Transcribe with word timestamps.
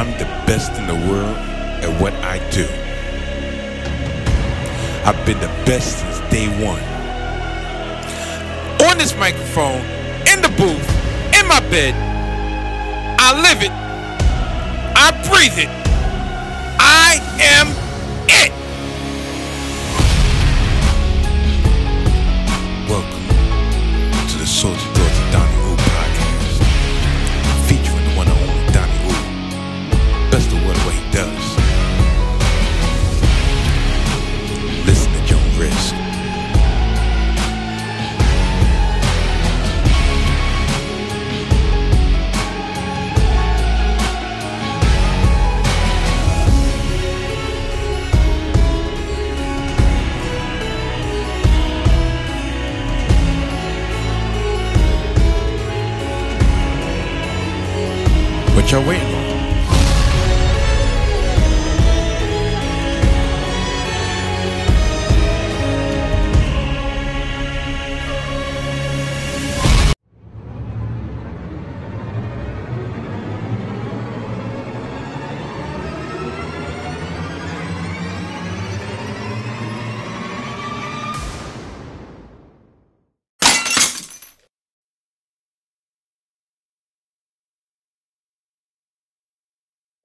I'm 0.00 0.12
the 0.12 0.24
best 0.46 0.72
in 0.78 0.86
the 0.86 0.94
world 0.94 1.36
at 1.84 2.00
what 2.00 2.14
I 2.24 2.38
do. 2.48 2.64
I've 5.04 5.26
been 5.26 5.38
the 5.40 5.52
best 5.68 5.98
since 5.98 6.20
day 6.32 6.48
one. 6.64 6.80
On 8.88 8.96
this 8.96 9.14
microphone, 9.18 9.84
in 10.24 10.40
the 10.40 10.48
booth, 10.56 10.88
in 11.38 11.46
my 11.46 11.60
bed, 11.68 11.92
I 13.20 13.42
live 13.44 13.60
it. 13.60 13.72
I 14.96 15.10
breathe 15.28 15.58
it. 15.58 15.68
I 16.80 17.20
am 17.36 17.79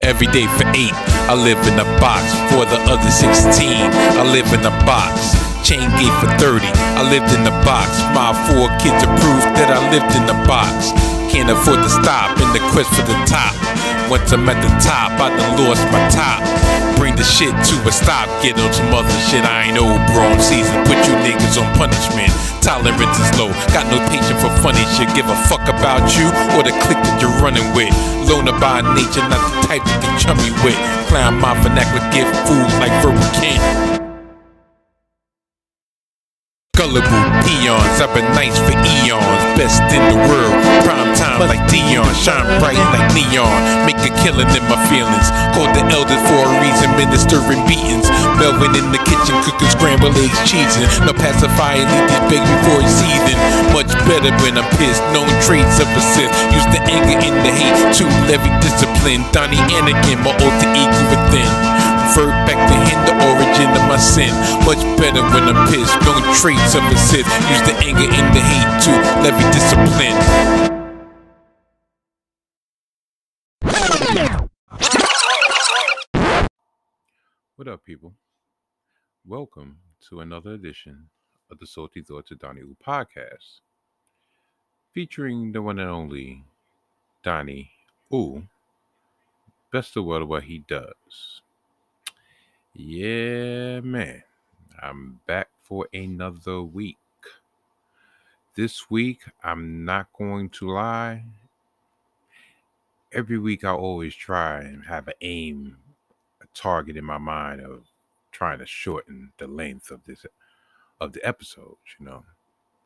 Every 0.05 0.27
day 0.27 0.45
for 0.45 0.69
eight, 0.77 0.93
I 1.25 1.33
live 1.33 1.57
in 1.65 1.79
a 1.79 1.87
box. 1.97 2.29
For 2.53 2.61
the 2.63 2.77
other 2.85 3.09
16, 3.09 3.33
I 3.33 4.21
live 4.21 4.45
in 4.53 4.61
a 4.61 4.69
box. 4.85 5.33
Chain 5.67 5.89
gate 5.97 6.13
for 6.21 6.29
30, 6.37 6.61
I 6.93 7.09
lived 7.09 7.33
in 7.33 7.43
the 7.43 7.49
box. 7.65 7.89
My 8.13 8.29
four 8.45 8.69
kids 8.77 9.01
proof 9.01 9.41
that 9.57 9.73
I 9.73 9.81
lived 9.89 10.13
in 10.13 10.29
the 10.29 10.37
box. 10.45 10.93
Can't 11.35 11.51
afford 11.51 11.83
to 11.83 11.91
stop 11.91 12.31
in 12.39 12.47
the 12.55 12.63
quest 12.71 12.87
for 12.95 13.03
the 13.03 13.11
top. 13.27 13.51
Once 14.07 14.31
I'm 14.31 14.47
at 14.47 14.55
the 14.63 14.71
top, 14.79 15.11
I 15.19 15.35
done 15.35 15.67
lost 15.67 15.83
my 15.91 15.99
top. 16.07 16.39
Bring 16.95 17.11
the 17.19 17.27
shit 17.27 17.51
to 17.51 17.75
a 17.83 17.91
stop, 17.91 18.31
get 18.39 18.55
on 18.55 18.71
some 18.71 18.87
other 18.95 19.11
shit. 19.27 19.43
I 19.43 19.67
ain't 19.67 19.75
old, 19.75 19.99
bro. 20.15 20.23
I'm 20.23 20.39
seasoned. 20.39 20.87
Put 20.87 20.95
you 21.03 21.11
niggas 21.27 21.59
on 21.59 21.67
punishment. 21.75 22.31
Tolerance 22.63 23.19
is 23.19 23.27
low. 23.35 23.51
Got 23.75 23.91
no 23.91 23.99
patience 24.07 24.39
for 24.39 24.47
funny 24.63 24.87
shit. 24.95 25.11
Give 25.11 25.27
a 25.27 25.35
fuck 25.51 25.67
about 25.67 26.07
you 26.15 26.31
or 26.55 26.63
the 26.63 26.71
clique 26.87 27.03
that 27.03 27.19
you're 27.19 27.35
running 27.43 27.67
with. 27.75 27.91
Loner 28.31 28.55
by 28.55 28.79
nature, 28.95 29.27
not 29.27 29.43
the 29.43 29.67
type 29.67 29.83
to 29.83 29.95
get 29.99 30.15
chummy 30.15 30.55
with. 30.63 30.79
Clown 31.11 31.35
my 31.35 31.51
vernacular, 31.59 31.99
give 32.15 32.31
fools 32.47 32.71
like 32.79 32.95
verbal 33.03 33.19
king. 33.35 34.04
Gullible 36.85 37.25
peons, 37.41 37.97
I've 37.97 38.13
been 38.13 38.29
nice 38.37 38.61
for 38.61 38.77
eons. 38.77 39.41
Best 39.57 39.81
in 39.89 40.05
the 40.05 40.21
world, 40.29 40.53
prime 40.85 41.17
time 41.17 41.41
like 41.49 41.65
Deion. 41.65 42.05
Shine 42.13 42.45
bright 42.61 42.77
like 42.93 43.09
neon. 43.17 43.89
Make 43.89 43.97
a 44.05 44.13
killing 44.21 44.45
in 44.53 44.61
my 44.69 44.77
feelings. 44.85 45.33
Called 45.57 45.73
the 45.73 45.81
elders 45.89 46.21
for 46.29 46.45
a 46.45 46.51
reason, 46.61 46.93
ministering 46.93 47.65
beatings. 47.65 48.05
Melvin 48.37 48.77
in 48.77 48.93
the 48.93 49.01
kitchen, 49.01 49.33
cooking 49.41 49.65
scrambled 49.73 50.13
eggs, 50.13 50.37
cheesing. 50.45 50.85
No 51.09 51.13
pacifier, 51.17 51.81
leave 51.81 52.05
these 52.05 52.37
big 52.37 52.43
before 52.45 52.85
he's 52.85 52.93
seething. 53.01 53.39
Much 53.73 53.89
better 54.05 54.29
when 54.45 54.53
I'm 54.53 54.69
pissed. 54.77 55.01
Known 55.09 55.25
traits 55.41 55.81
of 55.81 55.89
a 55.89 56.03
Sith. 56.13 56.29
Use 56.53 56.69
the 56.69 56.85
anger 56.85 57.17
and 57.17 57.33
the 57.41 57.49
hate 57.49 57.97
to 57.97 58.05
levy 58.29 58.53
discipline. 58.61 59.25
Donnie 59.33 59.57
Anakin, 59.73 60.21
my 60.21 60.37
alter 60.37 60.69
ego 60.77 61.01
within. 61.09 61.49
Revert 62.05 62.45
back 62.45 62.69
to 62.69 62.75
him, 62.85 63.01
the 63.07 63.13
origin 63.25 63.69
of 63.71 63.89
my 63.89 63.97
sin. 63.97 64.29
Much 64.63 64.77
better 64.99 65.23
when 65.23 65.49
I'm 65.49 65.67
pissed. 65.67 65.95
Of 66.75 66.83
a 66.83 66.97
Sith. 66.97 67.25
Use 67.49 67.61
the 67.65 67.73
anger 67.83 68.07
and 68.13 68.35
the 68.35 68.41
hate 68.41 68.83
to 68.83 68.91
levy 69.23 69.43
discipline. 69.51 70.17
What 77.55 77.67
up, 77.67 77.83
people? 77.83 78.13
Welcome 79.25 79.79
to 80.09 80.19
another 80.19 80.51
edition 80.51 81.09
of 81.49 81.57
the 81.57 81.65
Salty 81.65 82.03
Thoughts 82.03 82.29
of 82.29 82.37
Donnie 82.37 82.61
Ooh 82.61 82.77
podcast, 82.85 83.61
featuring 84.93 85.53
the 85.53 85.61
one 85.63 85.79
and 85.79 85.89
only 85.89 86.43
Donnie 87.23 87.71
Ooh. 88.13 88.43
Best 89.71 89.97
of 89.97 90.05
what 90.05 90.43
he 90.43 90.59
does. 90.59 91.34
Yeah, 92.77 93.79
man. 93.79 94.21
I'm 94.81 95.21
back 95.27 95.47
for 95.63 95.87
another 95.93 96.61
week. 96.61 96.97
This 98.55 98.89
week, 98.91 99.21
I'm 99.41 99.85
not 99.85 100.11
going 100.11 100.49
to 100.49 100.71
lie. 100.71 101.23
Every 103.13 103.39
week, 103.39 103.63
I 103.63 103.69
always 103.69 104.13
try 104.13 104.59
and 104.59 104.83
have 104.83 105.07
an 105.07 105.13
aim, 105.21 105.77
a 106.41 106.47
target 106.53 106.97
in 106.97 107.05
my 107.05 107.17
mind 107.17 107.61
of 107.61 107.83
trying 108.33 108.59
to 108.59 108.65
shorten 108.65 109.31
the 109.37 109.47
length 109.47 109.89
of 109.89 110.03
this 110.03 110.25
of 110.99 111.13
the 111.13 111.25
episodes. 111.25 111.77
You 111.97 112.07
know, 112.07 112.25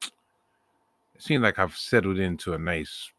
it 0.04 1.24
seems 1.24 1.42
like 1.42 1.58
I've 1.58 1.76
settled 1.76 2.20
into 2.20 2.54
a 2.54 2.60
nice 2.60 3.10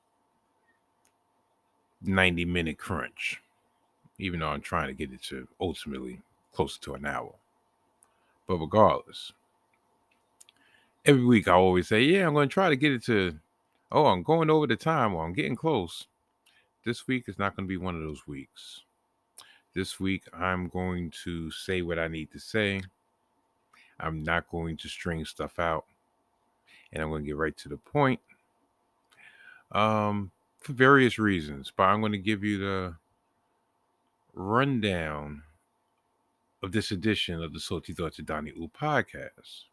90 2.03 2.45
minute 2.45 2.79
crunch, 2.79 3.43
even 4.21 4.39
though 4.39 4.51
I'm 4.51 4.61
trying 4.61 4.87
to 4.87 4.95
get 4.95 5.13
it 5.13 5.23
to 5.25 5.49
ultimately 5.61 6.21
closer 6.53 6.81
to 6.83 6.95
an 6.95 7.07
hour. 7.07 7.35
But 8.47 8.59
regardless, 8.59 9.33
every 11.05 11.25
week 11.25 11.49
I 11.49 11.53
always 11.53 11.89
say, 11.89 12.03
Yeah, 12.03 12.27
I'm 12.27 12.35
going 12.35 12.49
to 12.49 12.53
try 12.53 12.69
to 12.69 12.77
get 12.77 12.93
it 12.93 13.05
to, 13.05 13.39
oh, 13.93 14.07
I'm 14.07 14.23
going 14.23 14.51
over 14.51 14.67
the 14.67 14.77
time 14.77 15.15
or 15.15 15.25
I'm 15.25 15.33
getting 15.33 15.57
close. 15.57 16.07
This 16.85 17.07
week 17.07 17.25
is 17.29 17.39
not 17.39 17.57
going 17.57 17.67
to 17.67 17.69
be 17.69 17.77
one 17.77 17.95
of 17.95 18.03
those 18.03 18.27
weeks. 18.27 18.83
This 19.75 20.01
week 20.01 20.25
I'm 20.33 20.69
going 20.69 21.13
to 21.25 21.51
say 21.51 21.83
what 21.83 21.99
I 21.99 22.09
need 22.09 22.33
to 22.33 22.39
say. 22.39 22.83
I'm 24.01 24.25
not 24.25 24.51
going 24.51 24.77
to 24.79 24.89
string 24.89 25.25
stuff 25.25 25.59
out. 25.59 25.85
And 26.93 27.03
I'm 27.03 27.11
going 27.11 27.23
to 27.23 27.27
get 27.27 27.37
right 27.37 27.57
to 27.59 27.69
the 27.69 27.77
point. 27.77 28.21
Um, 29.71 30.33
for 30.59 30.73
various 30.73 31.19
reasons, 31.19 31.73
but 31.75 31.85
I'm 31.85 32.01
going 32.01 32.13
to 32.13 32.19
give 32.19 32.43
you 32.43 32.59
the 32.59 32.95
rundown 34.35 35.43
of 36.63 36.73
this 36.73 36.91
edition 36.91 37.43
of 37.43 37.53
the 37.53 37.61
Salty 37.61 37.93
Thoughts 37.93 38.19
of 38.19 38.27
Donnie 38.27 38.51
Ooh 38.51 38.71
podcast. 38.79 39.65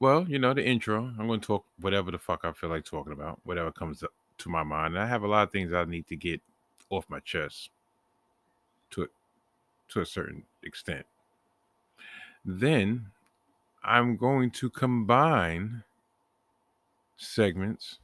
Well, 0.00 0.26
you 0.28 0.38
know, 0.38 0.54
the 0.54 0.64
intro. 0.64 1.12
I'm 1.18 1.26
going 1.26 1.40
to 1.40 1.46
talk 1.46 1.64
whatever 1.80 2.10
the 2.10 2.18
fuck 2.18 2.40
I 2.44 2.52
feel 2.52 2.70
like 2.70 2.84
talking 2.84 3.12
about, 3.12 3.40
whatever 3.44 3.70
comes 3.70 4.02
to 4.38 4.48
my 4.48 4.62
mind. 4.62 4.94
And 4.94 5.02
I 5.02 5.06
have 5.06 5.22
a 5.22 5.28
lot 5.28 5.44
of 5.44 5.52
things 5.52 5.72
I 5.72 5.84
need 5.84 6.06
to 6.08 6.16
get 6.16 6.40
off 6.90 7.04
my 7.08 7.20
chest 7.20 7.70
to 8.90 9.08
to 9.90 10.00
a 10.00 10.06
certain 10.06 10.42
extent. 10.62 11.06
Then 12.44 13.06
I'm 13.84 14.16
going 14.16 14.50
to 14.52 14.70
combine 14.70 15.84
segments 17.16 17.98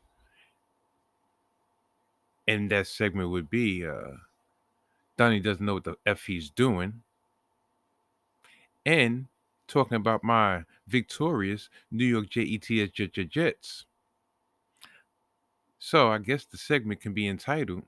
and 2.47 2.71
that 2.71 2.87
segment 2.87 3.31
would 3.31 3.51
be 3.51 3.87
uh 3.87 4.13
Donnie 5.21 5.39
doesn't 5.39 5.67
know 5.67 5.75
what 5.75 5.85
the 5.85 5.97
F 6.07 6.23
he's 6.25 6.49
doing. 6.49 7.03
And 8.87 9.27
talking 9.69 9.97
about 9.97 10.25
my 10.25 10.65
victorious 10.87 11.69
New 11.91 12.07
York 12.07 12.31
Jets 12.31 13.29
Jets. 13.29 13.85
So 15.79 16.11
I 16.11 16.17
guess 16.17 16.47
the 16.47 16.57
segment 16.57 17.03
can 17.03 17.13
be 17.13 17.29
entitled 17.29 17.83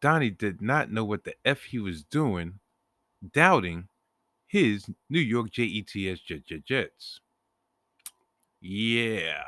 Donnie 0.00 0.30
did 0.30 0.60
not 0.60 0.90
know 0.90 1.04
what 1.04 1.22
the 1.22 1.34
F 1.44 1.62
he 1.62 1.78
was 1.78 2.02
doing, 2.02 2.58
doubting 3.32 3.86
his 4.48 4.90
New 5.08 5.20
York 5.20 5.52
Jets 5.52 5.84
Jets. 6.64 7.20
Yeah. 8.60 9.44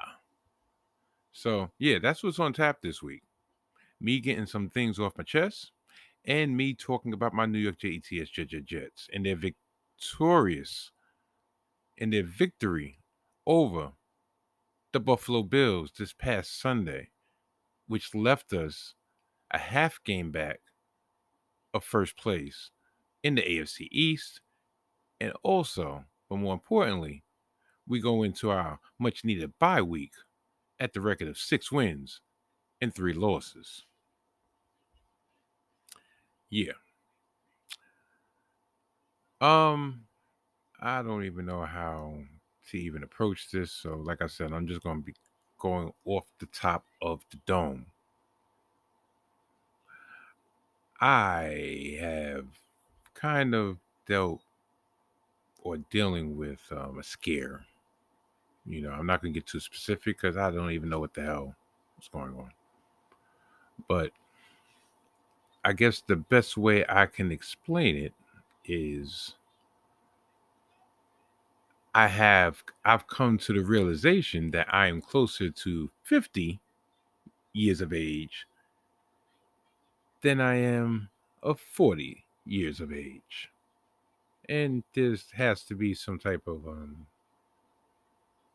So, 1.32 1.72
yeah, 1.81 1.99
that's 2.00 2.22
what's 2.22 2.38
on 2.38 2.52
tap 2.52 2.82
this 2.82 3.02
week. 3.02 3.25
me 4.00 4.20
getting 4.20 4.46
some 4.46 4.69
things 4.69 5.00
off 5.00 5.19
my 5.19 5.25
chest, 5.25 5.72
and 6.25 6.56
me 6.56 6.75
talking 6.75 7.12
about 7.12 7.35
my 7.35 7.47
New 7.47 7.59
York 7.59 7.76
Jets 7.79 8.09
Jets 8.65 9.09
and 9.12 9.26
their 9.26 9.37
victorious 9.37 10.91
and 11.99 12.12
their 12.12 12.25
victory 12.25 12.99
over 13.47 13.93
the 14.93 15.00
Buffalo 15.00 15.43
Bills 15.43 15.93
this 15.99 16.12
past 16.12 16.59
Sunday, 16.61 17.11
which 17.87 18.15
left 18.15 18.53
us 18.53 18.94
a 19.53 19.59
half 19.59 20.03
game 20.05 20.31
back 20.31 20.61
of 21.75 21.85
first 21.85 22.17
place 22.17 22.71
in 23.23 23.35
the 23.35 23.43
AFC 23.43 23.88
East. 23.91 24.41
And 25.21 25.32
also, 25.43 26.05
but 26.29 26.37
more 26.37 26.55
importantly, 26.55 27.25
we 27.87 28.00
go 28.00 28.23
into 28.23 28.50
our 28.50 28.79
much 28.99 29.25
needed 29.25 29.53
bye 29.59 29.82
week 29.82 30.12
at 30.81 30.93
the 30.93 31.00
record 31.00 31.29
of 31.29 31.38
six 31.38 31.71
wins 31.71 32.21
and 32.81 32.94
three 32.94 33.12
losses. 33.12 33.85
Yeah. 36.50 36.73
Um, 39.41 40.06
I 40.81 41.02
don't 41.02 41.25
even 41.25 41.46
know 41.46 41.64
how 41.64 42.19
to 42.70 42.79
even 42.79 43.02
approach 43.02 43.50
this. 43.50 43.73
So, 43.73 43.96
like 43.96 44.23
I 44.23 44.26
said, 44.26 44.52
I'm 44.52 44.67
just 44.67 44.82
going 44.82 44.99
to 45.00 45.05
be 45.05 45.14
going 45.58 45.93
off 46.05 46.26
the 46.38 46.46
top 46.46 46.85
of 47.02 47.25
the 47.31 47.38
dome. 47.46 47.87
I 51.00 51.99
have 52.00 52.47
kind 53.14 53.55
of 53.55 53.79
dealt 54.06 54.43
or 55.62 55.79
dealing 55.90 56.37
with 56.37 56.61
um, 56.70 56.99
a 56.99 57.02
scare. 57.02 57.64
You 58.67 58.82
know, 58.82 58.90
I'm 58.93 59.06
not 59.06 59.23
going 59.23 59.32
to 59.35 59.40
get 59.40 59.47
too 59.47 59.61
specific 59.61 60.19
because 60.20 60.37
I 60.37 60.50
don't 60.50 60.70
even 60.70 60.88
know 60.88 61.00
what 61.00 61.14
the 61.14 61.23
hell 61.23 61.55
is 62.00 62.08
going 62.08 62.35
on. 62.35 62.50
But 63.88 64.12
I 65.64 65.72
guess 65.72 66.02
the 66.02 66.16
best 66.16 66.56
way 66.56 66.84
I 66.88 67.06
can 67.06 67.32
explain 67.32 67.96
it 67.96 68.12
is 68.66 69.34
I 71.94 72.08
have 72.08 72.62
I've 72.84 73.06
come 73.06 73.38
to 73.38 73.52
the 73.52 73.62
realization 73.64 74.50
that 74.52 74.72
I 74.72 74.88
am 74.88 75.00
closer 75.00 75.50
to 75.50 75.90
50 76.02 76.61
years 77.52 77.81
of 77.81 77.93
age 77.93 78.46
than 80.22 80.40
I 80.40 80.56
am 80.56 81.11
of 81.43 81.61
40 81.61 82.25
years 82.44 82.81
of 82.81 82.93
age. 82.93 83.50
And 84.49 84.82
there 84.94 85.16
has 85.34 85.62
to 85.64 85.75
be 85.75 85.94
some 85.94 86.19
type 86.19 86.46
of 86.46 86.66
um, 86.66 87.06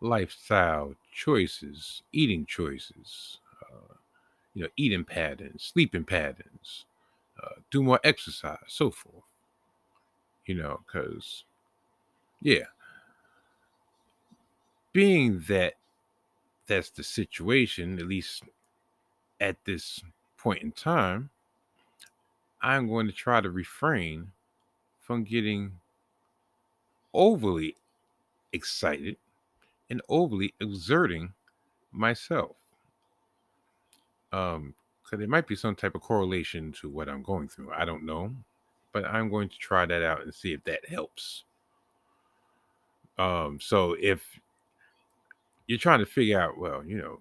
lifestyle 0.02 0.96
choices, 1.14 2.04
eating 2.12 2.46
choices, 2.46 3.40
uh, 3.64 3.94
you 4.54 4.64
know, 4.64 4.70
eating 4.78 5.06
patterns, 5.06 5.64
sleeping 5.64 6.04
patterns, 6.04 6.86
uh, 7.44 7.56
do 7.72 7.84
more 7.84 8.00
exercise, 8.04 8.58
so 8.68 8.92
forth. 8.92 9.24
You 10.46 10.56
know, 10.56 10.80
because, 10.86 11.46
yeah, 12.42 12.66
being 14.94 15.44
that 15.48 15.74
that's 16.68 16.90
the 16.90 17.04
situation, 17.04 18.00
at 18.00 18.08
least 18.08 18.44
at 19.40 19.58
this 19.66 20.02
point 20.38 20.62
in 20.64 20.72
time, 20.72 21.30
I'm 22.62 22.88
going 22.88 23.08
to 23.08 23.14
try 23.14 23.42
to 23.42 23.50
refrain 23.50 24.32
from 25.00 25.24
getting 25.24 25.72
overly 27.14 27.76
excited 28.54 29.18
and 29.90 30.02
overly 30.10 30.54
exerting 30.60 31.34
myself. 31.92 32.56
Um, 34.32 34.76
because 35.10 35.20
there 35.20 35.28
might 35.28 35.48
be 35.48 35.56
some 35.56 35.76
type 35.76 35.96
of 35.96 36.02
correlation 36.02 36.72
to 36.74 36.90
what 36.90 37.10
I'm 37.10 37.24
going 37.24 37.48
through. 37.48 37.72
I 37.74 37.84
don't 37.84 38.06
know, 38.06 38.32
but 38.94 39.06
I'm 39.06 39.30
going 39.30 39.50
to 39.50 39.58
try 39.58 39.86
that 39.86 40.04
out 40.04 40.22
and 40.22 40.34
see 40.34 40.54
if 40.54 40.64
that 40.66 40.88
helps. 40.88 41.46
Um, 43.18 43.60
so 43.60 43.96
if 44.00 44.24
you're 45.68 45.80
trying 45.80 46.00
to 46.00 46.06
figure 46.06 46.40
out, 46.40 46.60
well, 46.60 46.86
you 46.86 46.98
know, 46.98 47.20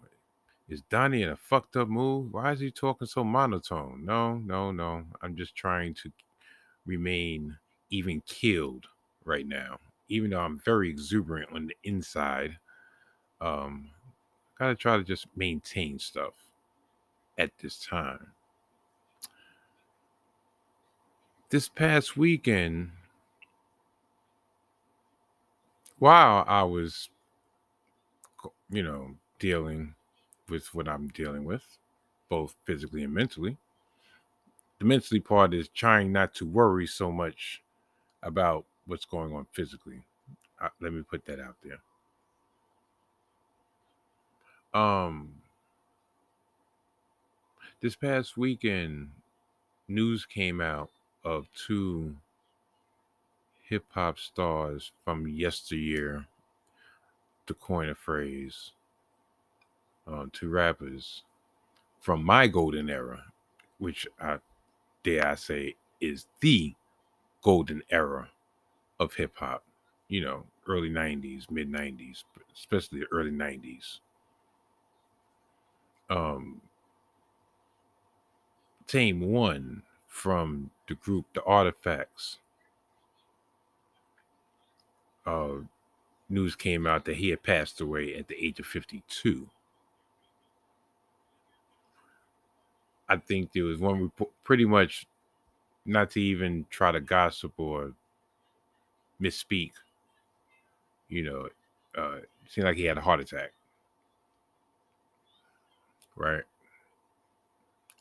is 0.68 0.82
Donnie 0.90 1.22
in 1.22 1.30
a 1.30 1.36
fucked 1.36 1.76
up 1.76 1.88
mood? 1.88 2.30
Why 2.30 2.52
is 2.52 2.60
he 2.60 2.70
talking 2.70 3.06
so 3.06 3.24
monotone? 3.24 4.04
No, 4.04 4.36
no, 4.36 4.70
no. 4.70 5.04
I'm 5.22 5.34
just 5.34 5.56
trying 5.56 5.94
to 5.94 6.12
remain 6.84 7.56
even 7.88 8.22
killed 8.26 8.84
right 9.24 9.46
now, 9.46 9.78
even 10.10 10.30
though 10.30 10.40
I'm 10.40 10.60
very 10.62 10.90
exuberant 10.90 11.50
on 11.54 11.68
the 11.68 11.76
inside. 11.84 12.58
Um, 13.40 13.88
gotta 14.58 14.74
try 14.74 14.98
to 14.98 15.04
just 15.04 15.26
maintain 15.36 15.98
stuff 15.98 16.47
at 17.38 17.56
this 17.62 17.78
time. 17.78 18.32
This 21.50 21.68
past 21.68 22.16
weekend, 22.16 22.90
while 25.98 26.44
I 26.46 26.64
was, 26.64 27.08
you 28.68 28.82
know, 28.82 29.12
dealing 29.38 29.94
with 30.48 30.74
what 30.74 30.88
I'm 30.88 31.08
dealing 31.08 31.44
with, 31.44 31.62
both 32.28 32.54
physically 32.64 33.02
and 33.04 33.14
mentally, 33.14 33.56
the 34.78 34.84
mentally 34.84 35.20
part 35.20 35.54
is 35.54 35.68
trying 35.68 36.12
not 36.12 36.34
to 36.34 36.44
worry 36.44 36.86
so 36.86 37.10
much 37.10 37.62
about 38.22 38.64
what's 38.86 39.04
going 39.06 39.34
on 39.34 39.46
physically. 39.52 40.02
Uh, 40.60 40.68
let 40.80 40.92
me 40.92 41.02
put 41.02 41.24
that 41.26 41.40
out 41.40 41.56
there. 41.62 41.78
Um, 44.80 45.32
this 47.80 47.94
past 47.94 48.36
weekend, 48.36 49.10
news 49.86 50.26
came 50.26 50.60
out 50.60 50.90
of 51.24 51.46
two 51.54 52.16
hip 53.62 53.84
hop 53.90 54.18
stars 54.18 54.90
from 55.04 55.28
yesteryear, 55.28 56.26
to 57.46 57.54
coin 57.54 57.88
a 57.88 57.94
phrase, 57.94 58.72
uh, 60.06 60.26
two 60.32 60.48
rappers 60.48 61.22
from 62.00 62.24
my 62.24 62.46
golden 62.46 62.90
era, 62.90 63.24
which 63.78 64.06
I 64.20 64.38
dare 65.02 65.28
I 65.28 65.34
say 65.36 65.74
is 66.00 66.26
the 66.40 66.74
golden 67.42 67.82
era 67.90 68.28
of 68.98 69.14
hip 69.14 69.32
hop. 69.36 69.62
You 70.08 70.22
know, 70.22 70.44
early 70.66 70.90
90s, 70.90 71.50
mid 71.50 71.70
90s, 71.70 72.24
especially 72.54 73.00
the 73.00 73.06
early 73.12 73.30
90s. 73.30 74.00
Um, 76.10 76.62
Tame 78.88 79.20
One 79.20 79.82
from 80.06 80.70
the 80.88 80.94
group 80.94 81.26
The 81.34 81.44
Artifacts. 81.44 82.38
Uh, 85.26 85.58
news 86.30 86.56
came 86.56 86.86
out 86.86 87.04
that 87.04 87.18
he 87.18 87.28
had 87.28 87.42
passed 87.42 87.82
away 87.82 88.16
at 88.16 88.28
the 88.28 88.44
age 88.44 88.58
of 88.58 88.66
52. 88.66 89.46
I 93.10 93.16
think 93.18 93.52
there 93.52 93.64
was 93.64 93.78
one 93.78 94.00
report, 94.00 94.30
pretty 94.42 94.64
much 94.64 95.06
not 95.84 96.10
to 96.12 96.20
even 96.20 96.64
try 96.70 96.90
to 96.90 97.00
gossip 97.00 97.52
or 97.58 97.92
misspeak. 99.20 99.72
You 101.10 101.24
know, 101.24 101.48
uh, 101.94 102.20
seemed 102.48 102.66
like 102.66 102.76
he 102.76 102.84
had 102.84 102.96
a 102.96 103.02
heart 103.02 103.20
attack. 103.20 103.52
Right. 106.16 106.44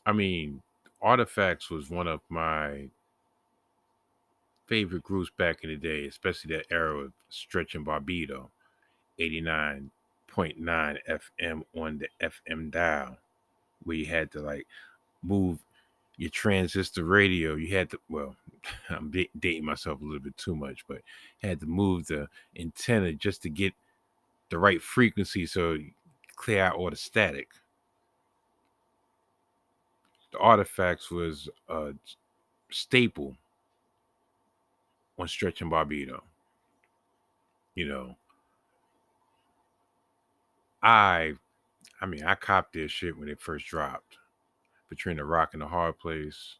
I 0.06 0.12
mean, 0.12 0.62
Artifacts 1.00 1.70
was 1.70 1.90
one 1.90 2.08
of 2.08 2.20
my 2.28 2.88
favorite 4.66 5.02
groups 5.02 5.30
back 5.36 5.64
in 5.64 5.70
the 5.70 5.76
day, 5.76 6.06
especially 6.06 6.54
that 6.54 6.66
era 6.70 6.98
of 6.98 7.12
Stretch 7.30 7.74
and 7.74 7.86
Bobbito, 7.86 8.48
89.9 9.18 9.90
FM 10.36 11.62
on 11.76 11.98
the 11.98 12.08
FM 12.20 12.70
dial, 12.70 13.16
where 13.84 13.96
you 13.96 14.06
had 14.06 14.30
to 14.32 14.40
like 14.40 14.66
move 15.22 15.58
your 16.18 16.30
transistor 16.30 17.04
radio. 17.04 17.54
You 17.54 17.74
had 17.76 17.90
to, 17.90 18.00
well, 18.08 18.36
I'm 18.90 19.10
dating 19.38 19.64
myself 19.64 20.00
a 20.00 20.04
little 20.04 20.20
bit 20.20 20.36
too 20.36 20.54
much, 20.54 20.84
but 20.86 21.00
had 21.42 21.60
to 21.60 21.66
move 21.66 22.06
the 22.06 22.28
antenna 22.58 23.12
just 23.12 23.42
to 23.42 23.48
get 23.48 23.72
the 24.50 24.58
right 24.58 24.82
frequency 24.82 25.46
so 25.46 25.78
clear 26.36 26.62
out 26.62 26.76
all 26.76 26.90
the 26.90 26.96
static. 26.96 27.48
The 30.32 30.38
artifacts 30.38 31.10
was 31.10 31.48
a 31.68 31.92
staple 32.70 33.36
on 35.18 35.28
Stretch 35.28 35.60
and 35.62 35.72
Bobbito. 35.72 36.20
You 37.74 37.88
know, 37.88 38.16
I, 40.82 41.34
I 42.00 42.06
mean, 42.06 42.24
I 42.24 42.34
copped 42.34 42.72
this 42.74 42.90
shit 42.90 43.16
when 43.16 43.28
it 43.28 43.40
first 43.40 43.66
dropped 43.66 44.18
between 44.88 45.16
the 45.16 45.24
rock 45.24 45.50
and 45.52 45.62
the 45.62 45.66
hard 45.66 45.98
place. 45.98 46.56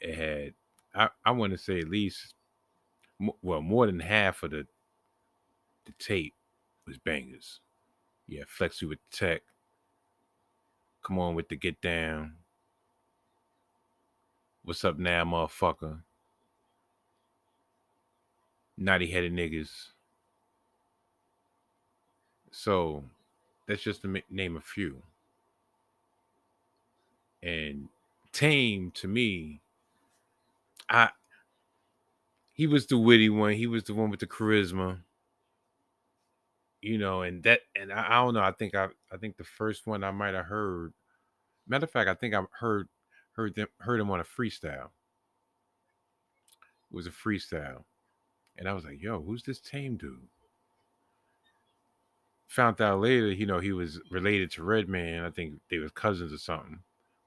It 0.00 0.14
had, 0.14 0.54
I, 0.94 1.08
I 1.24 1.30
want 1.30 1.52
to 1.52 1.58
say 1.58 1.78
at 1.78 1.88
least, 1.88 2.34
well, 3.42 3.62
more 3.62 3.86
than 3.86 4.00
half 4.00 4.42
of 4.42 4.50
the 4.50 4.66
the 5.86 5.92
tape 5.98 6.34
was 6.86 6.98
bangers. 6.98 7.60
Yeah, 8.26 8.44
Flexi 8.58 8.88
with 8.88 8.98
the 9.10 9.16
Tech. 9.16 9.42
Come 11.02 11.18
on 11.18 11.34
with 11.34 11.48
the 11.48 11.56
Get 11.56 11.80
Down. 11.80 12.34
What's 14.64 14.82
up 14.82 14.98
now, 14.98 15.24
motherfucker? 15.24 16.00
Naughty 18.78 19.06
headed 19.10 19.34
niggas. 19.34 19.88
So 22.50 23.04
that's 23.66 23.82
just 23.82 24.00
to 24.02 24.22
name 24.30 24.56
a 24.56 24.62
few. 24.62 25.02
And 27.42 27.88
Tame 28.32 28.90
to 28.92 29.06
me, 29.06 29.60
I 30.88 31.10
he 32.54 32.66
was 32.66 32.86
the 32.86 32.96
witty 32.96 33.28
one. 33.28 33.52
He 33.52 33.66
was 33.66 33.84
the 33.84 33.92
one 33.92 34.08
with 34.08 34.20
the 34.20 34.26
charisma. 34.26 35.00
You 36.80 36.96
know, 36.96 37.20
and 37.20 37.42
that 37.42 37.60
and 37.76 37.92
I, 37.92 38.06
I 38.08 38.14
don't 38.24 38.32
know. 38.32 38.42
I 38.42 38.52
think 38.52 38.74
I 38.74 38.88
I 39.12 39.18
think 39.18 39.36
the 39.36 39.44
first 39.44 39.86
one 39.86 40.02
I 40.02 40.10
might 40.10 40.32
have 40.34 40.46
heard. 40.46 40.94
Matter 41.68 41.84
of 41.84 41.90
fact, 41.90 42.08
I 42.08 42.14
think 42.14 42.34
I 42.34 42.42
heard 42.58 42.88
heard 43.34 43.54
them 43.54 43.68
heard 43.78 44.00
him 44.00 44.10
on 44.10 44.20
a 44.20 44.24
freestyle. 44.24 44.90
It 46.90 46.96
was 46.96 47.06
a 47.06 47.10
freestyle. 47.10 47.84
And 48.56 48.68
I 48.68 48.72
was 48.72 48.84
like, 48.84 49.02
yo, 49.02 49.20
who's 49.20 49.42
this 49.42 49.58
tame 49.58 49.96
dude? 49.96 50.28
Found 52.48 52.80
out 52.80 53.00
later, 53.00 53.32
you 53.32 53.46
know, 53.46 53.58
he 53.58 53.72
was 53.72 54.00
related 54.10 54.50
to 54.52 54.62
Redman. 54.62 55.24
I 55.24 55.30
think 55.30 55.54
they 55.68 55.78
was 55.78 55.90
cousins 55.90 56.32
or 56.32 56.38
something, 56.38 56.78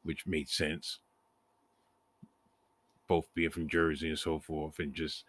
which 0.04 0.26
made 0.26 0.48
sense. 0.48 1.00
Both 3.08 3.28
being 3.34 3.50
from 3.50 3.68
Jersey 3.68 4.10
and 4.10 4.20
so 4.20 4.40
forth, 4.40 4.80
and 4.80 4.94
just 4.94 5.26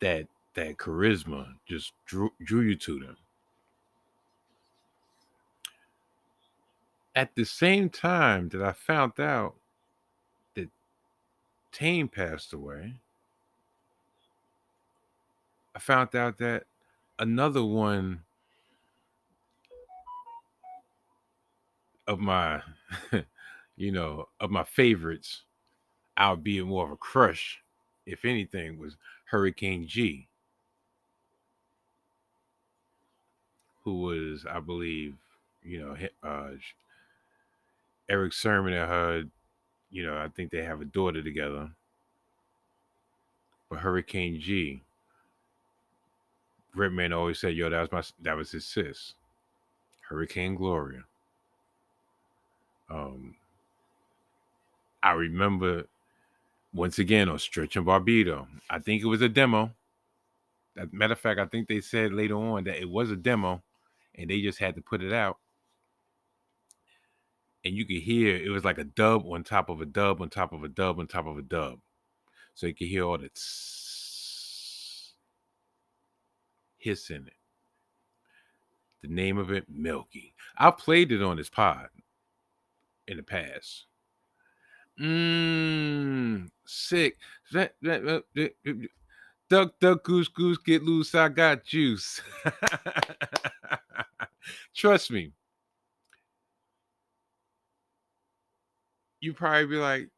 that 0.00 0.26
that 0.54 0.76
charisma 0.76 1.46
just 1.66 1.92
drew 2.06 2.30
drew 2.42 2.60
you 2.60 2.76
to 2.76 3.00
them. 3.00 3.16
At 7.14 7.34
the 7.34 7.44
same 7.44 7.90
time 7.90 8.48
that 8.50 8.62
I 8.62 8.72
found 8.72 9.20
out 9.20 9.54
Tame 11.72 12.06
passed 12.06 12.52
away, 12.52 12.94
I 15.74 15.78
found 15.78 16.14
out 16.14 16.38
that 16.38 16.64
another 17.18 17.64
one 17.64 18.20
of 22.06 22.18
my, 22.18 22.60
you 23.76 23.90
know, 23.90 24.28
of 24.38 24.50
my 24.50 24.64
favorites, 24.64 25.42
albeit 26.18 26.66
more 26.66 26.84
of 26.84 26.92
a 26.92 26.96
crush, 26.96 27.62
if 28.04 28.26
anything, 28.26 28.78
was 28.78 28.96
Hurricane 29.24 29.86
G, 29.86 30.28
who 33.82 34.02
was, 34.02 34.44
I 34.44 34.60
believe, 34.60 35.14
you 35.62 35.80
know, 35.80 35.96
uh, 36.22 36.50
Erick 38.10 38.34
Sermon 38.34 38.74
and 38.74 38.88
her, 38.90 39.24
you 39.92 40.04
know, 40.04 40.16
I 40.16 40.28
think 40.28 40.50
they 40.50 40.64
have 40.64 40.80
a 40.80 40.86
daughter 40.86 41.22
together. 41.22 41.70
But 43.70 43.80
Hurricane 43.80 44.40
G, 44.40 44.82
Redman 46.74 47.12
always 47.12 47.38
said, 47.38 47.54
"Yo, 47.54 47.70
that 47.70 47.80
was 47.80 47.92
my 47.92 48.02
that 48.22 48.36
was 48.36 48.50
his 48.50 48.66
sis, 48.66 49.14
Hurricane 50.08 50.54
Gloria." 50.54 51.04
Um, 52.90 53.36
I 55.02 55.12
remember 55.12 55.84
once 56.74 56.98
again 56.98 57.28
on 57.28 57.38
Stretch 57.38 57.76
and 57.76 57.86
Bobbito. 57.86 58.46
I 58.70 58.78
think 58.78 59.02
it 59.02 59.06
was 59.06 59.22
a 59.22 59.28
demo. 59.28 59.72
Matter 60.90 61.12
of 61.12 61.20
fact, 61.20 61.38
I 61.38 61.46
think 61.46 61.68
they 61.68 61.80
said 61.80 62.12
later 62.12 62.36
on 62.36 62.64
that 62.64 62.80
it 62.80 62.88
was 62.88 63.10
a 63.10 63.16
demo, 63.16 63.62
and 64.14 64.30
they 64.30 64.40
just 64.40 64.58
had 64.58 64.74
to 64.76 64.80
put 64.82 65.02
it 65.02 65.12
out. 65.12 65.38
And 67.64 67.74
you 67.74 67.84
could 67.84 68.02
hear 68.02 68.36
it 68.36 68.50
was 68.50 68.64
like 68.64 68.78
a 68.78 68.84
dub 68.84 69.24
on 69.30 69.44
top 69.44 69.68
of 69.68 69.80
a 69.80 69.86
dub 69.86 70.20
on 70.20 70.28
top 70.28 70.52
of 70.52 70.64
a 70.64 70.68
dub 70.68 70.98
on 70.98 71.06
top 71.06 71.26
of 71.26 71.38
a 71.38 71.42
dub, 71.42 71.78
so 72.54 72.66
you 72.66 72.74
could 72.74 72.88
hear 72.88 73.04
all 73.04 73.18
that 73.18 73.38
hiss 76.78 77.10
in 77.10 77.28
it. 77.28 77.34
The 79.02 79.08
name 79.08 79.38
of 79.38 79.50
it, 79.50 79.66
Milky. 79.68 80.34
I've 80.56 80.78
played 80.78 81.12
it 81.12 81.22
on 81.22 81.36
this 81.36 81.50
pod 81.50 81.88
in 83.06 83.16
the 83.16 83.22
past. 83.22 83.86
Mmm, 85.00 86.48
sick. 86.64 87.18
Duck, 87.52 87.72
duck, 89.80 90.02
goose, 90.02 90.28
goose, 90.28 90.58
get 90.58 90.82
loose. 90.82 91.14
I 91.14 91.28
got 91.28 91.64
juice. 91.64 92.20
Trust 94.74 95.10
me. 95.10 95.32
You 99.22 99.32
probably 99.32 99.66
be 99.66 99.76
like, 99.76 100.10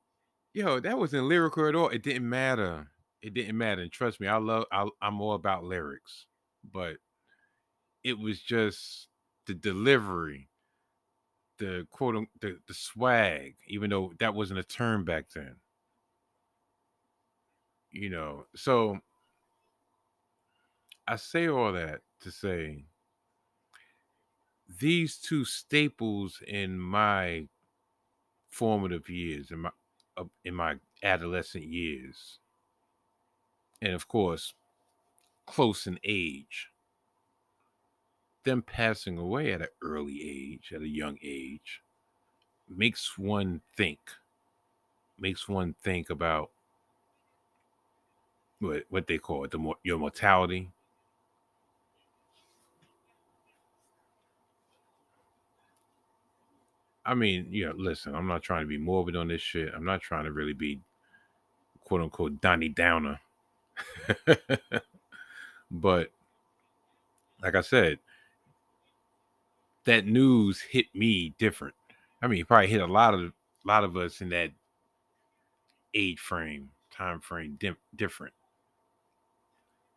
yo, 0.53 0.81
that 0.81 0.99
wasn't 0.99 1.27
lyrical 1.27 1.69
at 1.69 1.77
all. 1.77 1.91
It 1.91 2.03
didn't 2.03 2.29
matter. 2.29 2.89
It 3.23 3.35
didn't 3.35 3.57
matter. 3.57 3.83
And 3.83 3.93
trust 3.93 4.21
me, 4.21 4.27
I 4.27 4.39
love 4.39 4.65
I, 4.73 4.89
I'm 5.01 5.21
all 5.21 5.35
about 5.35 5.63
lyrics 5.63 6.27
but 6.73 6.97
it 8.03 8.19
was 8.19 8.41
just 8.41 9.09
the 9.47 9.55
delivery, 9.55 10.49
the 11.59 11.87
quote 11.91 12.27
the, 12.41 12.59
the 12.67 12.75
swag, 12.75 13.57
even 13.67 13.91
though 13.91 14.13
that 14.19 14.35
wasn't 14.35 14.59
a 14.59 14.65
term 14.65 15.05
back 15.05 15.27
then. 15.35 15.57
You 17.91 18.11
know, 18.11 18.47
so 18.57 18.99
I 21.07 21.17
say 21.17 21.49
all 21.49 21.73
that 21.73 22.01
to 22.21 22.31
say 22.31 22.85
these 24.81 25.19
two 25.19 25.45
staples 25.45 26.43
in 26.47 26.79
my 26.79 27.49
formative 28.55 29.09
years 29.09 29.51
in 29.51 29.59
my 29.59 29.71
in 30.45 30.55
my 30.55 30.77
adolescent 31.03 31.65
years 31.65 32.39
and 33.83 33.93
of 33.95 34.07
course 34.07 34.55
close 35.47 35.87
in 35.87 35.99
age. 36.05 36.71
Them 38.45 38.63
passing 38.63 39.19
away 39.19 39.53
at 39.53 39.63
an 39.63 39.69
early 39.83 40.21
age, 40.23 40.73
at 40.75 40.83
a 40.83 40.89
young 40.89 41.19
age, 41.23 41.83
makes 42.69 43.19
one 43.19 43.61
think, 43.77 43.99
makes 45.19 45.49
one 45.49 45.75
think 45.83 46.11
about 46.11 46.51
what 48.61 48.85
what 48.89 49.07
they 49.07 49.19
call 49.19 49.45
it, 49.45 49.51
the 49.51 49.73
your 49.83 49.99
mortality. 49.99 50.71
I 57.07 57.15
mean, 57.15 57.47
you 57.51 57.67
know, 57.67 57.75
listen, 57.77 58.15
I'm 58.15 58.27
not 58.27 58.43
trying 58.43 58.63
to 58.63 58.69
be 58.69 58.79
morbid 58.79 59.17
on 59.17 59.29
this 59.29 59.43
shit. 59.43 59.73
I'm 59.75 59.85
not 59.85 60.01
trying 60.01 60.25
to 60.25 60.33
really 60.33 60.55
be 60.55 60.81
quote 61.85 62.01
unquote 62.01 62.41
Donnie 62.41 62.69
Downer. 62.69 63.21
But 65.71 66.11
like 67.43 67.55
I 67.57 67.61
said, 67.61 67.99
that 69.85 70.07
news 70.07 70.61
hit 70.61 70.87
me 70.95 71.35
different. 71.39 71.75
I 72.23 72.27
mean, 72.29 72.41
it 72.41 72.49
probably 72.49 72.69
hit 72.69 72.81
a 72.81 72.87
lot 72.87 73.13
of 73.13 73.21
a 73.21 73.33
lot 73.65 73.85
of 73.85 73.97
us 73.97 74.21
in 74.21 74.29
that 74.31 74.51
age 75.95 76.21
frame, 76.21 76.71
time 76.91 77.21
frame 77.21 77.57
di- 77.59 77.77
different. 77.97 78.35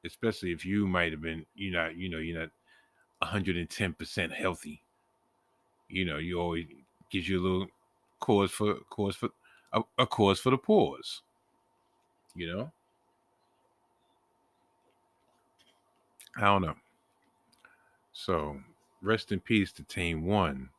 Especially 0.04 0.52
if 0.52 0.66
you 0.66 0.88
might 0.88 1.12
have 1.12 1.22
been, 1.22 1.46
you 1.56 1.72
know, 1.72 1.90
you 1.90 2.10
know, 2.10 2.18
you're 2.18 2.40
not 2.40 2.50
110% 3.22 4.32
healthy. 4.34 4.82
You 5.90 6.06
know, 6.06 6.18
you 6.18 6.40
always 6.40 6.66
gives 7.10 7.28
you 7.28 7.40
a 7.40 7.44
little 7.44 7.68
cause 8.20 8.52
for 8.52 8.76
cause 8.90 9.16
for 9.16 9.30
a, 9.74 9.82
a 9.98 10.06
cause 10.06 10.40
for 10.40 10.50
the 10.50 10.58
pause. 10.58 11.22
You 12.36 12.48
know? 12.48 12.72
I 16.38 16.42
don't 16.42 16.62
know. 16.62 16.76
So 18.14 18.58
rest 19.02 19.32
in 19.32 19.40
peace 19.40 19.72
to 19.74 19.84
Tame 19.84 20.26
One. 20.26 20.70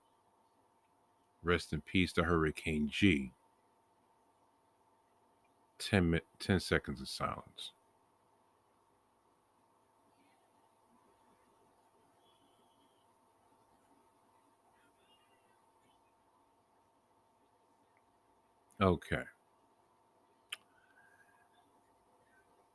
Rest 1.43 1.73
in 1.73 1.81
peace 1.81 2.13
to 2.15 2.25
Hurricane 2.25 2.89
G. 2.91 3.33
10, 5.79 6.21
10 6.41 6.61
seconds 6.61 7.01
of 7.01 7.09
silence. 7.09 7.73
Okay. 18.81 19.25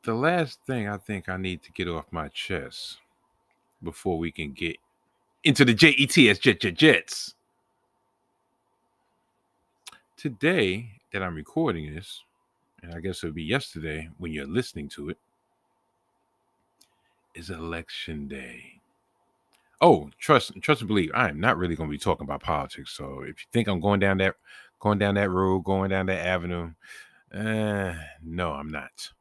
the 0.03 0.13
last 0.13 0.59
thing 0.67 0.87
I 0.87 0.97
think 0.97 1.29
I 1.29 1.37
need 1.37 1.63
to 1.63 1.71
get 1.71 1.87
off 1.87 2.05
my 2.11 2.27
chest 2.29 2.97
before 3.81 4.17
we 4.17 4.31
can 4.31 4.51
get 4.51 4.77
into 5.43 5.65
the 5.65 5.73
JETS 5.73 6.39
Jet 6.39 6.59
Jet 6.59 6.75
Jets. 6.75 7.35
Today 10.17 10.89
that 11.11 11.23
I'm 11.23 11.35
recording 11.35 11.93
this, 11.93 12.21
and 12.81 12.93
I 12.93 12.99
guess 12.99 13.23
it'll 13.23 13.33
be 13.33 13.43
yesterday 13.43 14.09
when 14.17 14.31
you're 14.31 14.47
listening 14.47 14.89
to 14.89 15.09
it, 15.09 15.17
is 17.35 17.49
election 17.49 18.27
day. 18.27 18.81
Oh, 19.81 20.09
trust 20.17 20.53
trust 20.61 20.81
and 20.81 20.87
believe, 20.87 21.11
I 21.13 21.29
am 21.29 21.39
not 21.39 21.57
really 21.57 21.75
going 21.75 21.89
to 21.89 21.91
be 21.91 21.97
talking 21.97 22.25
about 22.25 22.41
politics. 22.41 22.91
So 22.91 23.21
if 23.21 23.39
you 23.39 23.45
think 23.51 23.67
I'm 23.67 23.81
going 23.81 23.99
down 23.99 24.17
that 24.19 24.35
going 24.83 24.99
down 24.99 25.15
that 25.15 25.29
road, 25.29 25.63
going 25.63 25.89
down 25.89 26.07
that 26.07 26.25
avenue, 26.25 26.73
Uh, 27.33 27.95
no, 28.21 28.51
I'm 28.51 28.69
not. 28.69 29.11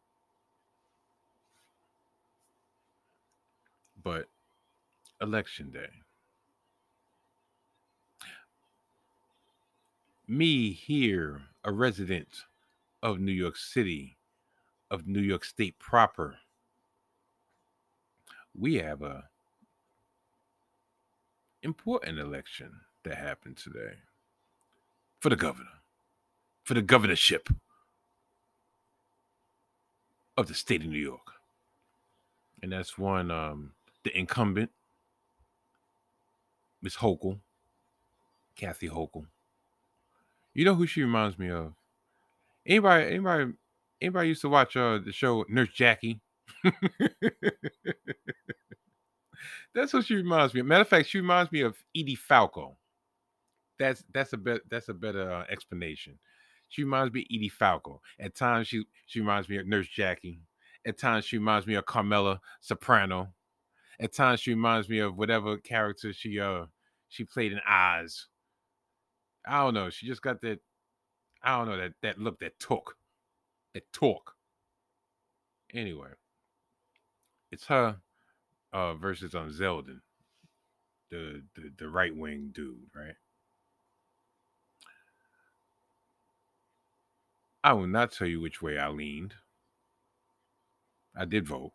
But 4.03 4.29
election 5.21 5.71
day. 5.71 5.89
Me 10.27 10.73
here, 10.73 11.43
a 11.65 11.73
resident 11.73 12.29
of 13.03 13.21
New 13.21 13.33
York 13.33 13.57
City, 13.57 14.19
of 14.91 15.07
New 15.07 15.23
York 15.23 15.45
State 15.45 15.79
proper, 15.79 16.39
we 18.55 18.75
have 18.75 19.01
a 19.01 19.31
important 21.63 22.19
election 22.19 22.81
that 23.05 23.17
happened 23.17 23.57
today 23.57 23.95
for 25.23 25.31
the 25.31 25.37
governor, 25.37 25.71
for 26.65 26.75
the 26.75 26.83
governorship 26.83 27.49
of 30.37 30.49
the 30.49 30.55
state 30.55 30.81
of 30.81 30.89
New 30.89 30.99
York. 30.99 31.35
And 32.61 32.73
that's 32.73 32.99
one 32.99 33.31
um 33.31 33.71
the 34.03 34.19
incumbent, 34.19 34.73
Miss 36.83 36.97
Hochul, 36.97 37.39
Kathy 38.57 38.89
Hochul. 38.89 39.27
You 40.55 40.65
know 40.65 40.75
who 40.75 40.89
she 40.89 41.03
reminds 41.03 41.39
me 41.39 41.51
of? 41.51 41.73
Anybody, 42.67 43.07
anybody, 43.07 43.53
anybody 44.01 44.29
used 44.29 44.43
to 44.43 44.49
watch 44.49 44.77
uh 44.77 44.99
the 44.99 45.13
show 45.13 45.45
Nurse 45.49 45.73
Jackie? 45.73 46.21
that's 49.73 49.93
what 49.93 50.05
she 50.05 50.17
reminds 50.17 50.53
me 50.53 50.61
of. 50.61 50.67
Matter 50.67 50.83
of 50.83 50.89
fact, 50.89 51.11
she 51.11 51.19
reminds 51.19 51.53
me 51.53 51.61
of 51.61 51.77
Edie 51.97 52.17
Falco. 52.17 52.77
That's 53.83 54.05
that's 54.15 54.33
a 54.33 54.37
bet 54.37 54.61
that's 54.71 54.89
a 54.89 54.95
better 54.95 55.29
uh, 55.29 55.45
explanation. 55.51 56.17
She 56.69 56.85
reminds 56.85 57.13
me 57.13 57.23
of 57.23 57.27
Edie 57.35 57.49
Falco. 57.49 58.01
At 58.21 58.37
times 58.37 58.69
she 58.69 58.85
she 59.07 59.19
reminds 59.19 59.49
me 59.49 59.57
of 59.57 59.67
Nurse 59.67 59.89
Jackie. 59.89 60.39
At 60.87 60.99
times 60.99 61.25
she 61.25 61.37
reminds 61.37 61.67
me 61.67 61.75
of 61.75 61.85
Carmela 61.85 62.41
Soprano. 62.61 63.35
At 63.99 64.13
times 64.13 64.39
she 64.39 64.53
reminds 64.53 64.89
me 64.89 65.01
of 65.01 65.19
whatever 65.19 65.57
character 65.57 66.13
she 66.13 66.39
uh 66.39 66.67
she 67.09 67.25
played 67.25 67.51
in 67.51 67.59
Oz. 67.69 68.29
I 69.49 69.65
don't 69.65 69.75
know. 69.75 69.91
She 69.91 70.07
just 70.07 70.23
got 70.23 70.41
that. 70.43 70.61
I 71.43 71.59
don't 71.59 71.67
know 71.67 71.77
that 71.77 71.95
that 72.03 72.19
look, 72.21 72.39
that 72.39 72.61
talk, 72.61 72.95
that 73.75 73.93
talk. 73.93 74.37
Anyway, 75.75 76.11
it's 77.51 77.67
her 77.67 77.97
uh 78.73 78.95
versus 78.95 79.35
on 79.35 79.47
um, 79.47 79.51
Zeldin, 79.51 79.99
the 81.11 81.43
the, 81.57 81.73
the 81.79 81.89
right 81.89 82.15
wing 82.15 82.53
dude, 82.55 82.77
right? 82.95 83.17
I 87.65 87.73
will 87.75 87.87
not 87.87 88.13
tell 88.13 88.27
you 88.27 88.41
which 88.41 88.61
way 88.61 88.79
I 88.79 88.89
leaned. 88.89 89.35
I 91.17 91.25
did 91.25 91.47
vote. 91.47 91.73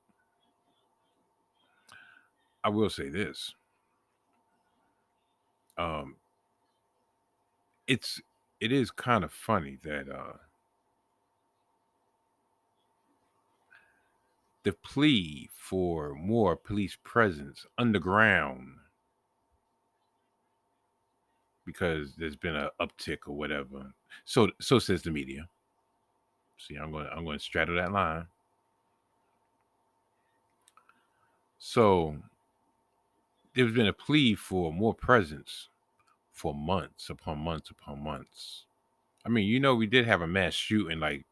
I 2.63 2.70
will 2.70 2.89
say 2.89 3.10
this. 3.10 3.53
Um 5.77 6.17
it's 7.88 8.22
it 8.60 8.72
is 8.72 8.91
kind 8.91 9.24
of 9.24 9.32
funny 9.32 9.77
that 9.84 10.10
uh 10.10 10.38
the 14.63 14.74
plea 14.74 15.50
for 15.53 16.13
more 16.15 16.58
police 16.58 16.98
presence 17.03 17.65
underground 17.77 18.75
because 21.65 22.15
there's 22.15 22.36
been 22.36 22.56
an 22.56 22.70
uptick 22.82 23.20
or 23.27 23.38
whatever. 23.38 23.94
So 24.25 24.50
so 24.60 24.79
says 24.79 25.03
the 25.03 25.12
media. 25.12 25.48
See, 26.58 26.76
I'm 26.76 26.91
going 26.91 27.08
I'm 27.12 27.24
going 27.24 27.38
to 27.38 27.43
straddle 27.43 27.76
that 27.76 27.91
line. 27.91 28.28
So 31.60 32.15
there's 33.54 33.74
been 33.74 33.88
a 33.88 33.93
plea 33.93 34.36
for 34.36 34.72
more 34.72 34.93
presence 34.93 35.70
for 36.32 36.54
months 36.54 37.10
upon 37.10 37.39
months 37.39 37.72
upon 37.72 38.04
months. 38.04 38.65
I 39.26 39.30
mean, 39.30 39.48
you 39.48 39.60
know, 39.60 39.76
we 39.76 39.88
did 39.88 40.06
have 40.06 40.22
a 40.22 40.28
mass 40.28 40.54
shooting 40.54 41.00
like 41.00 41.26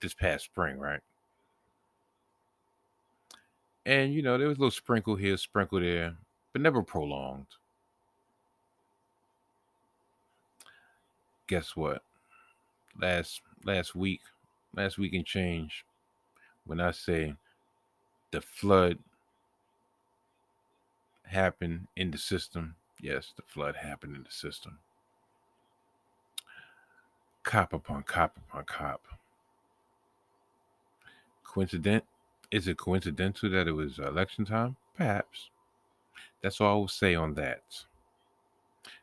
this 0.00 0.14
past 0.14 0.44
spring, 0.44 0.78
right? 0.78 1.00
And 3.84 4.14
you 4.14 4.22
know, 4.22 4.38
there 4.38 4.48
was 4.48 4.56
a 4.56 4.60
little 4.60 4.70
sprinkle 4.70 5.16
here, 5.16 5.36
sprinkle 5.36 5.80
there, 5.80 6.16
but 6.52 6.62
never 6.62 6.82
prolonged. 6.82 7.46
Guess 11.46 11.76
what? 11.76 12.02
Last 13.00 13.42
last 13.64 13.94
week, 13.94 14.20
last 14.76 14.98
week 14.98 15.14
and 15.14 15.24
change, 15.24 15.84
when 16.66 16.80
I 16.80 16.90
say 16.90 17.34
the 18.30 18.40
flood 18.40 18.98
happened 21.24 21.86
in 21.96 22.10
the 22.10 22.18
system, 22.18 22.76
yes, 23.00 23.32
the 23.36 23.42
flood 23.42 23.76
happened 23.76 24.16
in 24.16 24.22
the 24.22 24.30
system. 24.30 24.78
Cop 27.42 27.72
upon 27.72 28.02
cop 28.04 28.36
upon 28.36 28.64
cop. 28.64 29.02
Coincident? 31.44 32.04
Is 32.50 32.68
it 32.68 32.76
coincidental 32.76 33.50
that 33.50 33.68
it 33.68 33.72
was 33.72 33.98
election 33.98 34.44
time? 34.44 34.76
Perhaps. 34.96 35.50
That's 36.42 36.60
all 36.60 36.72
I 36.72 36.74
will 36.74 36.88
say 36.88 37.14
on 37.14 37.34
that. 37.34 37.62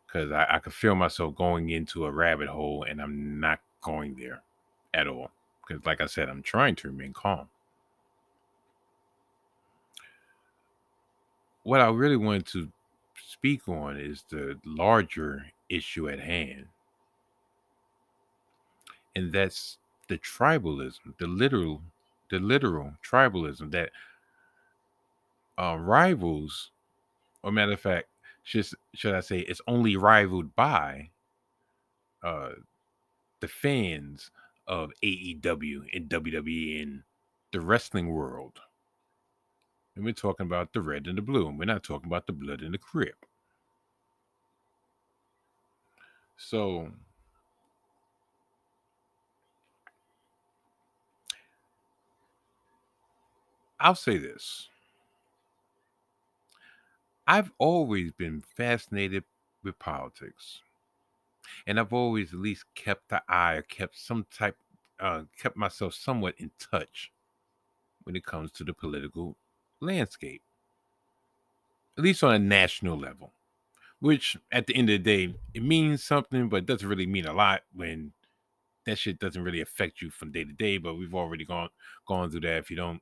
Because 0.06 0.32
I, 0.32 0.48
I 0.50 0.60
could 0.60 0.74
feel 0.74 0.96
myself 0.96 1.36
going 1.36 1.70
into 1.70 2.06
a 2.06 2.12
rabbit 2.12 2.48
hole 2.48 2.86
and 2.90 3.02
I'm 3.02 3.40
not 3.40 3.60
going 3.82 4.16
there 4.16 4.42
at 4.94 5.08
all 5.08 5.32
because, 5.68 5.86
like 5.86 6.02
I 6.02 6.06
said, 6.06 6.30
I'm 6.30 6.42
trying 6.44 6.76
to 6.78 6.88
remain 6.88 7.14
calm. 7.14 7.50
What 11.64 11.82
I 11.82 11.90
really 11.90 12.18
wanted 12.18 12.48
to 12.48 12.72
speak 13.28 13.68
on 13.70 13.98
is 13.98 14.24
the 14.30 14.58
larger 14.66 15.46
issue 15.70 16.10
at 16.10 16.20
hand, 16.20 16.66
and 19.16 19.32
that's 19.32 19.78
the 20.08 20.18
tribalism, 20.18 21.00
the 21.20 21.28
literal, 21.28 21.82
the 22.30 22.40
literal 22.40 22.94
tribalism 23.08 23.72
that 23.72 23.92
uh, 25.58 25.78
rivals, 25.80 26.72
or 27.44 27.52
matter 27.52 27.74
of 27.74 27.80
fact, 27.80 28.08
should 28.44 28.68
should 28.96 29.14
I 29.14 29.20
say, 29.20 29.40
it's 29.40 29.62
only 29.68 29.96
rivaled 29.96 30.56
by 30.56 31.12
uh, 32.24 32.54
the 33.40 33.48
fans 33.48 34.32
of 34.72 34.92
AEW 35.04 35.84
and 35.94 36.10
WWE 36.10 36.82
in 36.82 37.04
the 37.52 37.60
wrestling 37.60 38.08
world. 38.08 38.62
And 39.96 40.06
we're 40.06 40.14
talking 40.14 40.46
about 40.46 40.72
the 40.72 40.82
red 40.82 41.08
and 41.08 41.18
the 41.18 41.22
blue, 41.22 41.46
and 41.50 41.60
we're 41.60 41.66
not 41.66 41.84
talking 41.84 42.08
about 42.08 42.26
the 42.26 42.32
blood 42.32 42.62
and 42.62 42.74
the 42.74 42.78
Crip. 42.78 43.26
So, 46.38 46.90
I'll 53.78 53.96
say 53.96 54.18
this. 54.18 54.70
I've 57.28 57.52
always 57.58 58.14
been 58.14 58.42
fascinated 58.56 59.26
with 59.64 59.78
politics 59.80 60.62
and 61.66 61.80
I've 61.80 61.94
always 61.94 62.34
at 62.34 62.40
least 62.40 62.66
kept 62.76 63.10
the 63.10 63.22
eye 63.28 63.56
or 63.56 63.62
kept 63.62 63.98
some 63.98 64.26
type, 64.32 64.58
uh, 65.02 65.24
kept 65.38 65.58
myself 65.58 65.94
somewhat 65.94 66.36
in 66.38 66.52
touch 66.60 67.12
when 68.04 68.16
it 68.16 68.26
comes 68.26 68.52
to 68.52 68.64
the 68.64 68.74
political 68.74 69.36
landscape, 69.80 70.44
at 71.98 72.04
least 72.04 72.24
on 72.24 72.34
a 72.34 72.40
national 72.40 72.98
level. 72.98 73.34
Which, 74.00 74.36
at 74.52 74.66
the 74.66 74.76
end 74.76 74.90
of 74.90 75.04
the 75.04 75.28
day, 75.28 75.36
it 75.54 75.62
means 75.62 76.04
something, 76.04 76.50
but 76.50 76.66
doesn't 76.66 76.88
really 76.88 77.06
mean 77.06 77.28
a 77.28 77.34
lot 77.34 77.62
when 77.74 78.14
that 78.88 78.98
shit 78.98 79.20
doesn't 79.20 79.44
really 79.44 79.62
affect 79.62 80.02
you 80.02 80.10
from 80.10 80.32
day 80.32 80.44
to 80.44 80.54
day. 80.54 80.78
But 80.80 80.96
we've 80.96 81.14
already 81.14 81.46
gone 81.46 81.70
gone 82.08 82.32
through 82.32 82.42
that. 82.42 82.58
If 82.58 82.72
you 82.72 82.78
don't, 82.78 83.00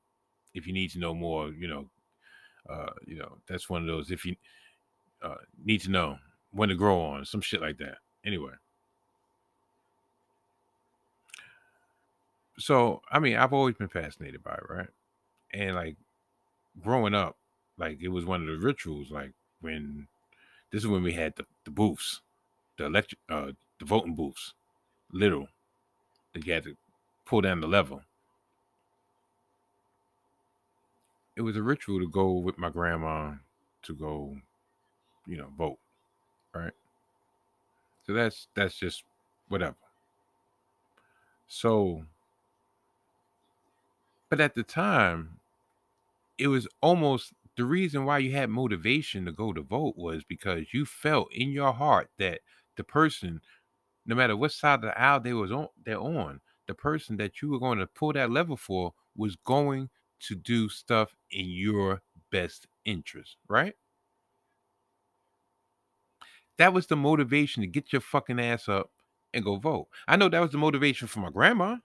if 0.53 0.67
you 0.67 0.73
need 0.73 0.91
to 0.91 0.99
know 0.99 1.13
more, 1.13 1.51
you 1.51 1.69
know, 1.69 1.89
uh, 2.69 2.91
you 3.05 3.17
know, 3.17 3.37
that's 3.47 3.69
one 3.69 3.81
of 3.81 3.87
those. 3.87 4.11
If 4.11 4.25
you 4.25 4.35
uh, 5.21 5.35
need 5.63 5.79
to 5.81 5.89
know 5.89 6.17
when 6.51 6.67
to 6.67 6.75
grow 6.75 6.99
on, 6.99 7.23
some 7.23 7.41
shit 7.41 7.61
like 7.61 7.77
that. 7.77 7.99
Anyway. 8.25 8.51
So, 12.59 13.01
I 13.11 13.19
mean, 13.19 13.37
I've 13.37 13.53
always 13.53 13.75
been 13.75 13.87
fascinated 13.87 14.43
by 14.43 14.53
it, 14.55 14.69
right? 14.69 14.89
And 15.53 15.75
like 15.75 15.97
growing 16.81 17.15
up, 17.15 17.37
like 17.77 17.99
it 18.01 18.09
was 18.09 18.25
one 18.25 18.41
of 18.41 18.47
the 18.47 18.65
rituals, 18.65 19.11
like 19.11 19.33
when 19.61 20.07
this 20.71 20.83
is 20.83 20.87
when 20.87 21.03
we 21.03 21.13
had 21.13 21.35
the, 21.37 21.45
the 21.65 21.71
booths, 21.71 22.21
the 22.77 22.85
electric 22.85 23.19
uh 23.29 23.53
the 23.79 23.85
voting 23.85 24.15
booths, 24.15 24.53
little. 25.11 25.47
That 26.33 26.45
you 26.47 26.53
had 26.53 26.63
to 26.65 26.77
pull 27.25 27.41
down 27.41 27.61
the 27.61 27.67
level. 27.67 28.03
It 31.35 31.41
was 31.41 31.57
a 31.57 31.63
ritual 31.63 31.99
to 32.01 32.07
go 32.07 32.33
with 32.33 32.59
my 32.59 32.69
grandma 32.69 33.37
to 33.81 33.95
go, 33.95 34.39
you 35.27 35.37
know, 35.37 35.49
vote. 35.57 35.79
Right. 36.53 36.73
So 38.05 38.13
that's 38.13 38.47
that's 38.55 38.75
just 38.77 39.03
whatever. 39.47 39.77
So 41.47 42.05
But 44.29 44.39
at 44.39 44.55
the 44.55 44.63
time, 44.63 45.39
it 46.37 46.47
was 46.47 46.67
almost 46.81 47.33
the 47.57 47.65
reason 47.65 48.05
why 48.05 48.19
you 48.19 48.31
had 48.31 48.49
motivation 48.49 49.25
to 49.25 49.31
go 49.31 49.53
to 49.53 49.61
vote 49.61 49.95
was 49.97 50.23
because 50.23 50.73
you 50.73 50.85
felt 50.85 51.33
in 51.33 51.51
your 51.51 51.73
heart 51.73 52.09
that 52.17 52.41
the 52.77 52.83
person, 52.83 53.41
no 54.05 54.15
matter 54.15 54.37
what 54.37 54.51
side 54.53 54.75
of 54.75 54.81
the 54.81 54.99
aisle 54.99 55.19
they 55.19 55.33
was 55.33 55.51
on, 55.51 55.67
they're 55.85 55.99
on, 55.99 56.41
the 56.67 56.73
person 56.73 57.17
that 57.17 57.41
you 57.41 57.49
were 57.49 57.59
going 57.59 57.79
to 57.79 57.87
pull 57.87 58.13
that 58.13 58.31
lever 58.31 58.57
for 58.57 58.93
was 59.15 59.35
going 59.37 59.89
to 60.21 60.35
do 60.35 60.69
stuff 60.69 61.15
in 61.31 61.47
your 61.49 62.01
best 62.31 62.67
interest, 62.85 63.37
right? 63.47 63.75
That 66.57 66.73
was 66.73 66.87
the 66.87 66.95
motivation 66.95 67.61
to 67.61 67.67
get 67.67 67.91
your 67.91 68.01
fucking 68.01 68.39
ass 68.39 68.67
up 68.69 68.91
and 69.33 69.43
go 69.43 69.55
vote. 69.57 69.87
I 70.07 70.15
know 70.15 70.29
that 70.29 70.39
was 70.39 70.51
the 70.51 70.57
motivation 70.57 71.07
for 71.07 71.19
my 71.19 71.29
grandma. 71.29 71.77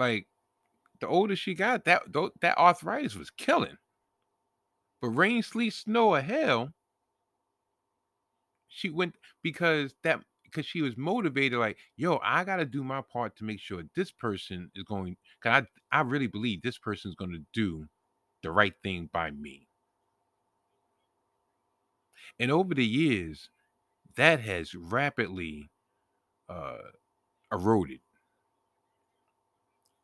Like 0.00 0.26
the 1.00 1.08
older 1.08 1.36
she 1.36 1.54
got, 1.54 1.84
that 1.86 2.02
that 2.42 2.58
arthritis 2.58 3.16
was 3.16 3.30
killing. 3.30 3.78
But 5.02 5.10
rain, 5.10 5.42
sleet, 5.42 5.74
snow, 5.74 6.14
or 6.14 6.22
hell, 6.22 6.72
she 8.68 8.88
went 8.90 9.16
because 9.42 9.94
that 10.02 10.20
because 10.44 10.66
she 10.66 10.82
was 10.82 10.96
motivated. 10.96 11.58
Like, 11.58 11.78
yo, 11.96 12.18
I 12.22 12.44
got 12.44 12.56
to 12.56 12.64
do 12.64 12.82
my 12.82 13.02
part 13.02 13.36
to 13.36 13.44
make 13.44 13.60
sure 13.60 13.82
this 13.94 14.10
person 14.12 14.70
is 14.74 14.84
going. 14.84 15.16
Cause 15.42 15.64
I 15.92 15.98
I 15.98 16.02
really 16.02 16.26
believe 16.26 16.62
this 16.62 16.78
person 16.78 17.10
is 17.10 17.14
going 17.16 17.32
to 17.32 17.44
do 17.52 17.86
the 18.42 18.50
right 18.52 18.74
thing 18.82 19.10
by 19.12 19.30
me. 19.32 19.68
And 22.40 22.50
over 22.50 22.74
the 22.74 22.84
years, 22.86 23.50
that 24.16 24.40
has 24.40 24.74
rapidly 24.74 25.70
uh, 26.48 26.78
eroded 27.52 28.00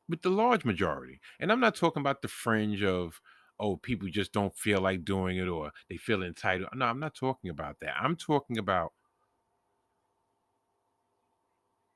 with 0.09 0.23
the 0.23 0.31
large 0.31 0.65
majority. 0.65 1.21
And 1.41 1.51
I'm 1.51 1.61
not 1.61 1.75
talking 1.75 2.01
about 2.01 2.23
the 2.23 2.29
fringe 2.29 2.83
of, 2.83 3.21
oh, 3.59 3.77
people 3.77 4.09
just 4.09 4.33
don't 4.33 4.57
feel 4.57 4.81
like 4.81 5.05
doing 5.05 5.39
it 5.39 5.49
or 5.49 5.73
they 5.89 5.97
feel 5.97 6.23
entitled. 6.23 6.71
No, 6.75 6.87
I'm 6.87 7.01
not 7.01 7.15
talking 7.15 7.51
about 7.51 7.77
that. 7.81 7.95
I'm 8.01 8.17
talking 8.17 8.59
about 8.59 8.93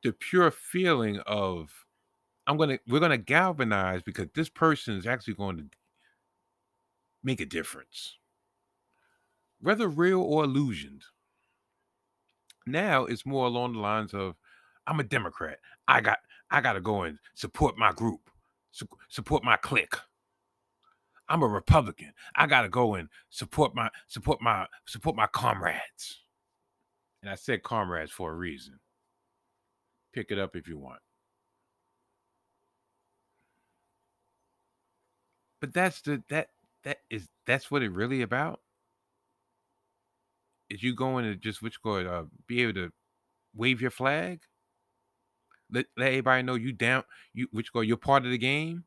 the 0.03 0.12
pure 0.12 0.51
feeling 0.51 1.18
of 1.27 1.87
I'm 2.46 2.57
gonna 2.57 2.79
we're 2.88 3.01
gonna 3.01 3.18
galvanize 3.18 4.03
because 4.03 4.29
this 4.35 4.49
person 4.49 4.96
is 4.96 5.07
actually 5.07 5.35
going 5.35 5.57
to 5.59 5.64
make 7.23 7.40
a 7.40 7.46
difference. 7.46 8.16
Whether 9.61 9.88
real 9.88 10.20
or 10.23 10.44
illusioned. 10.44 11.05
Now 12.66 13.05
it's 13.05 13.27
more 13.27 13.46
along 13.46 13.75
the 13.75 13.81
lines 13.81 14.14
of 14.14 14.37
I'm 14.87 15.01
a 15.01 15.05
Democrat. 15.05 15.59
I 15.87 16.01
got 16.01 16.18
I 16.51 16.61
got 16.61 16.75
to 16.75 16.81
go 16.81 17.03
and 17.03 17.19
support 17.35 17.79
my 17.79 17.93
group, 17.93 18.31
su- 18.73 18.89
support 19.09 19.45
my 19.45 19.57
clique. 19.57 19.95
I'm 21.29 21.43
a 21.43 21.49
Republican. 21.49 22.13
I 22.35 22.47
got 22.47 22.63
to 22.63 22.69
go 22.69 22.95
and 22.95 23.09
support 23.31 23.75
my 23.75 23.89
support 24.09 24.43
my 24.43 24.67
support 24.87 25.15
my 25.15 25.29
comrades. 25.29 26.25
And 27.23 27.31
I 27.31 27.37
said 27.37 27.63
comrades 27.63 28.11
for 28.11 28.33
a 28.33 28.35
reason. 28.35 28.81
Pick 30.13 30.33
it 30.33 30.39
up 30.39 30.57
if 30.57 30.67
you 30.67 30.77
want. 30.77 31.01
But 35.61 35.73
that's 35.73 36.01
the 36.01 36.23
that 36.31 36.49
that 36.85 36.99
is 37.11 37.29
that's 37.47 37.71
what 37.71 37.83
it 37.83 37.93
really 37.93 38.23
about. 38.23 38.61
Is 40.69 40.83
you 40.83 40.95
going 40.95 41.25
to 41.25 41.37
just 41.37 41.63
which 41.63 41.83
go 41.83 41.97
uh, 41.97 42.25
be 42.47 42.63
able 42.63 42.75
to 42.75 42.93
wave 43.55 43.81
your 43.81 43.91
flag? 43.91 44.41
Let, 45.73 45.87
let 45.97 46.09
everybody 46.09 46.43
know 46.43 46.55
you 46.55 46.73
down 46.73 47.05
you 47.33 47.49
which 47.53 47.73
go 47.73 47.81
you're 47.81 47.97
part 47.97 48.25
of 48.25 48.31
the 48.31 48.39
game. 48.39 48.85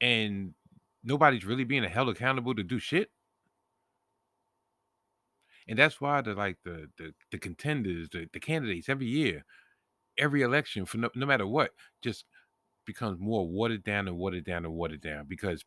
And 0.00 0.54
nobody's 1.02 1.44
really 1.44 1.64
being 1.64 1.84
held 1.84 2.08
accountable 2.08 2.54
to 2.54 2.62
do 2.62 2.78
shit. 2.78 3.10
And 5.68 5.78
that's 5.78 6.00
why 6.00 6.20
the 6.20 6.34
like 6.34 6.58
the 6.64 6.88
the, 6.98 7.12
the 7.30 7.38
contenders, 7.38 8.08
the, 8.10 8.28
the 8.32 8.40
candidates 8.40 8.88
every 8.88 9.06
year, 9.06 9.44
every 10.18 10.42
election 10.42 10.86
for 10.86 10.98
no, 10.98 11.10
no 11.14 11.26
matter 11.26 11.46
what, 11.46 11.70
just 12.02 12.24
becomes 12.84 13.18
more 13.18 13.48
watered 13.48 13.84
down 13.84 14.08
and 14.08 14.16
watered 14.16 14.44
down 14.44 14.64
and 14.64 14.74
watered 14.74 15.00
down 15.00 15.26
because 15.28 15.64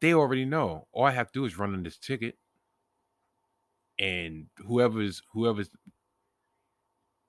they 0.00 0.14
already 0.14 0.44
know 0.44 0.86
all 0.92 1.04
I 1.04 1.10
have 1.10 1.26
to 1.32 1.40
do 1.40 1.44
is 1.44 1.58
run 1.58 1.74
on 1.74 1.82
this 1.82 1.98
ticket 1.98 2.36
and 3.98 4.46
whoever's 4.66 5.22
whoever's 5.32 5.70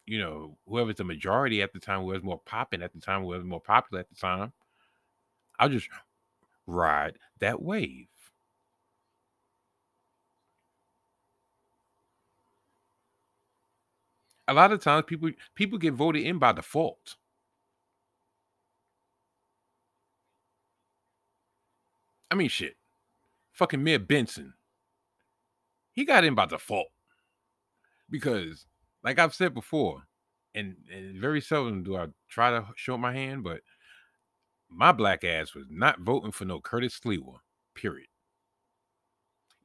you 0.05 0.19
know 0.19 0.57
whoever's 0.67 0.95
the 0.95 1.03
majority 1.03 1.61
at 1.61 1.73
the 1.73 1.79
time 1.79 2.01
whoever's 2.01 2.23
more 2.23 2.41
popping 2.45 2.81
at 2.81 2.93
the 2.93 2.99
time 2.99 3.23
whoever's 3.23 3.45
more 3.45 3.61
popular 3.61 4.01
at 4.01 4.09
the 4.09 4.15
time 4.15 4.51
i'll 5.59 5.69
just 5.69 5.89
ride 6.69 7.17
that 7.39 7.61
wave. 7.61 8.07
A 14.47 14.53
lot 14.53 14.71
of 14.71 14.81
times 14.81 15.05
people 15.07 15.31
people 15.53 15.77
get 15.77 15.93
voted 15.93 16.23
in 16.23 16.39
by 16.39 16.53
default. 16.53 17.15
I 22.31 22.35
mean 22.35 22.49
shit. 22.49 22.75
Fucking 23.53 23.83
mayor 23.83 23.99
benson 23.99 24.53
he 25.99 26.05
got 26.05 26.23
in 26.23 26.33
by 26.33 26.45
default 26.45 26.87
because, 28.09 28.65
like 29.03 29.19
I've 29.19 29.33
said 29.33 29.53
before, 29.53 30.03
and, 30.55 30.77
and 30.89 31.19
very 31.19 31.41
seldom 31.41 31.83
do 31.83 31.97
I 31.97 32.07
try 32.29 32.51
to 32.51 32.65
show 32.77 32.97
my 32.97 33.11
hand, 33.11 33.43
but 33.43 33.59
my 34.69 34.93
black 34.93 35.25
ass 35.25 35.53
was 35.53 35.65
not 35.69 35.99
voting 35.99 36.31
for 36.31 36.45
no 36.45 36.61
Curtis 36.61 36.97
Sliwa, 36.97 37.39
period. 37.75 38.07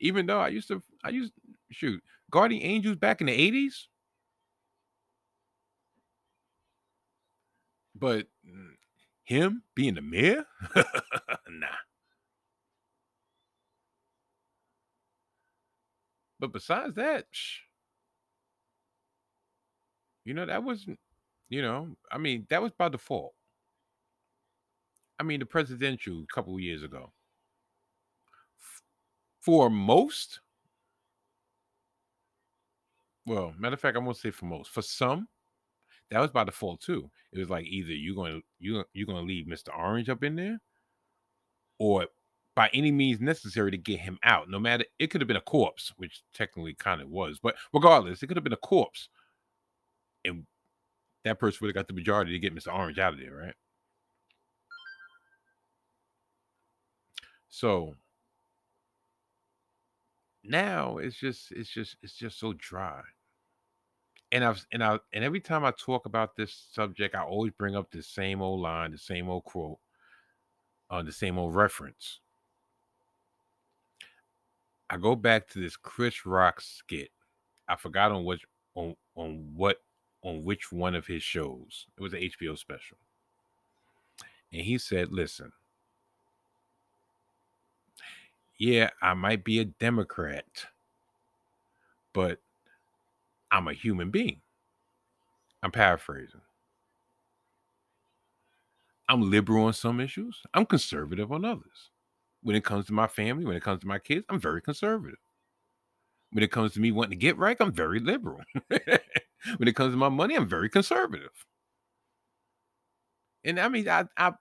Even 0.00 0.26
though 0.26 0.40
I 0.40 0.48
used 0.48 0.66
to, 0.68 0.82
I 1.04 1.10
used 1.10 1.32
shoot 1.70 2.02
Guardian 2.32 2.62
Angels 2.62 2.96
back 2.96 3.20
in 3.20 3.28
the 3.28 3.32
eighties, 3.32 3.86
but 7.94 8.26
mm, 8.44 8.72
him 9.22 9.62
being 9.76 9.94
the 9.94 10.02
mayor, 10.02 10.44
nah. 11.48 11.68
But 16.44 16.52
besides 16.52 16.94
that, 16.96 17.24
you 20.26 20.34
know, 20.34 20.44
that 20.44 20.62
wasn't, 20.62 20.98
you 21.48 21.62
know, 21.62 21.96
I 22.12 22.18
mean, 22.18 22.46
that 22.50 22.60
was 22.60 22.72
by 22.72 22.90
default. 22.90 23.32
I 25.18 25.22
mean, 25.22 25.40
the 25.40 25.46
presidential 25.46 26.22
a 26.22 26.34
couple 26.34 26.60
years 26.60 26.82
ago. 26.82 27.12
For 29.40 29.70
most, 29.70 30.40
well, 33.24 33.54
matter 33.58 33.74
of 33.74 33.80
fact, 33.80 33.96
I'm 33.96 34.04
gonna 34.04 34.14
say 34.14 34.30
for 34.30 34.44
most. 34.46 34.70
For 34.70 34.82
some, 34.82 35.28
that 36.10 36.20
was 36.20 36.30
by 36.30 36.44
default 36.44 36.80
too. 36.82 37.10
It 37.32 37.38
was 37.38 37.50
like 37.50 37.64
either 37.66 37.92
you're 37.92 38.16
gonna 38.16 38.40
you 38.58 38.84
you're 38.92 39.06
gonna 39.06 39.22
leave 39.22 39.46
Mr. 39.46 39.70
Orange 39.76 40.10
up 40.10 40.22
in 40.24 40.36
there, 40.36 40.60
or 41.78 42.06
by 42.54 42.70
any 42.72 42.92
means 42.92 43.20
necessary 43.20 43.70
to 43.70 43.76
get 43.78 44.00
him 44.00 44.18
out. 44.22 44.48
No 44.48 44.58
matter 44.58 44.84
it 44.98 45.08
could 45.08 45.20
have 45.20 45.28
been 45.28 45.36
a 45.36 45.40
corpse, 45.40 45.92
which 45.96 46.22
technically 46.32 46.74
kind 46.74 47.00
of 47.00 47.08
was, 47.08 47.38
but 47.40 47.56
regardless, 47.72 48.22
it 48.22 48.26
could 48.28 48.36
have 48.36 48.44
been 48.44 48.52
a 48.52 48.56
corpse. 48.56 49.08
And 50.24 50.46
that 51.24 51.38
person 51.38 51.58
would 51.62 51.68
have 51.68 51.74
got 51.74 51.88
the 51.88 51.94
majority 51.94 52.32
to 52.32 52.38
get 52.38 52.54
Mr. 52.54 52.74
Orange 52.74 52.98
out 52.98 53.14
of 53.14 53.20
there, 53.20 53.34
right? 53.34 53.54
So 57.48 57.94
now 60.44 60.98
it's 60.98 61.16
just 61.16 61.50
it's 61.52 61.70
just 61.70 61.96
it's 62.02 62.14
just 62.14 62.38
so 62.38 62.52
dry. 62.54 63.02
And 64.32 64.44
I've 64.44 64.66
and 64.72 64.82
I 64.82 64.98
and 65.12 65.24
every 65.24 65.40
time 65.40 65.64
I 65.64 65.70
talk 65.72 66.06
about 66.06 66.36
this 66.36 66.68
subject, 66.72 67.14
I 67.14 67.22
always 67.22 67.52
bring 67.52 67.76
up 67.76 67.90
the 67.90 68.02
same 68.02 68.42
old 68.42 68.60
line, 68.60 68.90
the 68.90 68.98
same 68.98 69.28
old 69.28 69.44
quote, 69.44 69.78
uh, 70.90 71.02
the 71.02 71.12
same 71.12 71.38
old 71.38 71.54
reference. 71.54 72.20
I 74.94 74.96
go 74.96 75.16
back 75.16 75.48
to 75.48 75.58
this 75.58 75.76
Chris 75.76 76.24
Rock 76.24 76.60
skit. 76.60 77.10
I 77.66 77.74
forgot 77.74 78.12
on 78.12 78.24
which 78.24 78.46
on 78.76 78.94
on 79.16 79.50
what 79.56 79.82
on 80.22 80.44
which 80.44 80.70
one 80.70 80.94
of 80.94 81.04
his 81.04 81.20
shows. 81.20 81.86
It 81.98 82.00
was 82.00 82.12
an 82.12 82.20
HBO 82.20 82.56
special. 82.56 82.96
And 84.52 84.62
he 84.62 84.78
said, 84.78 85.10
"Listen, 85.10 85.50
yeah, 88.56 88.90
I 89.02 89.14
might 89.14 89.42
be 89.42 89.58
a 89.58 89.64
Democrat, 89.64 90.66
but 92.12 92.40
I'm 93.50 93.66
a 93.66 93.72
human 93.72 94.12
being." 94.12 94.42
I'm 95.64 95.72
paraphrasing. 95.72 96.42
I'm 99.08 99.28
liberal 99.28 99.64
on 99.64 99.72
some 99.72 99.98
issues. 99.98 100.40
I'm 100.54 100.66
conservative 100.66 101.32
on 101.32 101.44
others 101.44 101.90
when 102.44 102.54
it 102.54 102.64
comes 102.64 102.86
to 102.86 102.92
my 102.92 103.06
family, 103.06 103.44
when 103.44 103.56
it 103.56 103.62
comes 103.62 103.80
to 103.80 103.86
my 103.86 103.98
kids, 103.98 104.24
I'm 104.28 104.38
very 104.38 104.62
conservative. 104.62 105.18
When 106.30 106.44
it 106.44 106.52
comes 106.52 106.74
to 106.74 106.80
me 106.80 106.92
wanting 106.92 107.12
to 107.12 107.16
get 107.16 107.38
right, 107.38 107.56
I'm 107.58 107.72
very 107.72 108.00
liberal. 108.00 108.42
when 108.68 109.68
it 109.68 109.74
comes 109.74 109.92
to 109.92 109.96
my 109.96 110.10
money, 110.10 110.34
I'm 110.36 110.46
very 110.48 110.68
conservative. 110.68 111.46
And 113.44 113.58
I 113.58 113.68
mean, 113.68 113.88
I, 113.88 114.04
I 114.16 114.32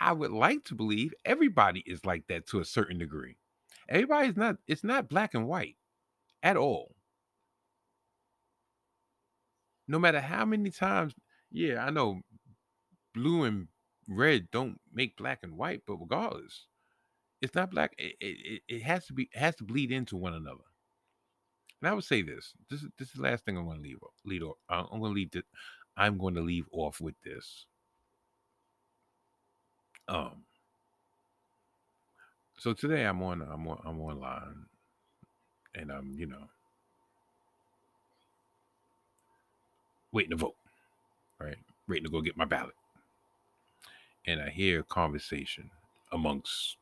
I 0.00 0.12
would 0.12 0.30
like 0.30 0.64
to 0.64 0.74
believe 0.74 1.12
everybody 1.26 1.84
is 1.86 2.04
like 2.06 2.26
that 2.28 2.46
to 2.48 2.60
a 2.60 2.64
certain 2.64 2.98
degree. 2.98 3.36
Everybody's 3.88 4.36
not, 4.36 4.56
it's 4.66 4.82
not 4.82 5.10
black 5.10 5.34
and 5.34 5.46
white 5.46 5.76
at 6.42 6.56
all. 6.56 6.94
No 9.86 9.98
matter 9.98 10.20
how 10.20 10.46
many 10.46 10.70
times, 10.70 11.12
yeah, 11.50 11.84
I 11.84 11.90
know 11.90 12.20
blue 13.12 13.44
and 13.44 13.68
red 14.08 14.50
don't 14.50 14.80
make 14.92 15.18
black 15.18 15.40
and 15.42 15.56
white, 15.58 15.82
but 15.86 15.96
regardless, 15.96 16.66
it's 17.42 17.54
not 17.54 17.70
black. 17.70 17.94
It, 17.98 18.16
it, 18.20 18.62
it 18.68 18.82
has 18.82 19.06
to 19.06 19.12
be 19.12 19.28
has 19.34 19.56
to 19.56 19.64
bleed 19.64 19.92
into 19.92 20.16
one 20.16 20.34
another. 20.34 20.64
And 21.80 21.90
I 21.90 21.94
would 21.94 22.04
say 22.04 22.22
this. 22.22 22.52
This 22.70 22.82
is 22.82 22.88
this 22.98 23.08
is 23.08 23.14
the 23.14 23.22
last 23.22 23.44
thing 23.44 23.56
I'm 23.56 23.64
going 23.64 23.78
to 23.78 23.82
leave 23.82 23.98
lead 24.24 24.42
off. 24.42 24.56
Uh, 24.68 24.84
I'm 24.92 25.00
going 25.00 25.14
to 25.14 25.20
leave. 25.20 25.44
I'm 25.96 26.18
going 26.18 26.34
to 26.34 26.42
leave 26.42 26.66
off 26.72 27.00
with 27.00 27.14
this. 27.24 27.66
Um. 30.08 30.44
So 32.58 32.74
today 32.74 33.04
I'm 33.04 33.22
on 33.22 33.40
I'm 33.42 33.66
on 33.68 33.80
I'm 33.86 34.00
online, 34.00 34.66
and 35.74 35.90
I'm 35.90 36.12
you 36.18 36.26
know 36.26 36.48
waiting 40.12 40.30
to 40.30 40.36
vote, 40.36 40.56
right? 41.40 41.56
Waiting 41.88 42.04
to 42.04 42.10
go 42.10 42.20
get 42.20 42.36
my 42.36 42.44
ballot, 42.44 42.74
and 44.26 44.42
I 44.42 44.50
hear 44.50 44.80
a 44.80 44.84
conversation 44.84 45.70
amongst 46.12 46.76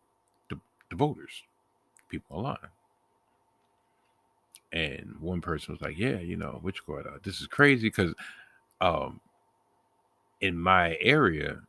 the, 0.90 0.96
voters, 0.96 1.42
people 2.08 2.36
online. 2.38 2.58
And 4.72 5.16
one 5.20 5.40
person 5.40 5.72
was 5.74 5.80
like, 5.80 5.98
"Yeah, 5.98 6.18
you 6.18 6.36
know, 6.36 6.58
which 6.62 6.84
court? 6.84 7.06
Uh, 7.06 7.18
this 7.22 7.40
is 7.40 7.46
crazy 7.46 7.88
because, 7.88 8.14
um, 8.80 9.20
in 10.40 10.58
my 10.58 10.96
area, 11.00 11.60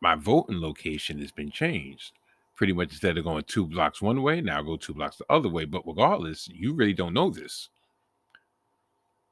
my 0.00 0.14
voting 0.16 0.60
location 0.60 1.18
has 1.20 1.32
been 1.32 1.50
changed. 1.50 2.12
Pretty 2.56 2.72
much 2.72 2.90
instead 2.90 3.18
of 3.18 3.24
going 3.24 3.44
two 3.44 3.66
blocks 3.66 4.02
one 4.02 4.22
way, 4.22 4.40
now 4.40 4.60
I 4.60 4.62
go 4.62 4.76
two 4.76 4.94
blocks 4.94 5.16
the 5.16 5.26
other 5.30 5.48
way. 5.48 5.64
But 5.64 5.86
regardless, 5.86 6.48
you 6.48 6.74
really 6.74 6.92
don't 6.94 7.14
know 7.14 7.30
this. 7.30 7.70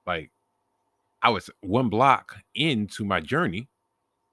Like, 0.06 0.30
I 1.22 1.30
was 1.30 1.50
one 1.60 1.88
block 1.90 2.36
into 2.54 3.04
my 3.04 3.20
journey, 3.20 3.68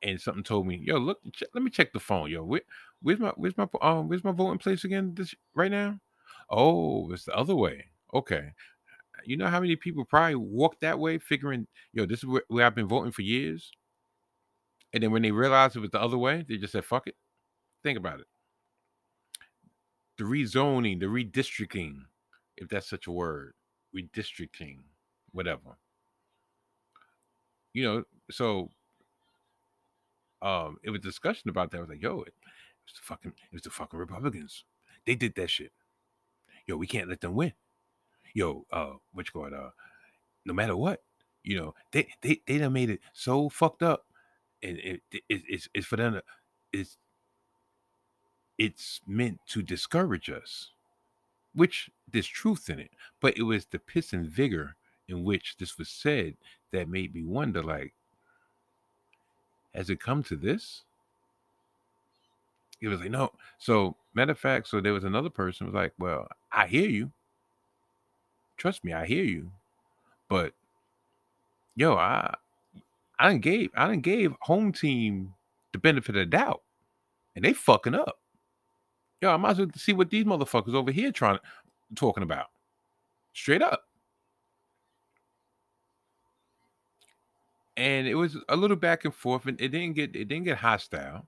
and 0.04 0.20
something 0.22 0.44
told 0.44 0.68
me, 0.68 0.78
"Yo, 0.78 0.98
look, 0.98 1.20
let 1.54 1.64
me 1.64 1.70
check 1.72 1.94
the 1.94 2.00
phone. 2.00 2.32
Yo, 2.32 2.44
where, 2.44 2.62
where's 3.02 3.20
my 3.20 3.32
where's 3.36 3.58
my 3.58 3.68
um 3.82 4.08
where's 4.08 4.24
my 4.24 4.32
voting 4.32 4.60
place 4.60 4.84
again? 4.84 5.14
This 5.16 5.34
right 5.56 5.72
now? 5.72 6.00
Oh, 6.50 7.12
it's 7.12 7.26
the 7.26 7.36
other 7.36 7.56
way. 7.56 7.86
Okay. 8.14 8.54
You 9.26 9.36
know 9.38 9.48
how 9.48 9.60
many 9.60 9.76
people 9.76 10.06
probably 10.06 10.36
walk 10.36 10.80
that 10.80 11.00
way, 11.00 11.18
figuring, 11.18 11.68
yo, 11.92 12.06
this 12.06 12.20
is 12.20 12.26
where, 12.26 12.44
where 12.48 12.66
I've 12.66 12.76
been 12.76 12.88
voting 12.88 13.12
for 13.12 13.24
years. 13.24 13.72
And 14.94 15.04
then 15.04 15.12
when 15.12 15.22
they 15.22 15.32
realized 15.32 15.76
it 15.76 15.82
was 15.82 15.92
the 15.92 16.02
other 16.02 16.18
way, 16.18 16.46
they 16.48 16.58
just 16.58 16.72
said, 16.72 16.86
fuck 16.86 17.08
it. 17.08 17.16
Think 17.84 17.98
about 17.98 18.22
it. 18.22 18.28
The 20.18 20.24
rezoning, 20.24 21.00
the 21.00 21.08
redistricting, 21.08 22.04
if 22.56 22.70
that's 22.70 22.90
such 22.90 23.08
a 23.08 23.12
word, 23.12 23.54
redistricting, 23.96 24.78
whatever. 25.32 25.78
You 27.74 27.84
know, 27.84 28.04
so 28.32 28.72
um 30.42 30.78
it 30.84 30.92
was 30.92 31.02
discussion 31.02 31.50
about 31.50 31.72
that. 31.72 31.78
I 31.78 31.82
was 31.82 31.90
like, 31.90 32.02
yo, 32.02 32.22
it, 32.22 32.34
was 32.88 33.00
the 33.00 33.06
fucking 33.06 33.34
it 33.52 33.54
was 33.54 33.64
the 33.64 33.70
fucking 33.70 34.00
Republicans. 34.00 34.64
They 35.06 35.16
did 35.16 35.36
that 35.36 35.50
shit. 35.50 35.72
Yo, 36.66 36.76
we 36.78 36.88
can't 36.88 37.10
let 37.10 37.22
them 37.22 37.36
win. 37.36 37.54
Yo, 38.34 38.66
uh, 38.72 38.94
which 39.14 39.34
going 39.34 39.54
uh 39.54 39.70
no 40.46 40.54
matter 40.54 40.76
what, 40.76 41.04
you 41.44 41.58
know, 41.58 41.76
they 41.92 42.08
they 42.22 42.42
they 42.48 42.58
done 42.58 42.74
made 42.74 42.90
it 42.90 43.02
so 43.14 43.50
fucked 43.50 43.84
up 43.84 44.08
and 44.64 44.78
it, 44.78 45.02
it, 45.12 45.24
it's 45.30 45.70
it's 45.74 45.86
for 45.86 45.98
them 45.98 46.14
to, 46.14 46.24
it's 46.74 46.98
it's 48.58 49.02
meant 49.06 49.40
to 49.48 49.62
discourage 49.62 50.30
us 50.30 50.72
which 51.54 51.90
there's 52.12 52.28
truth 52.28 52.70
in 52.70 52.80
it 52.80 52.92
but 53.22 53.38
it 53.38 53.44
was 53.44 53.66
the 53.66 53.80
piss 53.80 54.14
and 54.14 54.28
vigor 54.28 54.76
in 55.08 55.24
which 55.24 55.56
this 55.58 55.78
was 55.78 55.90
said 55.90 56.36
that 56.72 56.90
made 56.90 57.14
me 57.14 57.24
wonder 57.24 57.62
like 57.62 57.94
has 59.74 59.90
it 59.90 60.00
come 60.00 60.24
to 60.24 60.36
this 60.36 60.84
it 62.82 62.88
was 62.88 63.00
like 63.00 63.12
no 63.12 63.32
so 63.58 63.96
matter 64.14 64.32
of 64.32 64.40
fact 64.40 64.68
so 64.68 64.80
there 64.80 64.94
was 64.94 65.04
another 65.04 65.30
person 65.30 65.66
was 65.66 65.76
like 65.76 65.94
well 65.98 66.28
i 66.52 66.68
hear 66.68 66.88
you 66.88 67.12
trust 68.58 68.84
me 68.84 68.94
i 68.94 69.06
hear 69.06 69.24
you 69.24 69.52
but 70.30 70.54
yo 71.76 71.96
i 71.96 72.34
I 73.20 73.30
didn't 73.30 73.44
gave 73.44 73.72
I 73.76 73.88
didn't 73.88 74.04
gave 74.04 74.36
home 74.42 74.72
team 74.72 75.34
the 75.74 75.80
benefit 75.80 76.16
of 76.16 76.20
the 76.20 76.26
doubt, 76.26 76.62
and 77.36 77.44
they 77.44 77.54
fucking 77.54 77.96
up. 77.96 78.20
Yo, 79.22 79.32
I 79.32 79.38
might 79.38 79.52
as 79.52 79.60
well 79.60 79.68
see 79.76 79.94
what 79.94 80.10
these 80.10 80.26
motherfuckers 80.26 80.76
over 80.76 80.92
here 80.92 81.12
trying 81.12 81.40
talking 81.96 82.24
about. 82.24 82.48
Straight 83.34 83.64
up. 83.64 83.84
And 87.76 88.08
it 88.08 88.16
was 88.16 88.38
a 88.50 88.56
little 88.56 88.78
back 88.78 89.06
and 89.06 89.14
forth, 89.14 89.46
and 89.46 89.60
it 89.60 89.70
didn't 89.70 89.94
get 89.94 90.16
it 90.16 90.26
didn't 90.26 90.46
get 90.46 90.58
hostile. 90.58 91.28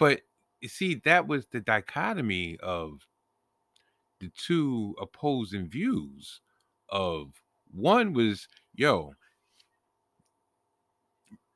But 0.00 0.22
you 0.60 0.68
see, 0.68 0.96
that 1.04 1.28
was 1.28 1.46
the 1.46 1.60
dichotomy 1.60 2.58
of 2.60 3.06
the 4.18 4.30
two 4.36 4.96
opposing 5.00 5.68
views. 5.68 6.40
Of 6.88 7.30
one 7.70 8.12
was, 8.14 8.48
yo, 8.74 9.12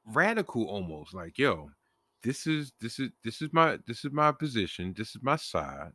radical 0.06 0.64
almost 0.64 1.14
like 1.14 1.38
yo 1.38 1.70
this 2.22 2.46
is 2.46 2.72
this 2.80 2.98
is 2.98 3.10
this 3.22 3.40
is 3.40 3.48
my 3.52 3.78
this 3.86 4.04
is 4.04 4.12
my 4.12 4.30
position 4.32 4.92
this 4.96 5.14
is 5.16 5.22
my 5.22 5.36
side 5.36 5.92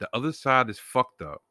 the 0.00 0.08
other 0.12 0.32
side 0.32 0.68
is 0.68 0.78
fucked 0.78 1.22
up 1.22 1.42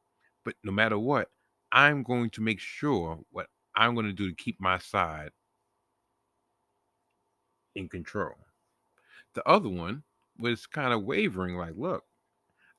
but 0.45 0.53
no 0.63 0.71
matter 0.71 0.99
what 0.99 1.29
i'm 1.71 2.03
going 2.03 2.29
to 2.29 2.41
make 2.41 2.59
sure 2.59 3.19
what 3.31 3.47
i'm 3.75 3.95
going 3.95 4.05
to 4.05 4.13
do 4.13 4.29
to 4.29 4.35
keep 4.35 4.59
my 4.59 4.77
side 4.77 5.31
in 7.75 7.89
control 7.89 8.35
the 9.33 9.47
other 9.47 9.69
one 9.69 10.03
was 10.41 10.65
kind 10.65 10.93
of 10.93 11.03
wavering 11.03 11.57
like 11.57 11.73
look 11.75 12.03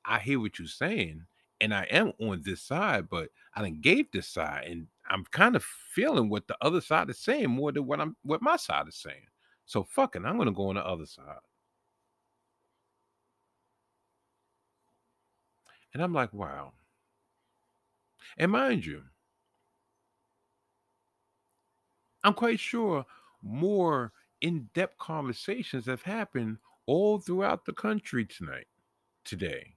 i 0.04 0.18
hear 0.18 0.40
what 0.40 0.58
you're 0.58 0.68
saying 0.68 1.24
and 1.60 1.72
i 1.72 1.84
am 1.84 2.12
on 2.20 2.42
this 2.44 2.62
side 2.62 3.08
but 3.08 3.28
i 3.54 3.62
didn't 3.62 3.80
gave 3.82 4.10
this 4.10 4.28
side 4.28 4.64
and 4.66 4.86
I'm 5.12 5.24
kind 5.26 5.56
of 5.56 5.64
feeling 5.64 6.28
what 6.28 6.46
the 6.48 6.56
other 6.62 6.80
side 6.80 7.10
is 7.10 7.18
saying 7.18 7.50
more 7.50 7.72
than 7.72 7.86
what 7.86 8.00
I'm 8.00 8.16
what 8.22 8.42
my 8.42 8.56
side 8.56 8.88
is 8.88 8.96
saying. 8.96 9.26
So 9.66 9.84
fucking, 9.84 10.24
I'm 10.24 10.38
gonna 10.38 10.52
go 10.52 10.68
on 10.68 10.76
the 10.76 10.86
other 10.86 11.06
side. 11.06 11.38
And 15.92 16.02
I'm 16.02 16.14
like, 16.14 16.32
wow. 16.32 16.72
And 18.38 18.50
mind 18.52 18.86
you, 18.86 19.02
I'm 22.24 22.34
quite 22.34 22.58
sure 22.60 23.04
more 23.42 24.12
in-depth 24.40 24.96
conversations 24.98 25.86
have 25.86 26.02
happened 26.02 26.56
all 26.86 27.18
throughout 27.18 27.64
the 27.64 27.72
country 27.72 28.24
tonight, 28.24 28.66
today, 29.24 29.74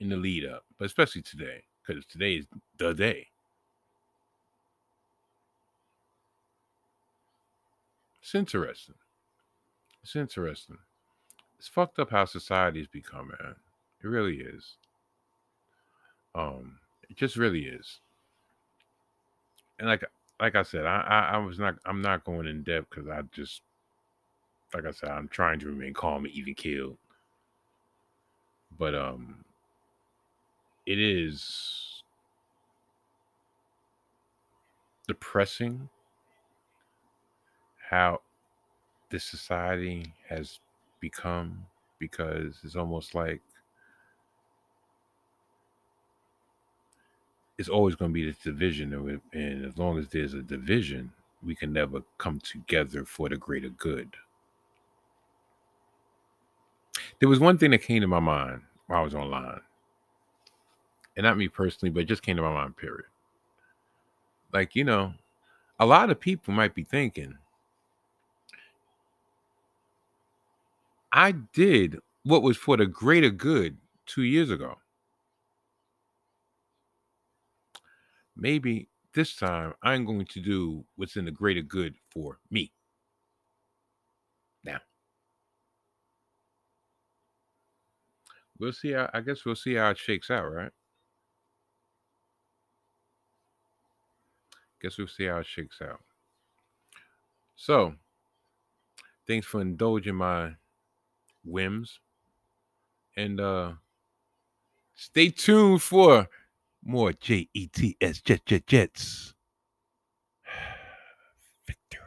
in 0.00 0.08
the 0.08 0.16
lead 0.16 0.46
up, 0.46 0.64
but 0.78 0.86
especially 0.86 1.22
today, 1.22 1.62
because 1.86 2.04
today 2.06 2.36
is 2.36 2.46
the 2.78 2.94
day. 2.94 3.26
It's 8.22 8.34
interesting. 8.34 8.94
It's 10.02 10.16
interesting. 10.16 10.78
It's 11.58 11.68
fucked 11.68 11.98
up 11.98 12.10
how 12.10 12.24
society's 12.24 12.86
become, 12.86 13.28
man. 13.28 13.54
It 14.02 14.06
really 14.06 14.36
is. 14.36 14.76
Um, 16.34 16.78
it 17.08 17.16
just 17.16 17.36
really 17.36 17.64
is. 17.64 18.00
And 19.78 19.88
like 19.88 20.04
like 20.40 20.54
I 20.54 20.62
said, 20.62 20.86
I, 20.86 21.00
I, 21.00 21.34
I 21.34 21.38
was 21.38 21.58
not 21.58 21.74
I'm 21.84 22.00
not 22.00 22.24
going 22.24 22.46
in 22.46 22.62
depth 22.62 22.90
because 22.90 23.08
I 23.08 23.22
just 23.32 23.62
like 24.74 24.86
I 24.86 24.90
said, 24.92 25.10
I'm 25.10 25.28
trying 25.28 25.58
to 25.60 25.66
remain 25.66 25.94
calm 25.94 26.24
and 26.24 26.34
even 26.34 26.54
killed. 26.54 26.96
But 28.78 28.94
um 28.94 29.44
it 30.86 30.98
is 30.98 32.02
depressing 35.06 35.88
how 37.90 38.20
this 39.10 39.24
society 39.24 40.14
has 40.28 40.60
become 41.00 41.66
because 41.98 42.58
it's 42.64 42.76
almost 42.76 43.14
like 43.14 43.40
it's 47.58 47.68
always 47.68 47.94
going 47.94 48.10
to 48.10 48.14
be 48.14 48.24
this 48.24 48.38
division 48.38 49.20
and 49.32 49.64
as 49.64 49.76
long 49.76 49.98
as 49.98 50.08
there's 50.08 50.34
a 50.34 50.42
division 50.42 51.12
we 51.42 51.54
can 51.54 51.72
never 51.72 52.02
come 52.18 52.40
together 52.40 53.04
for 53.04 53.28
the 53.28 53.36
greater 53.36 53.68
good 53.68 54.16
there 57.20 57.28
was 57.28 57.38
one 57.38 57.58
thing 57.58 57.70
that 57.70 57.82
came 57.82 58.00
to 58.00 58.08
my 58.08 58.20
mind 58.20 58.62
while 58.86 59.00
i 59.00 59.04
was 59.04 59.14
online 59.14 59.60
and 61.16 61.24
not 61.24 61.36
me 61.36 61.48
personally, 61.48 61.90
but 61.90 62.06
just 62.06 62.22
came 62.22 62.36
to 62.36 62.42
my 62.42 62.52
mind, 62.52 62.76
period. 62.76 63.04
Like, 64.52 64.74
you 64.74 64.84
know, 64.84 65.12
a 65.78 65.86
lot 65.86 66.10
of 66.10 66.20
people 66.20 66.54
might 66.54 66.74
be 66.74 66.84
thinking, 66.84 67.34
I 71.12 71.32
did 71.32 71.98
what 72.22 72.42
was 72.42 72.56
for 72.56 72.76
the 72.76 72.86
greater 72.86 73.30
good 73.30 73.76
two 74.06 74.22
years 74.22 74.50
ago. 74.50 74.76
Maybe 78.36 78.88
this 79.12 79.36
time 79.36 79.74
I'm 79.82 80.04
going 80.04 80.26
to 80.26 80.40
do 80.40 80.84
what's 80.96 81.16
in 81.16 81.26
the 81.26 81.30
greater 81.30 81.62
good 81.62 81.94
for 82.10 82.38
me. 82.50 82.72
Now, 84.64 84.78
we'll 88.60 88.72
see 88.72 88.92
how, 88.92 89.10
I 89.12 89.20
guess 89.22 89.44
we'll 89.44 89.56
see 89.56 89.74
how 89.74 89.90
it 89.90 89.98
shakes 89.98 90.30
out, 90.30 90.44
right? 90.52 90.70
Guess 94.82 94.98
we'll 94.98 95.08
see 95.08 95.24
how 95.24 95.38
it 95.38 95.46
shakes 95.46 95.80
out. 95.82 96.00
So, 97.56 97.94
thanks 99.26 99.46
for 99.46 99.60
indulging 99.60 100.14
my 100.14 100.52
whims. 101.44 101.98
And 103.16 103.40
uh 103.40 103.72
stay 104.94 105.30
tuned 105.30 105.82
for 105.82 106.28
more 106.82 107.12
J-E-T-S 107.12 108.20
Jet 108.22 108.46
Jet 108.46 108.66
Jets. 108.66 109.34
Victory. 111.66 112.00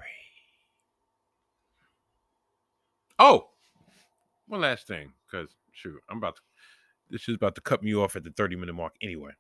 Oh, 3.20 3.53
one 4.54 4.62
last 4.62 4.88
thing, 4.88 5.12
because 5.26 5.50
shoot, 5.72 6.00
I'm 6.10 6.18
about 6.18 6.36
to 6.36 6.42
this 7.10 7.28
is 7.28 7.36
about 7.36 7.56
to 7.56 7.62
cut 7.62 7.84
me 7.84 7.94
off 7.94 8.16
at 8.16 8.24
the 8.24 8.32
30 8.32 8.56
minute 8.56 8.74
mark 8.74 8.94
anyway. 9.02 9.32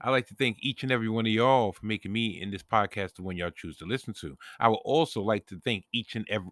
I'd 0.00 0.10
like 0.10 0.26
to 0.28 0.34
thank 0.34 0.58
each 0.60 0.82
and 0.82 0.92
every 0.92 1.08
one 1.08 1.26
of 1.26 1.32
y'all 1.32 1.72
for 1.72 1.86
making 1.86 2.12
me 2.12 2.40
in 2.40 2.50
this 2.50 2.62
podcast 2.62 3.14
the 3.14 3.22
one 3.22 3.36
y'all 3.36 3.50
choose 3.50 3.76
to 3.78 3.86
listen 3.86 4.14
to. 4.20 4.36
I 4.60 4.68
would 4.68 4.80
also 4.84 5.22
like 5.22 5.46
to 5.46 5.60
thank 5.60 5.84
each 5.92 6.16
and 6.16 6.26
every 6.28 6.50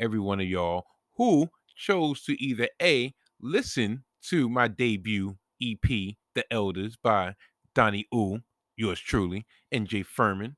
every 0.00 0.18
one 0.18 0.40
of 0.40 0.46
y'all 0.46 0.84
who 1.16 1.48
chose 1.76 2.22
to 2.24 2.42
either 2.42 2.68
A, 2.82 3.14
listen 3.40 4.04
to 4.24 4.48
my 4.48 4.68
debut 4.68 5.36
EP, 5.62 5.88
The 6.34 6.44
Elders 6.50 6.96
by 6.96 7.34
Donnie 7.74 8.08
Oo, 8.12 8.40
yours 8.76 9.00
truly, 9.00 9.46
and 9.70 9.86
Jay 9.86 10.02
Furman 10.02 10.56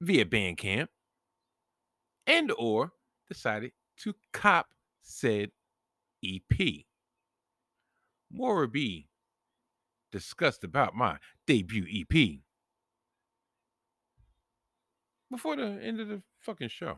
via 0.00 0.24
Bandcamp, 0.24 0.88
and 2.26 2.52
or 2.58 2.92
decided 3.32 3.72
to 3.98 4.14
cop 4.32 4.68
said 5.02 5.50
EP. 6.24 6.84
More 8.30 8.60
will 8.60 8.66
be 8.66 9.08
discussed 10.10 10.64
about 10.64 10.94
my 10.94 11.18
debut 11.46 11.86
EP 11.90 12.40
before 15.30 15.56
the 15.56 15.80
end 15.82 16.00
of 16.00 16.08
the 16.08 16.22
fucking 16.40 16.68
show. 16.68 16.96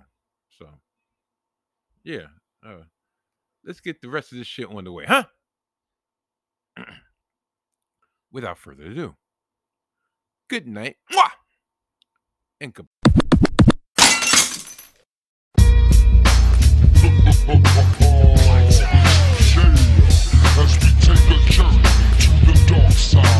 So, 0.59 0.67
yeah, 2.03 2.27
uh, 2.67 2.83
let's 3.65 3.81
get 3.81 4.01
the 4.01 4.09
rest 4.09 4.33
of 4.33 4.39
this 4.39 4.47
shit 4.47 4.69
on 4.69 4.85
the 4.85 4.93
way, 4.93 5.05
huh? 5.07 5.25
Without 8.33 8.59
further 8.59 8.85
ado, 8.85 9.15
good 10.49 10.67
night, 10.67 10.97
Mwah! 11.13 11.31
and 12.61 12.75
goodbye. 12.75 12.91
As 17.47 17.61
we 20.81 20.89
take 21.01 21.29
a 21.29 21.53
journey 21.53 21.83
to 22.21 22.31
the 22.47 22.55
dark 22.67 22.93
side, 22.93 23.34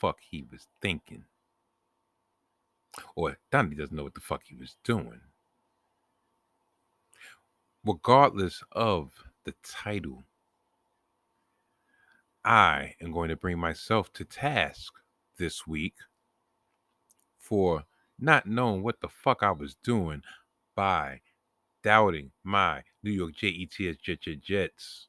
Fuck 0.00 0.18
He 0.20 0.44
Was 0.50 0.66
Thinking. 0.80 1.24
Or 3.16 3.36
Donnie 3.50 3.76
doesn't 3.76 3.96
know 3.96 4.04
what 4.04 4.14
the 4.14 4.20
fuck 4.20 4.42
he 4.44 4.54
was 4.54 4.76
doing. 4.84 5.20
Regardless 7.84 8.62
of 8.72 9.12
the 9.44 9.54
title, 9.62 10.24
I 12.44 12.94
am 13.00 13.12
going 13.12 13.28
to 13.30 13.36
bring 13.36 13.58
myself 13.58 14.12
to 14.14 14.24
task 14.24 14.92
this 15.38 15.66
week 15.66 15.94
for 17.38 17.84
not 18.18 18.46
knowing 18.46 18.82
what 18.82 19.00
the 19.00 19.08
fuck 19.08 19.42
I 19.42 19.50
was 19.50 19.74
doing 19.82 20.22
by 20.74 21.20
doubting 21.82 22.30
my 22.42 22.82
New 23.02 23.10
York 23.10 23.34
Jets 23.34 23.98
Jets 24.02 24.26
Jets 24.40 25.08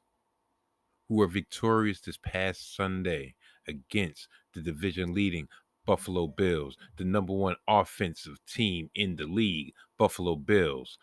who 1.08 1.14
were 1.14 1.26
victorious 1.26 2.00
this 2.00 2.18
past 2.18 2.74
Sunday 2.74 3.34
against 3.68 4.28
the 4.56 4.62
division 4.62 5.14
leading 5.14 5.48
Buffalo 5.86 6.26
Bills, 6.26 6.76
the 6.96 7.04
number 7.04 7.32
one 7.32 7.56
offensive 7.68 8.38
team 8.46 8.90
in 8.94 9.16
the 9.16 9.26
league, 9.26 9.72
Buffalo 9.98 10.34
Bills. 10.34 10.98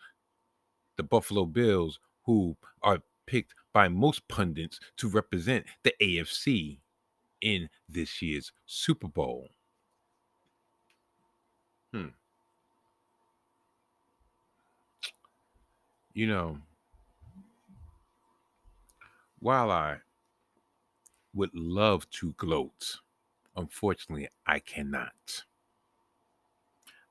The 0.96 1.02
Buffalo 1.02 1.46
Bills, 1.46 1.98
who 2.24 2.56
are 2.82 3.00
picked 3.26 3.54
by 3.72 3.88
most 3.88 4.28
pundits 4.28 4.78
to 4.98 5.08
represent 5.08 5.64
the 5.82 5.94
AFC 6.00 6.78
in 7.40 7.68
this 7.88 8.22
year's 8.22 8.52
Super 8.66 9.08
Bowl. 9.08 9.48
Hmm. 11.92 12.08
You 16.12 16.28
know, 16.28 16.58
while 19.40 19.70
I 19.70 19.98
would 21.34 21.50
love 21.54 22.08
to 22.10 22.32
gloat, 22.34 23.00
unfortunately, 23.56 24.28
I 24.46 24.58
cannot. 24.58 25.44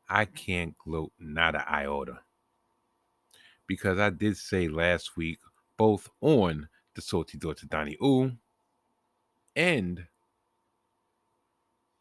I 0.09 0.25
mm. 0.25 0.35
can't 0.35 0.77
gloat 0.77 1.11
not 1.19 1.55
an 1.55 1.63
iota. 1.69 2.19
Because 3.67 3.99
I 3.99 4.09
did 4.09 4.37
say 4.37 4.67
last 4.67 5.15
week, 5.15 5.39
both 5.77 6.09
on 6.21 6.67
the 6.95 7.01
Salty 7.01 7.37
Daughter 7.37 7.65
Donnie 7.65 7.97
Oo 8.03 8.31
and 9.55 10.05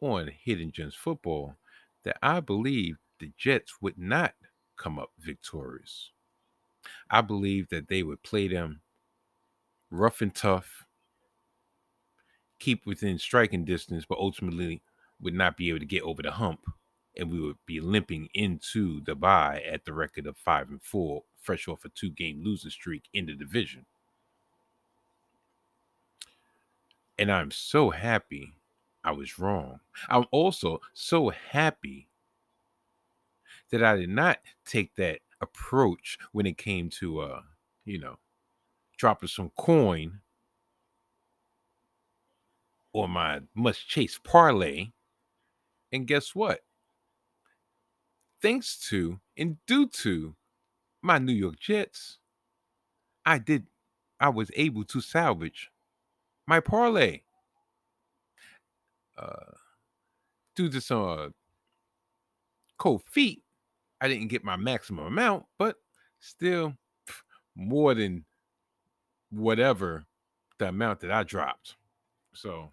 on 0.01 0.29
Hidden 0.43 0.71
Gems 0.71 0.95
Football, 0.95 1.55
that 2.03 2.17
I 2.21 2.41
believe 2.41 2.97
the 3.19 3.31
Jets 3.37 3.75
would 3.81 3.97
not 3.97 4.33
come 4.75 4.99
up 4.99 5.11
victorious. 5.17 6.11
I 7.09 7.21
believe 7.21 7.69
that 7.69 7.87
they 7.87 8.03
would 8.03 8.21
play 8.23 8.47
them 8.47 8.81
rough 9.89 10.21
and 10.21 10.33
tough, 10.33 10.85
keep 12.63 12.85
within 12.85 13.19
striking 13.19 13.65
distance, 13.65 14.05
but 14.07 14.17
ultimately 14.17 14.81
would 15.19 15.33
not 15.33 15.57
be 15.57 15.69
able 15.69 15.79
to 15.79 15.85
get 15.85 16.03
over 16.03 16.21
the 16.21 16.31
hump. 16.31 16.61
And 17.17 17.29
we 17.29 17.39
would 17.39 17.57
be 17.65 17.79
limping 17.79 18.29
into 18.33 19.01
the 19.03 19.15
bye 19.15 19.61
at 19.69 19.85
the 19.85 19.93
record 19.93 20.25
of 20.25 20.37
five 20.37 20.69
and 20.69 20.81
four, 20.81 21.23
fresh 21.35 21.67
off 21.67 21.85
a 21.85 21.89
two 21.89 22.09
game 22.09 22.41
losing 22.43 22.71
streak 22.71 23.03
in 23.13 23.25
the 23.25 23.35
division. 23.35 23.85
And 27.19 27.31
I'm 27.31 27.51
so 27.51 27.91
happy 27.91 28.53
I 29.03 29.11
was 29.11 29.37
wrong. 29.37 29.81
I'm 30.09 30.25
also 30.31 30.79
so 30.93 31.29
happy 31.29 32.07
that 33.69 33.83
I 33.83 33.97
did 33.97 34.09
not 34.09 34.39
take 34.65 34.95
that 34.95 35.19
approach 35.41 36.17
when 36.31 36.45
it 36.45 36.57
came 36.57 36.89
to 36.89 37.19
uh, 37.19 37.41
you 37.85 37.99
know, 37.99 38.17
dropping 38.97 39.29
some 39.29 39.51
coin 39.57 40.21
on 42.93 43.11
my 43.11 43.41
must 43.55 43.87
chase 43.87 44.19
parlay. 44.23 44.87
And 45.91 46.07
guess 46.07 46.33
what? 46.33 46.61
Thanks 48.41 48.77
to 48.89 49.19
and 49.37 49.57
due 49.67 49.87
to 49.87 50.35
my 51.01 51.17
New 51.17 51.33
York 51.33 51.59
Jets, 51.59 52.19
I 53.25 53.37
did 53.37 53.67
I 54.19 54.29
was 54.29 54.51
able 54.55 54.83
to 54.85 55.01
salvage 55.01 55.69
my 56.47 56.59
parlay. 56.59 57.21
Uh 59.17 59.53
due 60.55 60.69
to 60.69 60.81
some 60.81 61.03
uh, 61.03 61.29
cold 62.77 63.03
feet, 63.03 63.41
I 64.01 64.07
didn't 64.07 64.27
get 64.27 64.43
my 64.43 64.55
maximum 64.55 65.05
amount, 65.05 65.45
but 65.57 65.77
still 66.19 66.73
more 67.55 67.93
than 67.93 68.25
whatever 69.29 70.05
the 70.59 70.69
amount 70.69 70.99
that 71.01 71.11
I 71.11 71.23
dropped. 71.23 71.75
So, 72.33 72.71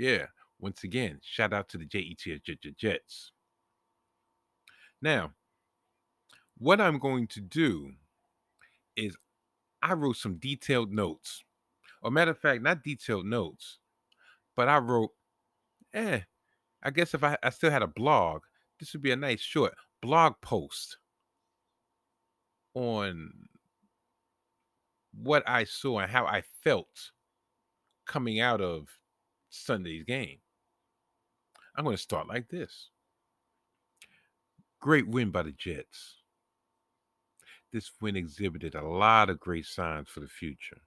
yeah, 0.00 0.26
once 0.58 0.82
again, 0.82 1.20
shout 1.22 1.52
out 1.52 1.68
to 1.68 1.78
the 1.78 1.84
JETS 1.84 2.40
Jets. 2.78 3.32
Now, 5.02 5.32
what 6.56 6.80
I'm 6.80 6.98
going 6.98 7.26
to 7.28 7.40
do 7.40 7.92
is 8.96 9.14
I 9.82 9.92
wrote 9.92 10.16
some 10.16 10.36
detailed 10.36 10.90
notes. 10.90 11.44
Or 12.02 12.10
matter 12.10 12.30
of 12.30 12.38
fact, 12.38 12.62
not 12.62 12.82
detailed 12.82 13.26
notes, 13.26 13.78
but 14.56 14.68
I 14.68 14.78
wrote, 14.78 15.10
eh, 15.92 16.20
I 16.82 16.90
guess 16.90 17.12
if 17.12 17.22
I, 17.22 17.36
I 17.42 17.50
still 17.50 17.70
had 17.70 17.82
a 17.82 17.86
blog, 17.86 18.42
this 18.78 18.94
would 18.94 19.02
be 19.02 19.10
a 19.10 19.16
nice 19.16 19.40
short 19.40 19.74
blog 20.00 20.34
post 20.40 20.96
on 22.72 23.32
what 25.12 25.46
I 25.46 25.64
saw 25.64 25.98
and 25.98 26.10
how 26.10 26.24
I 26.24 26.42
felt 26.62 27.10
coming 28.06 28.40
out 28.40 28.62
of 28.62 28.88
Sunday's 29.50 30.04
game. 30.04 30.38
I'm 31.76 31.84
going 31.84 31.96
to 31.96 32.02
start 32.02 32.28
like 32.28 32.48
this. 32.48 32.88
Great 34.80 35.06
win 35.06 35.30
by 35.30 35.42
the 35.42 35.52
Jets. 35.52 36.16
This 37.72 37.90
win 38.00 38.16
exhibited 38.16 38.74
a 38.74 38.86
lot 38.86 39.30
of 39.30 39.38
great 39.38 39.66
signs 39.66 40.08
for 40.08 40.20
the 40.20 40.28
future. 40.28 40.80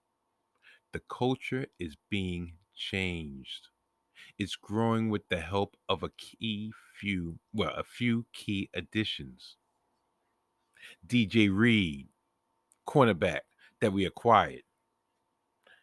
The 0.92 1.02
culture 1.10 1.68
is 1.80 1.96
being 2.10 2.54
changed. 2.76 3.70
It's 4.38 4.56
growing 4.56 5.10
with 5.10 5.28
the 5.30 5.40
help 5.40 5.78
of 5.90 6.04
a 6.04 6.10
key 6.18 6.72
few, 7.00 7.40
well, 7.54 7.74
a 7.76 7.84
few 7.84 8.26
key 8.34 8.70
additions. 8.74 9.58
DJ 11.08 11.50
Reed, 11.56 12.08
cornerback 12.88 13.42
that 13.80 13.94
we 13.94 14.06
acquired 14.06 14.64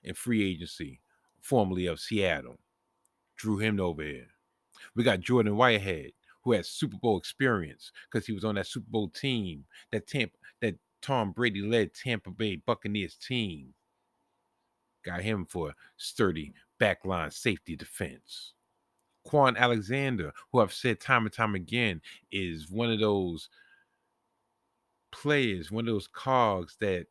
in 0.03 0.15
free 0.15 0.49
agency, 0.51 1.01
formerly 1.41 1.87
of 1.87 2.01
Seattle, 2.01 2.59
drew 3.41 3.59
him 3.59 3.81
over 3.81 4.03
here. 4.03 4.29
We 4.95 5.03
got 5.03 5.21
Jordan 5.21 5.57
Whitehead, 5.57 6.13
who 6.43 6.53
has 6.53 6.69
Super 6.69 6.99
Bowl 6.99 7.19
experience 7.19 7.91
because 8.11 8.27
he 8.27 8.33
was 8.33 8.45
on 8.45 8.57
that 8.57 8.67
Super 8.67 8.91
Bowl 8.91 9.09
team 9.09 9.65
that 9.93 10.07
Tampa 10.07 10.37
that 10.61 10.77
Tom 11.01 11.33
Brady 11.33 11.63
led 11.63 11.95
Tampa 11.95 12.31
Bay 12.31 12.57
Buccaneers 12.57 13.17
team. 13.17 13.73
Got 15.05 15.23
him 15.23 15.47
for 15.47 15.73
sturdy 15.97 16.53
backline 16.79 17.33
safety 17.33 17.77
defense. 17.77 18.53
Kwon 19.27 19.57
Alexander, 19.57 20.33
who 20.53 20.61
I've 20.61 20.73
said 20.73 21.01
time 21.01 21.25
and 21.25 21.33
time 21.33 21.55
again, 21.55 22.01
is 22.31 22.71
one 22.71 22.91
of 22.91 23.01
those 23.01 23.49
players, 25.13 25.71
one 25.71 25.89
of 25.89 25.95
those 25.95 26.09
cogs 26.09 26.77
that 26.81 27.07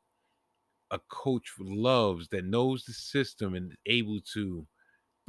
a 0.91 0.99
coach 1.09 1.53
loves, 1.59 2.27
that 2.29 2.45
knows 2.45 2.83
the 2.83 2.93
system 2.93 3.55
and 3.55 3.75
able 3.85 4.19
to 4.33 4.67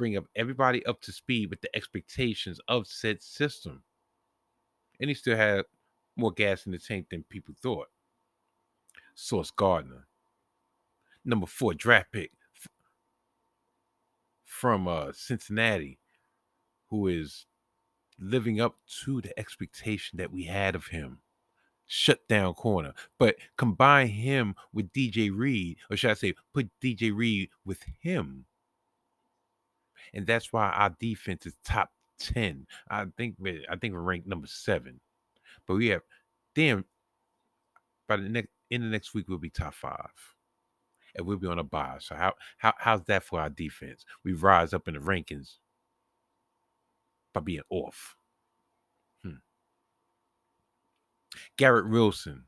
bring 0.01 0.17
up 0.17 0.25
everybody 0.35 0.83
up 0.87 0.99
to 0.99 1.11
speed 1.11 1.51
with 1.51 1.61
the 1.61 1.69
expectations 1.75 2.59
of 2.67 2.87
said 2.87 3.21
system. 3.21 3.83
And 4.99 5.11
he 5.11 5.13
still 5.13 5.37
had 5.37 5.65
more 6.15 6.31
gas 6.31 6.65
in 6.65 6.71
the 6.71 6.79
tank 6.79 7.09
than 7.11 7.21
people 7.29 7.53
thought. 7.61 7.85
Sauce 9.13 9.51
Gardner, 9.51 10.07
number 11.23 11.45
four 11.45 11.75
draft 11.75 12.11
pick 12.11 12.31
from 14.43 14.87
uh, 14.87 15.11
Cincinnati, 15.13 15.99
who 16.89 17.05
is 17.05 17.45
living 18.17 18.59
up 18.59 18.77
to 19.03 19.21
the 19.21 19.37
expectation 19.39 20.17
that 20.17 20.31
we 20.31 20.45
had 20.45 20.73
of 20.73 20.87
him. 20.87 21.19
Shut 21.85 22.27
down 22.27 22.55
corner, 22.55 22.93
but 23.19 23.35
combine 23.55 24.07
him 24.07 24.55
with 24.73 24.93
DJ 24.93 25.29
Reed, 25.31 25.77
or 25.91 25.95
should 25.95 26.09
I 26.09 26.15
say, 26.15 26.33
put 26.55 26.71
DJ 26.81 27.15
Reed 27.15 27.49
with 27.63 27.83
him, 27.99 28.45
and 30.13 30.25
that's 30.27 30.51
why 30.51 30.69
our 30.69 30.95
defense 30.99 31.45
is 31.45 31.55
top 31.63 31.89
ten. 32.19 32.67
I 32.89 33.05
think 33.17 33.35
I 33.69 33.75
think 33.75 33.93
we're 33.93 34.01
ranked 34.01 34.27
number 34.27 34.47
seven, 34.47 34.99
but 35.67 35.75
we 35.75 35.87
have 35.87 36.01
damn. 36.55 36.85
By 38.07 38.17
the 38.17 38.29
next 38.29 38.49
in 38.69 38.81
the 38.81 38.87
next 38.87 39.13
week, 39.13 39.27
we'll 39.27 39.37
be 39.37 39.49
top 39.49 39.73
five 39.73 40.09
and 41.15 41.25
we'll 41.25 41.37
be 41.37 41.47
on 41.47 41.59
a 41.59 41.63
bye. 41.63 41.97
So 41.99 42.15
how 42.15 42.33
how 42.57 42.73
how's 42.77 43.03
that 43.03 43.23
for 43.23 43.39
our 43.39 43.49
defense? 43.49 44.05
We 44.23 44.33
rise 44.33 44.73
up 44.73 44.87
in 44.87 44.93
the 44.93 44.99
rankings 44.99 45.57
by 47.33 47.41
being 47.41 47.61
off. 47.69 48.15
Hmm. 49.23 49.39
Garrett 51.57 51.89
Wilson, 51.89 52.45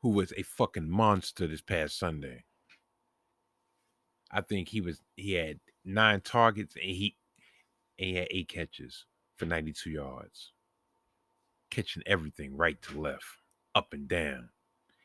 who 0.00 0.10
was 0.10 0.32
a 0.36 0.42
fucking 0.42 0.88
monster 0.88 1.46
this 1.46 1.62
past 1.62 1.98
Sunday. 1.98 2.44
I 4.30 4.40
think 4.40 4.68
he 4.68 4.80
was 4.80 5.00
he 5.16 5.32
had 5.32 5.60
nine 5.84 6.20
targets 6.20 6.74
and 6.76 6.84
he 6.84 7.16
and 7.98 8.08
he 8.08 8.16
had 8.16 8.28
eight 8.30 8.48
catches 8.48 9.04
for 9.36 9.46
92 9.46 9.90
yards. 9.90 10.52
Catching 11.70 12.02
everything 12.06 12.56
right 12.56 12.80
to 12.82 13.00
left, 13.00 13.24
up 13.74 13.92
and 13.92 14.08
down. 14.08 14.50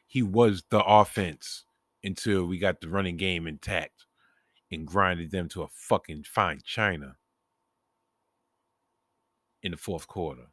He 0.08 0.24
was 0.24 0.64
the 0.70 0.84
offense 0.84 1.64
until 2.04 2.46
we 2.46 2.58
got 2.58 2.82
the 2.82 2.90
running 2.90 3.18
game 3.18 3.48
intact 3.48 4.06
and 4.72 4.88
grinded 4.88 5.32
them 5.32 5.50
to 5.50 5.64
a 5.64 5.68
fucking 5.72 6.24
fine 6.24 6.60
china 6.64 7.16
in 9.64 9.72
the 9.72 9.78
fourth 9.78 10.08
quarter. 10.08 10.48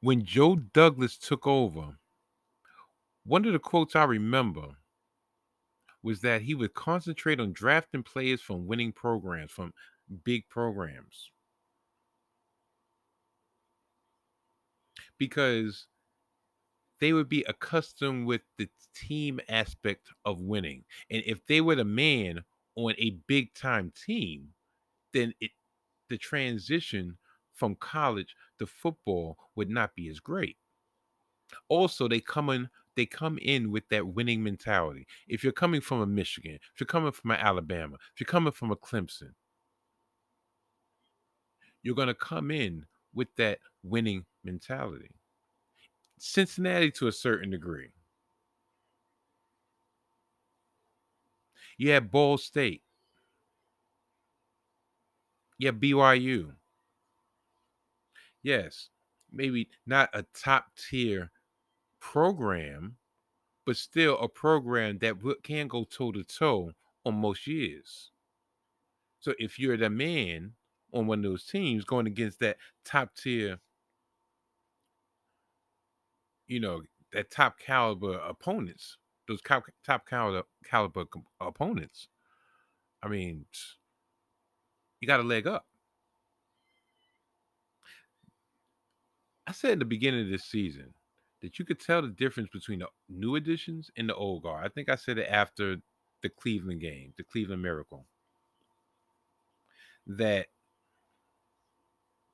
When 0.00 0.24
Joe 0.24 0.56
Douglas 0.56 1.18
took 1.18 1.46
over, 1.46 1.98
one 3.24 3.44
of 3.44 3.52
the 3.52 3.58
quotes 3.58 3.96
I 3.96 4.04
remember 4.04 4.76
was 6.02 6.20
that 6.22 6.42
he 6.42 6.54
would 6.54 6.74
concentrate 6.74 7.40
on 7.40 7.52
drafting 7.52 8.02
players 8.02 8.40
from 8.40 8.66
winning 8.66 8.92
programs, 8.92 9.52
from 9.52 9.72
big 10.24 10.48
programs. 10.48 11.30
Because 15.18 15.86
they 17.00 17.12
would 17.12 17.28
be 17.28 17.44
accustomed 17.44 18.26
with 18.26 18.42
the 18.56 18.68
team 18.94 19.40
aspect 19.48 20.08
of 20.24 20.40
winning. 20.40 20.84
And 21.10 21.22
if 21.26 21.44
they 21.46 21.60
were 21.60 21.76
the 21.76 21.84
man 21.84 22.44
on 22.74 22.94
a 22.98 23.10
big 23.26 23.54
time 23.54 23.92
team, 23.92 24.54
then 25.12 25.34
it 25.40 25.52
the 26.08 26.18
transition 26.18 27.18
from 27.54 27.76
college 27.76 28.36
to 28.58 28.66
football 28.66 29.38
would 29.56 29.70
not 29.70 29.94
be 29.94 30.08
as 30.08 30.20
great. 30.20 30.58
Also, 31.68 32.08
they 32.08 32.20
come 32.20 32.50
in 32.50 32.68
they 32.98 33.06
come 33.06 33.38
in 33.38 33.70
with 33.70 33.88
that 33.90 34.08
winning 34.08 34.42
mentality. 34.42 35.06
If 35.28 35.44
you're 35.44 35.52
coming 35.52 35.80
from 35.80 36.00
a 36.00 36.06
Michigan, 36.06 36.54
if 36.54 36.80
you're 36.80 36.86
coming 36.88 37.12
from 37.12 37.30
an 37.30 37.38
Alabama, 37.38 37.96
if 38.12 38.18
you're 38.18 38.26
coming 38.26 38.52
from 38.52 38.72
a 38.72 38.76
Clemson, 38.76 39.34
you're 41.84 41.94
going 41.94 42.08
to 42.08 42.14
come 42.14 42.50
in 42.50 42.86
with 43.14 43.28
that 43.36 43.60
winning 43.84 44.24
mentality. 44.42 45.14
Cincinnati 46.18 46.90
to 46.90 47.06
a 47.06 47.12
certain 47.12 47.50
degree. 47.50 47.90
You 51.76 51.92
have 51.92 52.10
Ball 52.10 52.36
State. 52.36 52.82
You 55.58 55.68
have 55.68 55.76
BYU. 55.76 56.50
Yes, 58.42 58.88
maybe 59.30 59.68
not 59.86 60.10
a 60.12 60.24
top 60.34 60.66
tier 60.76 61.30
program, 62.00 62.96
but 63.66 63.76
still 63.76 64.18
a 64.18 64.28
program 64.28 64.98
that 64.98 65.16
can 65.42 65.68
go 65.68 65.84
toe 65.84 66.12
to 66.12 66.24
toe 66.24 66.72
on 67.04 67.14
most 67.14 67.46
years. 67.46 68.10
So 69.20 69.34
if 69.38 69.58
you're 69.58 69.76
the 69.76 69.90
man 69.90 70.52
on 70.92 71.06
one 71.06 71.18
of 71.18 71.24
those 71.24 71.44
teams 71.44 71.84
going 71.84 72.06
against 72.06 72.40
that 72.40 72.56
top 72.84 73.14
tier, 73.14 73.58
you 76.46 76.60
know, 76.60 76.82
that 77.12 77.30
top 77.30 77.58
caliber 77.58 78.18
opponents, 78.18 78.96
those 79.26 79.42
top, 79.42 79.64
top 79.84 80.08
caliber, 80.08 80.44
caliber 80.64 81.04
opponents, 81.40 82.08
I 83.02 83.08
mean, 83.08 83.44
you 85.00 85.08
got 85.08 85.20
a 85.20 85.24
leg 85.24 85.46
up. 85.46 85.66
I 89.46 89.52
said 89.52 89.72
in 89.72 89.78
the 89.78 89.84
beginning 89.84 90.24
of 90.24 90.30
this 90.30 90.44
season 90.44 90.92
that 91.40 91.58
you 91.58 91.64
could 91.64 91.80
tell 91.80 92.02
the 92.02 92.08
difference 92.08 92.50
between 92.52 92.80
the 92.80 92.88
new 93.08 93.36
additions 93.36 93.90
and 93.96 94.08
the 94.08 94.14
old 94.14 94.42
guard. 94.42 94.64
I 94.64 94.68
think 94.68 94.88
I 94.88 94.96
said 94.96 95.18
it 95.18 95.28
after 95.30 95.76
the 96.22 96.28
Cleveland 96.28 96.80
game, 96.80 97.14
the 97.16 97.24
Cleveland 97.24 97.62
Miracle, 97.62 98.06
that 100.06 100.48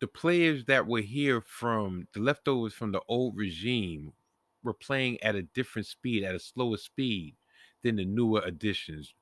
the 0.01 0.07
players 0.07 0.65
that 0.67 0.87
were 0.87 1.01
here 1.01 1.41
from 1.41 2.09
the 2.15 2.21
leftovers 2.21 2.75
from 2.75 2.93
the 2.93 3.01
old 3.09 3.37
regime 3.37 4.13
were 4.63 4.75
playing 4.75 5.23
at 5.23 5.35
a 5.35 5.43
different 5.43 5.87
speed, 5.87 6.25
at 6.25 6.35
a 6.35 6.39
slower 6.39 6.77
speed 6.77 7.37
than 7.83 7.97
the 7.97 8.05
newer 8.05 8.43
additions, 8.45 9.15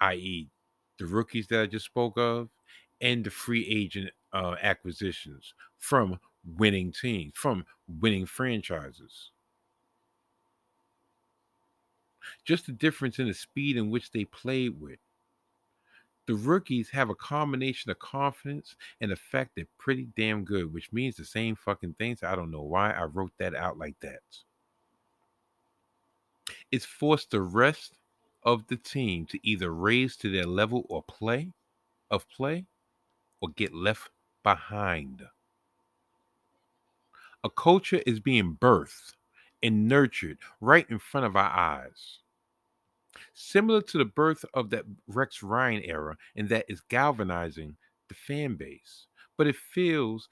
i.e., 0.00 0.50
the 0.98 1.06
rookies 1.06 1.48
that 1.48 1.60
I 1.60 1.66
just 1.66 1.86
spoke 1.86 2.16
of 2.16 2.50
and 3.00 3.24
the 3.24 3.30
free 3.30 3.66
agent 3.66 4.10
uh, 4.32 4.56
acquisitions 4.62 5.54
from 5.76 6.20
winning 6.56 6.92
teams, 6.92 7.32
from 7.34 7.64
winning 8.00 8.26
franchises. 8.26 9.30
Just 12.44 12.66
the 12.66 12.72
difference 12.72 13.18
in 13.18 13.28
the 13.28 13.34
speed 13.34 13.76
in 13.76 13.90
which 13.90 14.10
they 14.10 14.24
played 14.24 14.80
with. 14.80 14.98
The 16.26 16.34
rookies 16.34 16.88
have 16.90 17.10
a 17.10 17.14
combination 17.14 17.90
of 17.90 17.98
confidence 17.98 18.76
and 19.00 19.10
the 19.10 19.16
fact 19.16 19.52
they're 19.54 19.66
pretty 19.78 20.08
damn 20.16 20.44
good, 20.44 20.72
which 20.72 20.92
means 20.92 21.16
the 21.16 21.24
same 21.24 21.54
fucking 21.54 21.94
things. 21.98 22.22
I 22.22 22.34
don't 22.34 22.50
know 22.50 22.62
why 22.62 22.92
I 22.92 23.04
wrote 23.04 23.32
that 23.38 23.54
out 23.54 23.78
like 23.78 23.98
that. 24.00 24.22
It's 26.72 26.86
forced 26.86 27.30
the 27.30 27.42
rest 27.42 27.98
of 28.42 28.66
the 28.68 28.76
team 28.76 29.26
to 29.26 29.38
either 29.46 29.72
raise 29.72 30.16
to 30.18 30.30
their 30.30 30.46
level 30.46 30.86
or 30.88 31.02
play 31.02 31.50
of 32.10 32.28
play 32.28 32.64
or 33.40 33.50
get 33.50 33.74
left 33.74 34.10
behind. 34.42 35.22
A 37.44 37.50
culture 37.50 38.02
is 38.06 38.20
being 38.20 38.56
birthed 38.56 39.16
and 39.62 39.86
nurtured 39.86 40.38
right 40.62 40.88
in 40.88 40.98
front 40.98 41.26
of 41.26 41.36
our 41.36 41.50
eyes. 41.50 42.20
Similar 43.34 43.82
to 43.82 43.98
the 43.98 44.06
birth 44.06 44.44
of 44.54 44.70
that 44.70 44.86
Rex 45.06 45.42
Ryan 45.42 45.82
era, 45.84 46.16
and 46.34 46.48
that 46.48 46.64
is 46.68 46.80
galvanizing 46.80 47.76
the 48.08 48.14
fan 48.14 48.54
base. 48.56 49.06
But 49.36 49.46
it 49.46 49.56
feels 49.56 50.28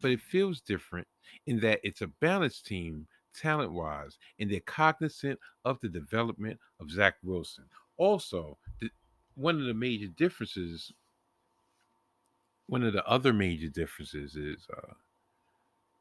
but 0.00 0.12
it 0.12 0.20
feels 0.20 0.60
different 0.60 1.08
in 1.46 1.58
that 1.60 1.80
it's 1.82 2.02
a 2.02 2.06
balanced 2.06 2.66
team 2.66 3.08
talent 3.34 3.72
wise, 3.72 4.18
and 4.38 4.48
they're 4.50 4.60
cognizant 4.60 5.38
of 5.64 5.80
the 5.80 5.88
development 5.88 6.60
of 6.80 6.90
Zach 6.90 7.16
Wilson. 7.24 7.64
Also, 7.96 8.56
the, 8.80 8.88
one 9.34 9.60
of 9.60 9.66
the 9.66 9.74
major 9.74 10.06
differences, 10.06 10.92
one 12.68 12.84
of 12.84 12.92
the 12.92 13.04
other 13.06 13.32
major 13.32 13.68
differences 13.68 14.36
is 14.36 14.66
uh, 14.76 14.92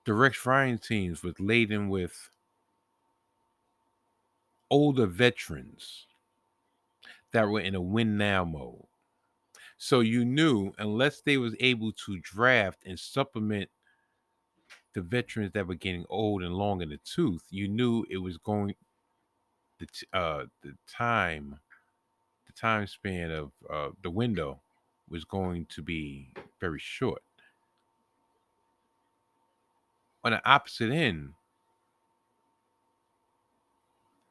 the 0.08 0.14
Rex 0.14 0.45
Ryan 0.45 0.78
teams 0.78 1.22
was 1.22 1.38
laden 1.38 1.89
with 1.89 2.30
older 4.72 5.05
veterans 5.05 6.08
that 7.34 7.49
were 7.49 7.60
in 7.60 7.76
a 7.76 7.82
win 7.82 8.18
now 8.18 8.45
mode. 8.45 8.86
So 9.78 9.99
you 9.99 10.24
knew 10.24 10.72
unless 10.78 11.20
they 11.20 11.36
was 11.36 11.58
able 11.60 11.91
to 12.05 12.22
draft 12.22 12.84
and 12.86 12.97
supplement 12.97 13.70
the 14.93 15.01
veterans 15.01 15.51
that 15.51 15.68
were 15.68 15.76
getting 15.76 16.05
old 16.10 16.41
and 16.41 16.55
long 16.55 16.82
in 16.82 16.88
the 16.88 16.99
tooth, 17.03 17.43
you 17.49 17.68
knew 17.68 18.05
it 18.10 18.18
was 18.18 18.38
going 18.38 18.76
the 19.80 19.88
uh 20.14 20.45
the 20.62 20.74
time 20.89 21.60
the 22.45 22.53
time 22.53 22.88
span 22.88 23.30
of 23.30 23.51
uh 23.70 23.89
the 24.03 24.10
window 24.10 24.62
was 25.10 25.26
going 25.26 25.66
to 25.66 25.82
be 25.82 26.32
very 26.62 26.80
short. 26.80 27.22
On 30.24 30.32
the 30.32 30.49
opposite 30.49 30.91
end, 30.91 31.34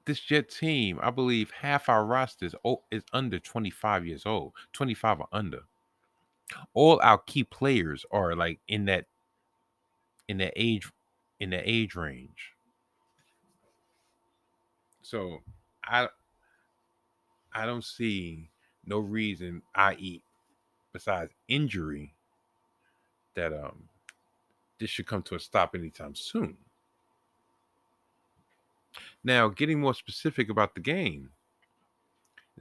this 0.04 0.20
Jet 0.20 0.48
team, 0.48 0.98
I 1.02 1.10
believe 1.10 1.50
half 1.50 1.88
our 1.88 2.04
roster 2.04 2.46
is, 2.46 2.54
is 2.90 3.02
under 3.12 3.38
25 3.38 4.06
years 4.06 4.24
old, 4.24 4.52
25 4.72 5.20
or 5.20 5.28
under. 5.32 5.60
All 6.74 7.00
our 7.02 7.18
key 7.18 7.44
players 7.44 8.06
are 8.12 8.34
like 8.36 8.60
in 8.68 8.84
that 8.86 9.06
in 10.28 10.38
that 10.38 10.52
age 10.56 10.90
in 11.40 11.50
the 11.50 11.68
age 11.68 11.94
range. 11.96 12.52
So 15.02 15.38
I 15.84 16.08
I 17.52 17.66
don't 17.66 17.84
see 17.84 18.50
no 18.84 18.98
reason, 18.98 19.62
i.e., 19.74 20.22
besides 20.92 21.32
injury, 21.48 22.14
that 23.34 23.52
um 23.52 23.88
this 24.78 24.90
should 24.90 25.06
come 25.06 25.22
to 25.22 25.34
a 25.34 25.40
stop 25.40 25.74
anytime 25.74 26.14
soon. 26.14 26.56
Now, 29.24 29.48
getting 29.48 29.80
more 29.80 29.94
specific 29.94 30.50
about 30.50 30.74
the 30.74 30.80
game, 30.80 31.30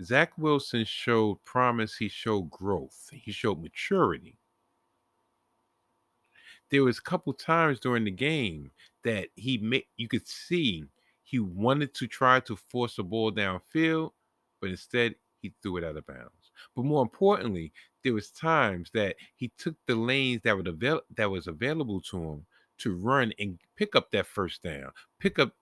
Zach 0.04 0.34
Wilson 0.38 0.84
showed 0.86 1.44
promise, 1.46 1.96
he 1.96 2.10
showed 2.10 2.50
growth, 2.50 3.10
he 3.12 3.32
showed 3.32 3.62
maturity. 3.62 4.38
There 6.70 6.84
was 6.84 6.98
a 6.98 7.04
couple 7.04 7.34
times 7.34 7.80
during 7.80 8.04
the 8.04 8.12
game 8.12 8.72
that 9.04 9.30
he 9.36 9.58
made 9.60 9.86
you 9.98 10.08
could 10.08 10.28
see 10.28 10.86
he 11.24 11.40
wanted 11.40 11.94
to 11.96 12.08
try 12.08 12.40
to 12.42 12.56
force 12.56 12.96
the 12.96 13.04
ball 13.04 13.32
downfield, 13.32 14.12
but 14.60 14.70
instead 14.70 15.16
he 15.42 15.54
threw 15.62 15.78
it 15.78 15.84
out 15.84 15.98
of 15.98 16.06
bounds. 16.06 16.45
But 16.76 16.86
more 16.86 17.02
importantly, 17.04 17.74
there 18.04 18.14
was 18.14 18.32
times 18.32 18.92
that 18.94 19.16
he 19.36 19.50
took 19.58 19.76
the 19.88 19.96
lanes 19.96 20.42
that 20.44 20.56
would 20.58 20.68
avail- 20.68 21.02
that 21.16 21.30
was 21.32 21.48
available 21.48 22.02
to 22.02 22.18
him 22.24 22.46
to 22.80 22.96
run 22.96 23.34
and 23.40 23.60
pick 23.76 23.96
up 23.96 24.12
that 24.12 24.28
first 24.28 24.64
down, 24.64 24.92
pick 25.20 25.40
up 25.40 25.56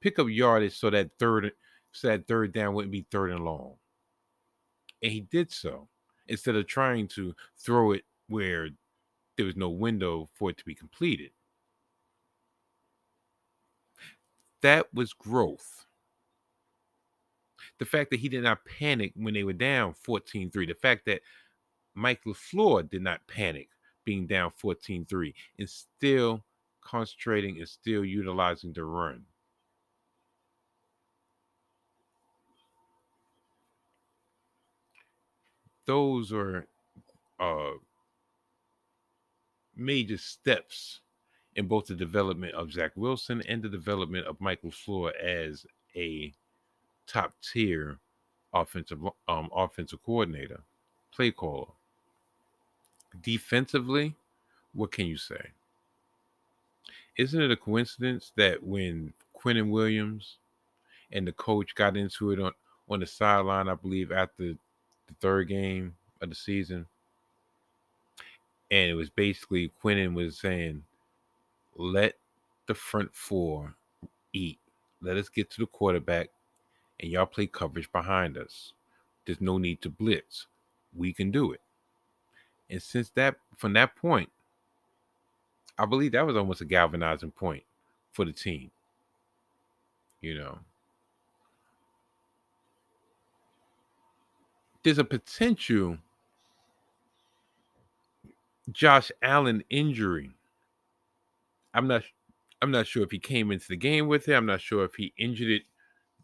pick 0.00 0.18
up 0.18 0.28
yardage 0.28 0.78
so 0.78 0.90
that 0.90 1.10
third 1.18 1.52
so 1.92 2.08
that 2.08 2.26
third 2.28 2.52
down 2.52 2.74
wouldn't 2.74 2.92
be 2.92 3.06
third 3.10 3.30
and 3.30 3.44
long. 3.44 3.78
And 5.02 5.10
he 5.12 5.20
did 5.22 5.50
so 5.50 5.88
instead 6.28 6.54
of 6.54 6.66
trying 6.68 7.08
to 7.08 7.34
throw 7.56 7.92
it 7.92 8.04
where 8.28 8.70
there 9.36 9.46
was 9.46 9.56
no 9.56 9.70
window 9.70 10.28
for 10.34 10.50
it 10.50 10.58
to 10.58 10.64
be 10.64 10.74
completed. 10.74 11.32
That 14.60 14.94
was 14.94 15.14
growth. 15.14 15.87
The 17.78 17.84
fact 17.84 18.10
that 18.10 18.20
he 18.20 18.28
did 18.28 18.42
not 18.42 18.64
panic 18.64 19.12
when 19.14 19.34
they 19.34 19.44
were 19.44 19.52
down 19.52 19.94
14 19.94 20.50
3, 20.50 20.66
the 20.66 20.74
fact 20.74 21.06
that 21.06 21.22
Mike 21.94 22.22
LaFleur 22.24 22.88
did 22.88 23.02
not 23.02 23.26
panic 23.26 23.68
being 24.04 24.26
down 24.26 24.50
14 24.56 25.04
3 25.04 25.34
and 25.58 25.68
still 25.68 26.44
concentrating 26.80 27.58
and 27.58 27.68
still 27.68 28.04
utilizing 28.04 28.72
the 28.72 28.84
run. 28.84 29.22
Those 35.86 36.32
are 36.32 36.66
uh, 37.40 37.70
major 39.74 40.18
steps 40.18 41.00
in 41.56 41.66
both 41.66 41.86
the 41.86 41.94
development 41.94 42.54
of 42.54 42.72
Zach 42.72 42.92
Wilson 42.94 43.42
and 43.48 43.62
the 43.62 43.68
development 43.68 44.26
of 44.26 44.40
Michael 44.40 44.70
LaFleur 44.70 45.12
as 45.16 45.64
a 45.96 46.32
top 47.08 47.32
tier 47.42 47.98
offensive 48.52 49.00
um, 49.26 49.50
offensive 49.54 50.02
coordinator, 50.04 50.60
play 51.12 51.30
caller. 51.30 51.66
Defensively, 53.22 54.14
what 54.74 54.92
can 54.92 55.06
you 55.06 55.16
say? 55.16 55.48
Isn't 57.16 57.42
it 57.42 57.50
a 57.50 57.56
coincidence 57.56 58.32
that 58.36 58.62
when 58.62 59.12
Quinnen 59.36 59.70
Williams 59.70 60.36
and 61.10 61.26
the 61.26 61.32
coach 61.32 61.74
got 61.74 61.96
into 61.96 62.30
it 62.30 62.38
on, 62.38 62.52
on 62.88 63.00
the 63.00 63.06
sideline, 63.06 63.68
I 63.68 63.74
believe, 63.74 64.12
after 64.12 64.52
the 64.52 65.14
third 65.20 65.48
game 65.48 65.94
of 66.20 66.28
the 66.28 66.34
season, 66.34 66.86
and 68.70 68.90
it 68.90 68.94
was 68.94 69.10
basically 69.10 69.72
Quinnen 69.82 70.14
was 70.14 70.38
saying, 70.38 70.84
let 71.76 72.14
the 72.66 72.74
front 72.74 73.14
four 73.14 73.74
eat. 74.32 74.58
Let 75.00 75.16
us 75.16 75.28
get 75.28 75.50
to 75.50 75.60
the 75.60 75.66
quarterback 75.66 76.28
and 77.00 77.10
y'all 77.10 77.26
play 77.26 77.46
coverage 77.46 77.90
behind 77.92 78.36
us. 78.36 78.72
There's 79.24 79.40
no 79.40 79.58
need 79.58 79.82
to 79.82 79.90
blitz. 79.90 80.46
We 80.96 81.12
can 81.12 81.30
do 81.30 81.52
it. 81.52 81.60
And 82.70 82.82
since 82.82 83.10
that, 83.10 83.36
from 83.56 83.72
that 83.74 83.96
point, 83.96 84.30
I 85.78 85.86
believe 85.86 86.12
that 86.12 86.26
was 86.26 86.36
almost 86.36 86.60
a 86.60 86.64
galvanizing 86.64 87.30
point 87.30 87.62
for 88.12 88.24
the 88.24 88.32
team. 88.32 88.70
You 90.20 90.36
know, 90.38 90.58
there's 94.82 94.98
a 94.98 95.04
potential 95.04 95.98
Josh 98.72 99.12
Allen 99.22 99.62
injury. 99.70 100.30
I'm 101.74 101.86
not 101.86 102.02
I'm 102.60 102.72
not 102.72 102.86
sure 102.86 103.04
if 103.04 103.12
he 103.12 103.20
came 103.20 103.52
into 103.52 103.68
the 103.68 103.76
game 103.76 104.08
with 104.08 104.28
it. 104.28 104.34
I'm 104.34 104.46
not 104.46 104.60
sure 104.60 104.84
if 104.84 104.96
he 104.96 105.12
injured 105.16 105.48
it 105.48 105.62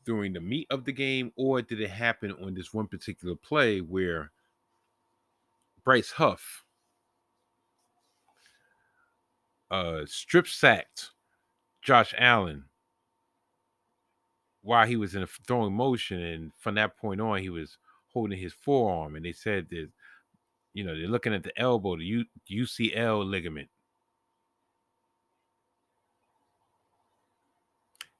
during 0.05 0.33
the 0.33 0.41
meat 0.41 0.67
of 0.71 0.85
the 0.85 0.93
game 0.93 1.33
or 1.37 1.63
did 1.63 1.81
it 1.81 1.91
happen 1.91 2.33
on 2.43 2.55
this 2.55 2.73
one 2.73 2.87
particular 2.87 3.35
play 3.35 3.81
where 3.81 4.31
Bryce 5.85 6.13
Huff 6.13 6.65
uh 9.71 10.03
strip 10.07 10.47
sacked 10.47 11.11
Josh 11.83 12.15
Allen 12.19 12.65
while 14.63 14.87
he 14.87 14.97
was 14.97 15.15
in 15.15 15.23
a 15.23 15.27
throwing 15.27 15.75
motion 15.75 16.21
and 16.21 16.53
from 16.59 16.75
that 16.75 16.97
point 16.97 17.21
on 17.21 17.39
he 17.39 17.51
was 17.51 17.79
holding 18.13 18.39
his 18.39 18.53
forearm 18.53 19.17
and 19.17 19.25
they 19.25 19.33
said 19.33 19.69
that 19.71 19.89
you 20.75 20.83
know, 20.83 20.99
they're 20.99 21.09
looking 21.09 21.33
at 21.33 21.45
the 21.45 21.59
elbow, 21.59 21.97
the 21.97 22.05
U- 22.05 22.25
UCL 22.51 23.25
ligament. 23.25 23.69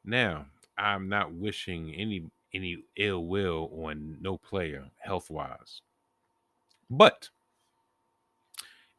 Now, 0.05 0.47
I'm 0.77 1.09
not 1.09 1.33
wishing 1.33 1.95
any 1.95 2.31
any 2.53 2.85
ill 2.97 3.25
will 3.27 3.71
on 3.85 4.17
no 4.21 4.39
player 4.39 4.85
health 4.99 5.31
wise. 5.31 5.81
But 6.89 7.29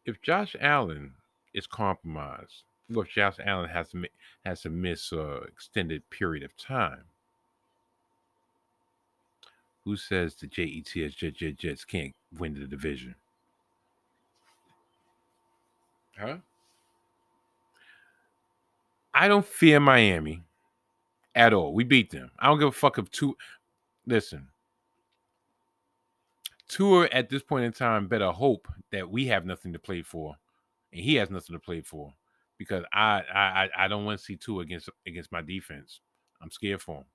if 0.06 0.22
Josh 0.22 0.56
Allen 0.60 1.14
is 1.54 1.66
compromised, 1.66 2.64
well, 2.90 3.06
if 3.06 3.12
Josh 3.12 3.38
Allen 3.44 3.70
has 3.70 3.90
to 3.90 4.06
has 4.46 4.62
to 4.62 4.70
miss 4.70 5.12
a 5.12 5.42
extended 5.44 6.08
period 6.10 6.44
of 6.44 6.56
time, 6.58 7.04
who 9.84 9.96
says 9.96 10.36
the 10.36 10.48
Jets 10.48 11.16
Jets 11.58 11.86
can't 11.86 12.16
win 12.38 12.54
the 12.54 12.68
division? 12.68 13.16
Huh? 16.18 16.38
I 19.14 19.28
don't 19.28 19.46
fear 19.46 19.80
Miami 19.80 20.44
at 21.36 21.54
all. 21.54 21.74
We 21.74 21.84
beat 21.84 22.10
them. 22.10 22.32
I 22.40 22.48
don't 22.48 22.60
give 22.60 22.70
a 22.70 22.72
fuck 22.72 22.98
if 22.98 23.12
Tua. 23.12 23.34
Listen, 24.08 24.48
Tua 26.68 27.08
at 27.12 27.30
this 27.30 27.44
point 27.44 27.66
in 27.66 27.72
time 27.72 28.08
better 28.08 28.32
hope 28.32 28.68
that 28.92 29.10
we 29.10 29.28
have 29.28 29.46
nothing 29.46 29.74
to 29.74 29.80
play 29.80 30.02
for, 30.02 30.36
and 30.92 31.02
he 31.02 31.16
has 31.16 31.30
nothing 31.30 31.54
to 31.54 31.60
play 31.60 31.82
for, 31.82 32.14
because 32.58 32.84
I 32.94 33.22
I 33.34 33.70
I 33.78 33.88
don't 33.88 34.06
want 34.06 34.20
to 34.20 34.26
see 34.26 34.38
Tua 34.38 34.62
against 34.62 34.90
against 35.06 35.32
my 35.32 35.42
defense. 35.42 36.00
I'm 36.42 36.52
scared 36.52 36.82
for 36.82 36.98
him. 36.98 37.06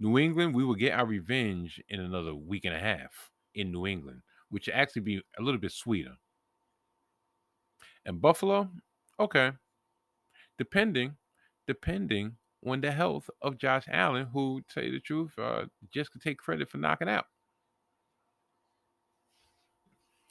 New 0.00 0.18
England, 0.18 0.54
we 0.54 0.64
will 0.64 0.74
get 0.74 0.98
our 0.98 1.06
revenge 1.06 1.80
in 1.88 2.00
another 2.00 2.34
week 2.34 2.64
and 2.64 2.74
a 2.74 2.78
half 2.78 3.30
in 3.54 3.70
New 3.70 3.86
England, 3.86 4.20
which 4.50 4.66
will 4.66 4.74
actually 4.74 5.02
be 5.02 5.22
a 5.38 5.42
little 5.42 5.60
bit 5.60 5.70
sweeter. 5.70 6.14
And 8.04 8.20
Buffalo, 8.20 8.68
okay. 9.20 9.52
Depending, 10.58 11.16
depending 11.66 12.36
on 12.66 12.80
the 12.80 12.92
health 12.92 13.28
of 13.40 13.58
Josh 13.58 13.84
Allen, 13.90 14.26
who, 14.32 14.62
tell 14.68 14.84
you 14.84 14.92
the 14.92 15.00
truth, 15.00 15.32
uh, 15.38 15.64
just 15.92 16.12
could 16.12 16.22
take 16.22 16.38
credit 16.38 16.68
for 16.68 16.78
knocking 16.78 17.08
out. 17.08 17.26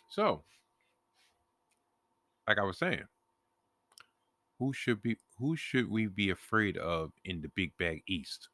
So, 0.10 0.44
like 2.48 2.58
I 2.58 2.64
was 2.64 2.78
saying, 2.78 3.04
who 4.60 4.74
should 4.74 5.02
be 5.02 5.18
who 5.40 5.56
should 5.56 5.90
we 5.90 6.08
be 6.08 6.30
afraid 6.30 6.78
of 6.78 7.12
in 7.24 7.42
the 7.42 7.50
Big 7.56 7.72
Bag 7.78 8.04
East? 8.08 8.50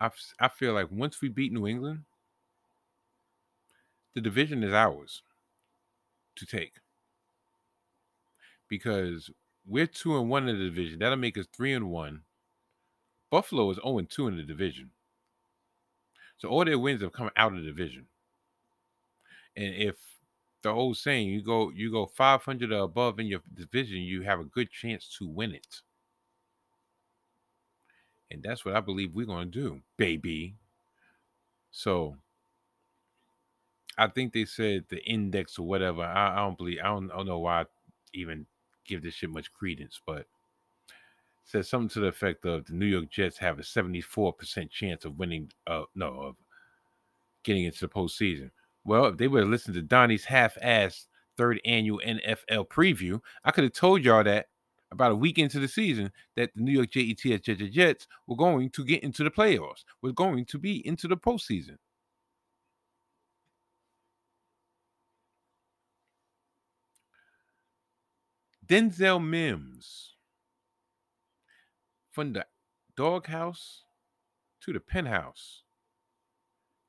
I, 0.00 0.10
I 0.40 0.48
feel 0.48 0.74
like 0.74 0.90
once 0.90 1.20
we 1.20 1.28
beat 1.28 1.52
New 1.52 1.66
England, 1.66 2.04
the 4.14 4.20
division 4.20 4.62
is 4.62 4.72
ours 4.72 5.22
to 6.36 6.46
take 6.46 6.74
because 8.68 9.30
we're 9.66 9.86
two 9.86 10.16
and 10.16 10.30
one 10.30 10.48
in 10.48 10.58
the 10.58 10.64
division. 10.64 10.98
That'll 10.98 11.16
make 11.16 11.36
us 11.36 11.46
three 11.54 11.72
and 11.72 11.90
one. 11.90 12.22
Buffalo 13.30 13.70
is 13.70 13.78
0 13.82 13.98
and 13.98 14.08
2 14.08 14.28
in 14.28 14.36
the 14.36 14.42
division. 14.42 14.90
So 16.38 16.48
all 16.48 16.64
their 16.64 16.78
wins 16.78 17.02
have 17.02 17.12
come 17.12 17.30
out 17.36 17.52
of 17.52 17.58
the 17.58 17.66
division. 17.66 18.06
And 19.56 19.74
if 19.74 19.96
the 20.62 20.70
old 20.70 20.96
saying 20.96 21.28
you 21.28 21.42
go 21.42 21.70
you 21.70 21.90
go 21.90 22.06
500 22.06 22.72
or 22.72 22.82
above 22.82 23.18
in 23.18 23.26
your 23.26 23.40
division, 23.54 23.98
you 23.98 24.22
have 24.22 24.40
a 24.40 24.44
good 24.44 24.70
chance 24.70 25.08
to 25.18 25.26
win 25.26 25.52
it. 25.54 25.80
And 28.30 28.42
that's 28.42 28.64
what 28.64 28.74
I 28.74 28.80
believe 28.80 29.14
we're 29.14 29.26
going 29.26 29.50
to 29.50 29.58
do, 29.58 29.80
baby. 29.96 30.56
So 31.70 32.16
I 33.96 34.08
think 34.08 34.32
they 34.32 34.44
said 34.44 34.84
the 34.88 35.02
index 35.04 35.58
or 35.58 35.66
whatever. 35.66 36.02
I, 36.02 36.34
I 36.34 36.36
don't 36.36 36.58
believe. 36.58 36.78
I 36.82 36.88
don't, 36.88 37.10
I 37.10 37.16
don't 37.16 37.26
know 37.26 37.38
why 37.38 37.62
I 37.62 37.64
even 38.12 38.46
give 38.86 39.02
this 39.02 39.14
shit 39.14 39.30
much 39.30 39.52
credence, 39.52 40.00
but 40.06 40.26
says 41.44 41.68
something 41.68 41.88
to 41.90 42.00
the 42.00 42.08
effect 42.08 42.44
of 42.44 42.66
the 42.66 42.72
New 42.72 42.86
York 42.86 43.10
Jets 43.10 43.38
have 43.38 43.58
a 43.58 43.62
seventy 43.62 44.00
four 44.00 44.32
percent 44.32 44.70
chance 44.70 45.04
of 45.04 45.18
winning. 45.18 45.50
Uh, 45.66 45.82
no, 45.94 46.20
of 46.20 46.36
getting 47.44 47.64
into 47.64 47.80
the 47.80 47.88
postseason. 47.88 48.50
Well, 48.84 49.06
if 49.06 49.16
they 49.16 49.28
would 49.28 49.42
have 49.42 49.50
listened 49.50 49.74
to 49.74 49.82
Donnie's 49.82 50.24
half-ass 50.24 51.06
third 51.36 51.60
annual 51.64 52.00
NFL 52.06 52.68
preview, 52.68 53.20
I 53.44 53.50
could 53.50 53.64
have 53.64 53.72
told 53.72 54.04
y'all 54.04 54.24
that 54.24 54.46
about 54.90 55.12
a 55.12 55.16
week 55.16 55.38
into 55.38 55.58
the 55.58 55.68
season 55.68 56.12
that 56.36 56.50
the 56.54 56.62
New 56.62 56.72
York 56.72 56.90
Jets, 56.90 57.22
Jets, 57.72 58.06
were 58.26 58.36
going 58.36 58.70
to 58.70 58.84
get 58.84 59.02
into 59.02 59.24
the 59.24 59.30
playoffs, 59.30 59.84
was 60.02 60.12
going 60.12 60.44
to 60.46 60.58
be 60.58 60.86
into 60.86 61.08
the 61.08 61.16
postseason. 61.16 61.76
Denzel 68.66 69.24
Mims 69.24 70.14
from 72.10 72.32
the 72.32 72.46
doghouse 72.96 73.84
to 74.60 74.72
the 74.72 74.80
penthouse 74.80 75.62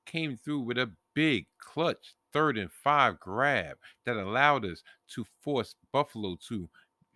came 0.07 0.36
through 0.36 0.61
with 0.61 0.80
a 0.80 0.93
big 1.13 1.45
clutch 1.59 2.15
third 2.34 2.57
and 2.57 2.71
five 2.71 3.19
grab 3.19 3.78
that 4.05 4.17
allowed 4.17 4.65
us 4.65 4.82
to 5.09 5.28
force 5.41 5.75
Buffalo 5.91 6.36
to 6.47 6.67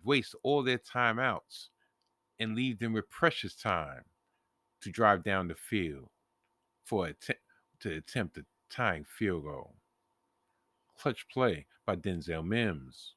waste 0.03 0.35
all 0.43 0.61
their 0.61 0.77
timeouts 0.77 1.69
and 2.39 2.55
leave 2.55 2.77
them 2.77 2.93
with 2.93 3.09
precious 3.09 3.55
time 3.55 4.03
to 4.81 4.91
drive 4.91 5.23
down 5.23 5.47
the 5.47 5.55
field 5.55 6.09
for 6.83 7.07
a 7.07 7.15
to 7.79 7.95
attempt 7.95 8.37
a 8.37 8.45
tying 8.69 9.05
field 9.05 9.43
goal. 9.43 9.73
Clutch 10.99 11.27
play 11.29 11.65
by 11.83 11.95
Denzel 11.95 12.45
Mims. 12.45 13.15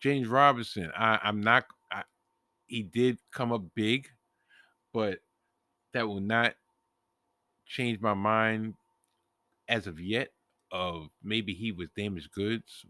James 0.00 0.28
Robinson, 0.28 0.90
I, 0.96 1.18
I'm 1.22 1.40
not. 1.40 1.64
I, 1.90 2.02
he 2.66 2.82
did 2.82 3.18
come 3.32 3.52
up 3.52 3.62
big, 3.74 4.08
but 4.92 5.18
that 5.92 6.06
will 6.06 6.20
not 6.20 6.54
change 7.66 8.00
my 8.00 8.14
mind 8.14 8.74
as 9.68 9.86
of 9.86 10.00
yet. 10.00 10.28
Of 10.70 11.10
maybe 11.22 11.52
he 11.52 11.70
was 11.70 11.88
damaged 11.94 12.32
goods, 12.32 12.86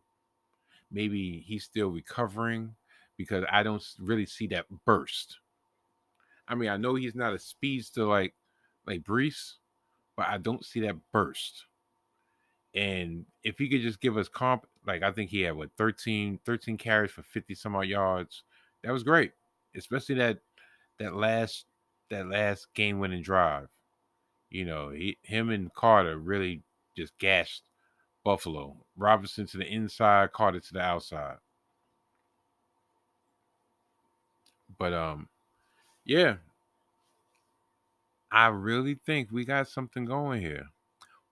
maybe 0.93 1.43
he's 1.45 1.64
still 1.64 1.88
recovering 1.88 2.74
because 3.16 3.45
I 3.51 3.62
don't 3.62 3.84
really 3.99 4.26
see 4.26 4.47
that 4.49 4.66
burst. 4.84 5.38
I 6.47 6.55
mean, 6.55 6.68
I 6.68 6.76
know 6.76 6.95
he's 6.95 7.14
not 7.14 7.32
a 7.32 7.38
speedster 7.38 8.05
like 8.05 8.34
like 8.86 9.03
Breece, 9.03 9.55
but 10.16 10.26
I 10.28 10.38
don't 10.38 10.64
see 10.64 10.80
that 10.80 10.97
burst. 11.12 11.64
And 12.74 13.26
if 13.45 13.59
he 13.59 13.68
could 13.68 13.82
just 13.82 14.01
give 14.01 14.16
us 14.16 14.28
comp, 14.28 14.66
like 14.87 15.03
I 15.03 15.12
think 15.12 15.30
he 15.30 15.43
had 15.43 15.57
what 15.57 15.70
13, 15.76 16.41
13 16.45 16.76
carries 16.76 17.11
for 17.11 17.22
50 17.22 17.55
some 17.55 17.76
odd 17.76 17.87
yards. 17.87 18.43
That 18.83 18.93
was 18.93 19.03
great. 19.03 19.33
Especially 19.76 20.16
that 20.16 20.39
that 20.99 21.14
last 21.14 21.66
that 22.11 22.28
last 22.28 22.72
game 22.74 22.99
winning 22.99 23.22
drive. 23.22 23.68
You 24.51 24.66
know, 24.66 24.91
he, 24.91 25.18
him 25.22 25.51
and 25.51 25.72
Carter 25.72 26.18
really 26.18 26.62
just 26.97 27.16
gashed 27.18 27.62
Buffalo. 28.24 28.76
Robinson 28.97 29.47
to 29.47 29.57
the 29.57 29.66
inside, 29.66 30.33
Carter 30.33 30.61
to 30.61 30.72
the 30.72 30.80
outside. 30.80 31.37
But 34.78 34.93
um, 34.93 35.28
yeah, 36.05 36.37
I 38.30 38.49
really 38.49 38.95
think 38.95 39.30
we 39.30 39.45
got 39.45 39.68
something 39.68 40.05
going 40.05 40.41
here 40.41 40.66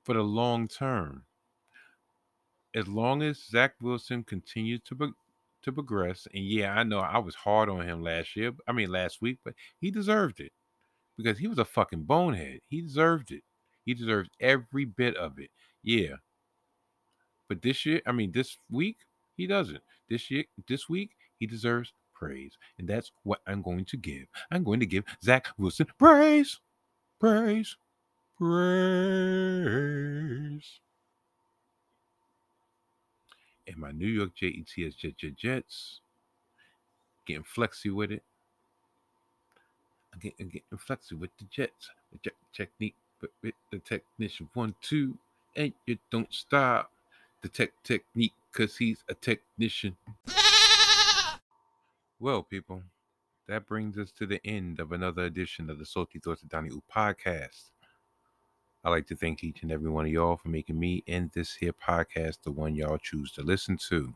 for 0.05 0.15
the 0.15 0.23
long 0.23 0.69
term. 0.69 1.25
As 2.75 2.87
long 2.87 3.23
as 3.23 3.43
Zach 3.45 3.75
Wilson 3.81 4.23
continues 4.25 4.81
to 4.85 5.15
to 5.63 5.73
progress, 5.73 6.27
and 6.33 6.45
yeah, 6.45 6.73
I 6.75 6.85
know 6.85 7.01
I 7.01 7.19
was 7.19 7.35
hard 7.35 7.69
on 7.69 7.87
him 7.87 8.03
last 8.03 8.37
year. 8.37 8.53
I 8.67 8.73
mean 8.73 8.91
last 8.91 9.21
week, 9.21 9.39
but 9.45 9.55
he 9.81 9.91
deserved 9.91 10.41
it 10.41 10.53
because 11.17 11.39
he 11.39 11.49
was 11.49 11.59
a 11.59 11.65
fucking 11.65 12.05
bonehead. 12.05 12.61
He 12.69 12.81
deserved 12.81 13.31
it. 13.33 13.43
He 13.85 13.95
deserves 13.95 14.31
every 14.41 14.85
bit 14.85 15.17
of 15.17 15.39
it. 15.39 15.51
Yeah. 15.83 16.17
But 17.49 17.63
this 17.63 17.85
year, 17.85 18.01
I 18.07 18.13
mean 18.13 18.33
this 18.33 18.57
week, 18.71 18.99
he 19.37 19.47
doesn't. 19.47 19.83
This 20.09 20.31
year, 20.31 20.45
this 20.69 20.89
week, 20.89 21.11
he 21.39 21.47
deserves 21.47 21.93
praise. 22.15 22.57
And 22.79 22.89
that's 22.89 23.11
what 23.25 23.41
I'm 23.47 23.63
going 23.63 23.85
to 23.87 23.97
give. 23.97 24.27
I'm 24.51 24.63
going 24.63 24.81
to 24.81 24.87
give 24.87 25.05
Zach 25.25 25.49
Wilson 25.59 25.87
praise. 25.99 26.61
Praise. 27.19 27.77
Praise. 28.39 29.41
And 33.71 33.79
my 33.79 33.93
New 33.93 34.09
York 34.09 34.35
Jets, 34.35 34.75
Jet 34.75 35.17
Jet 35.17 35.37
Jets, 35.37 36.01
getting 37.25 37.45
flexy 37.45 37.91
with 37.91 38.11
it. 38.11 38.25
I'm 40.13 40.19
getting, 40.19 40.49
getting 40.49 40.77
flexy 40.77 41.15
with 41.15 41.31
the 41.39 41.45
Jets. 41.45 41.91
The 42.13 42.19
jet 42.25 42.35
technique, 42.53 42.97
but 43.21 43.31
with 43.45 43.55
the 43.71 43.79
technician 43.79 44.49
one, 44.55 44.75
two, 44.83 45.17
and 45.55 45.73
you 45.87 45.99
don't 46.11 46.33
stop. 46.35 46.91
The 47.43 47.49
tech 47.49 47.71
technique, 47.85 48.33
cause 48.53 48.77
he's 48.77 49.05
a 49.09 49.15
technician. 49.15 49.97
Well, 52.19 52.43
people, 52.43 52.83
that 53.47 53.67
brings 53.67 53.97
us 53.97 54.11
to 54.19 54.27
the 54.27 54.45
end 54.45 54.81
of 54.81 54.91
another 54.91 55.23
edition 55.25 55.71
of 55.71 55.79
the 55.79 55.87
Salty 55.87 56.19
Thoughts 56.19 56.43
of 56.43 56.49
Donnie 56.49 56.71
U 56.71 56.83
podcast. 56.93 57.71
I'd 58.83 58.91
like 58.91 59.07
to 59.09 59.17
thank 59.17 59.45
each 59.45 59.63
and 59.63 59.71
every 59.71 59.91
one 59.91 60.07
of 60.07 60.13
y'all 60.13 60.37
for 60.37 60.49
making 60.49 60.79
me 60.79 61.05
and 61.07 61.31
this 61.33 61.55
here 61.55 61.73
podcast 61.73 62.43
the 62.43 62.51
one 62.51 62.75
y'all 62.75 62.97
choose 62.97 63.31
to 63.33 63.43
listen 63.43 63.77
to. 63.89 64.15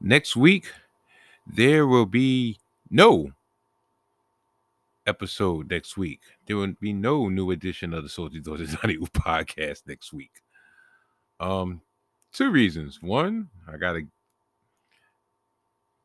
Next 0.00 0.36
week, 0.36 0.66
there 1.46 1.86
will 1.86 2.06
be 2.06 2.58
no 2.90 3.32
episode 5.06 5.70
next 5.70 5.96
week. 5.96 6.20
There 6.46 6.56
will 6.56 6.74
be 6.80 6.92
no 6.92 7.28
new 7.28 7.50
edition 7.50 7.94
of 7.94 8.02
the 8.02 8.08
Thoughts 8.08 8.36
of 8.36 8.44
Donnie 8.44 8.96
podcast 8.98 9.82
next 9.86 10.12
week. 10.12 10.42
Um, 11.38 11.80
two 12.32 12.50
reasons. 12.50 13.00
One, 13.00 13.48
I 13.66 13.76
gotta 13.78 14.02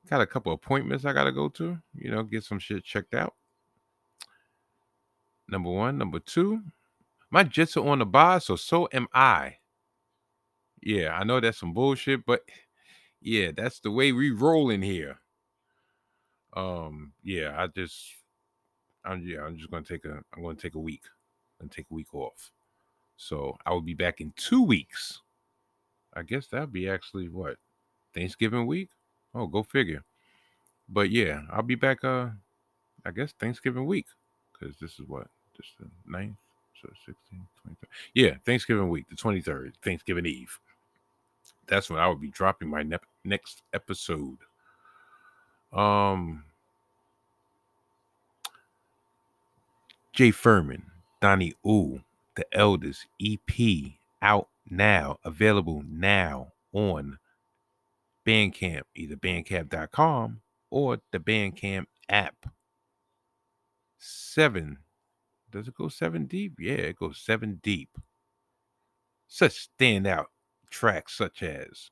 got 0.10 0.22
a 0.22 0.26
couple 0.26 0.54
appointments 0.54 1.04
I 1.04 1.14
gotta 1.14 1.32
go 1.32 1.50
to, 1.50 1.78
you 1.94 2.12
know, 2.12 2.24
get 2.24 2.44
some 2.44 2.60
shit 2.60 2.84
checked 2.84 3.14
out. 3.14 3.34
Number 5.48 5.70
one. 5.70 5.98
Number 5.98 6.20
two, 6.20 6.62
my 7.30 7.44
Jets 7.44 7.78
are 7.78 7.88
on 7.88 8.00
the 8.00 8.06
bye, 8.06 8.40
so 8.40 8.56
so 8.56 8.88
am 8.92 9.08
I. 9.14 9.58
Yeah, 10.82 11.18
I 11.18 11.24
know 11.24 11.40
that's 11.40 11.60
some 11.60 11.74
bullshit, 11.74 12.26
but 12.26 12.42
yeah, 13.22 13.52
that's 13.56 13.80
the 13.80 13.92
way 13.92 14.12
we 14.12 14.32
roll 14.32 14.70
in 14.70 14.82
here. 14.82 15.20
Um, 16.54 17.14
yeah, 17.24 17.56
I 17.58 17.68
just 17.68 18.04
I'm 19.04 19.22
yeah, 19.26 19.44
I'm 19.44 19.58
just 19.58 19.70
gonna 19.72 19.84
take 19.84 20.06
a 20.06 20.22
I'm 20.36 20.44
gonna 20.44 20.56
take 20.56 20.76
a 20.76 20.80
week 20.80 21.04
and 21.60 21.72
take 21.72 21.86
a 21.92 21.94
week 21.94 22.14
off. 22.14 22.52
So 23.18 23.58
I 23.66 23.72
will 23.72 23.82
be 23.82 23.94
back 23.94 24.22
in 24.22 24.34
two 24.36 24.64
weeks. 24.64 25.22
I 26.14 26.24
guess 26.24 26.48
that'd 26.48 26.72
be 26.72 26.90
actually 26.90 27.30
what 27.30 27.58
Thanksgiving 28.14 28.68
week. 28.68 28.90
Oh, 29.34 29.48
go 29.48 29.64
figure. 29.64 30.04
But 30.88 31.10
yeah, 31.10 31.42
I'll 31.52 31.64
be 31.64 31.76
back. 31.76 32.04
Uh, 32.04 32.30
I 33.06 33.12
guess 33.12 33.34
Thanksgiving 33.34 33.86
week 33.86 34.08
because 34.54 34.78
this 34.78 35.00
is 35.00 35.08
what 35.08 35.28
the 35.80 35.86
9th, 36.12 36.36
so 36.82 36.90
16, 37.06 37.16
23. 37.64 37.90
Yeah, 38.14 38.36
Thanksgiving 38.46 38.90
week, 38.90 39.06
the 39.10 39.16
23rd, 39.16 39.74
Thanksgiving 39.84 40.26
Eve. 40.26 40.60
That's 41.68 41.90
when 41.90 42.00
I 42.00 42.08
will 42.08 42.16
be 42.16 42.30
dropping 42.30 42.70
my 42.70 42.84
ne- 42.84 42.98
next 43.24 43.64
episode. 43.74 44.38
Um, 45.74 46.44
Jay 50.14 50.32
Furman, 50.32 50.84
Donnie 51.22 51.54
Ooh, 51.66 52.02
The 52.36 52.46
Elders 52.54 53.06
EP 53.22 53.94
out 54.22 54.48
now, 54.70 55.20
available 55.24 55.84
now 55.88 56.54
on 56.72 57.20
Bandcamp, 58.26 58.84
either 58.96 59.16
bandcamp.com 59.16 60.42
or 60.70 61.00
the 61.12 61.20
Bandcamp 61.20 61.86
app. 62.10 62.46
Seven. 63.98 64.78
Does 65.56 65.70
it 65.70 65.76
go 65.76 65.88
seven 65.88 66.26
deep? 66.26 66.56
Yeah, 66.60 66.74
it 66.74 66.98
goes 66.98 67.18
seven 67.18 67.62
deep. 67.64 67.98
Such 69.26 69.70
standout 69.70 70.26
tracks 70.70 71.16
such 71.16 71.42
as 71.44 71.92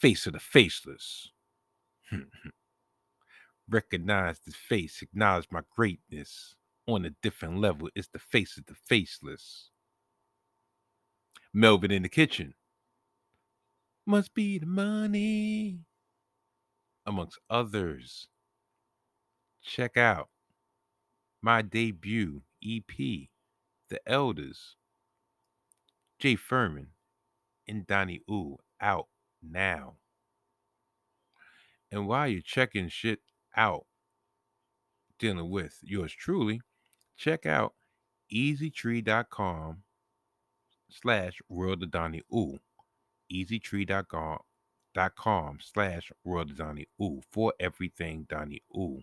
Face 0.00 0.26
of 0.26 0.32
the 0.32 0.40
Faceless. 0.40 1.30
Hmm. 2.10 2.22
Recognize 3.70 4.40
the 4.40 4.50
face, 4.50 5.02
acknowledge 5.02 5.46
my 5.52 5.60
greatness 5.76 6.56
on 6.88 7.04
a 7.04 7.10
different 7.22 7.58
level. 7.58 7.88
It's 7.94 8.08
the 8.08 8.18
face 8.18 8.58
of 8.58 8.66
the 8.66 8.74
faceless. 8.74 9.70
Melvin 11.54 11.92
in 11.92 12.02
the 12.02 12.08
kitchen. 12.08 12.54
Must 14.04 14.34
be 14.34 14.58
the 14.58 14.66
money. 14.66 15.78
Amongst 17.06 17.38
others. 17.48 18.26
Check 19.62 19.96
out 19.96 20.28
my 21.42 21.60
debut 21.60 22.42
EP, 22.64 22.86
The 22.96 24.00
Elders. 24.06 24.76
Jay 26.18 26.36
Furman 26.36 26.88
and 27.66 27.84
Donnie 27.86 28.20
Ooh 28.30 28.58
out 28.80 29.08
now. 29.42 29.94
And 31.90 32.06
while 32.06 32.28
you're 32.28 32.40
checking 32.40 32.88
shit 32.88 33.18
out, 33.56 33.86
dealing 35.18 35.50
with 35.50 35.78
yours 35.82 36.12
truly, 36.12 36.60
check 37.16 37.44
out 37.44 37.74
easytree.com 38.32 39.82
slash 40.90 41.40
world 41.48 41.82
of 41.82 41.90
Donnie 41.90 42.22
Ooh. 42.32 42.58
Easytree.com 43.32 44.38
dot 44.94 45.16
com 45.16 45.58
slash 45.60 46.12
world 46.22 46.50
of 46.50 46.56
Donnie 46.58 46.86
Ooh 47.00 47.20
for 47.30 47.52
everything 47.58 48.26
Donnie 48.28 48.62
Ooh. 48.76 49.02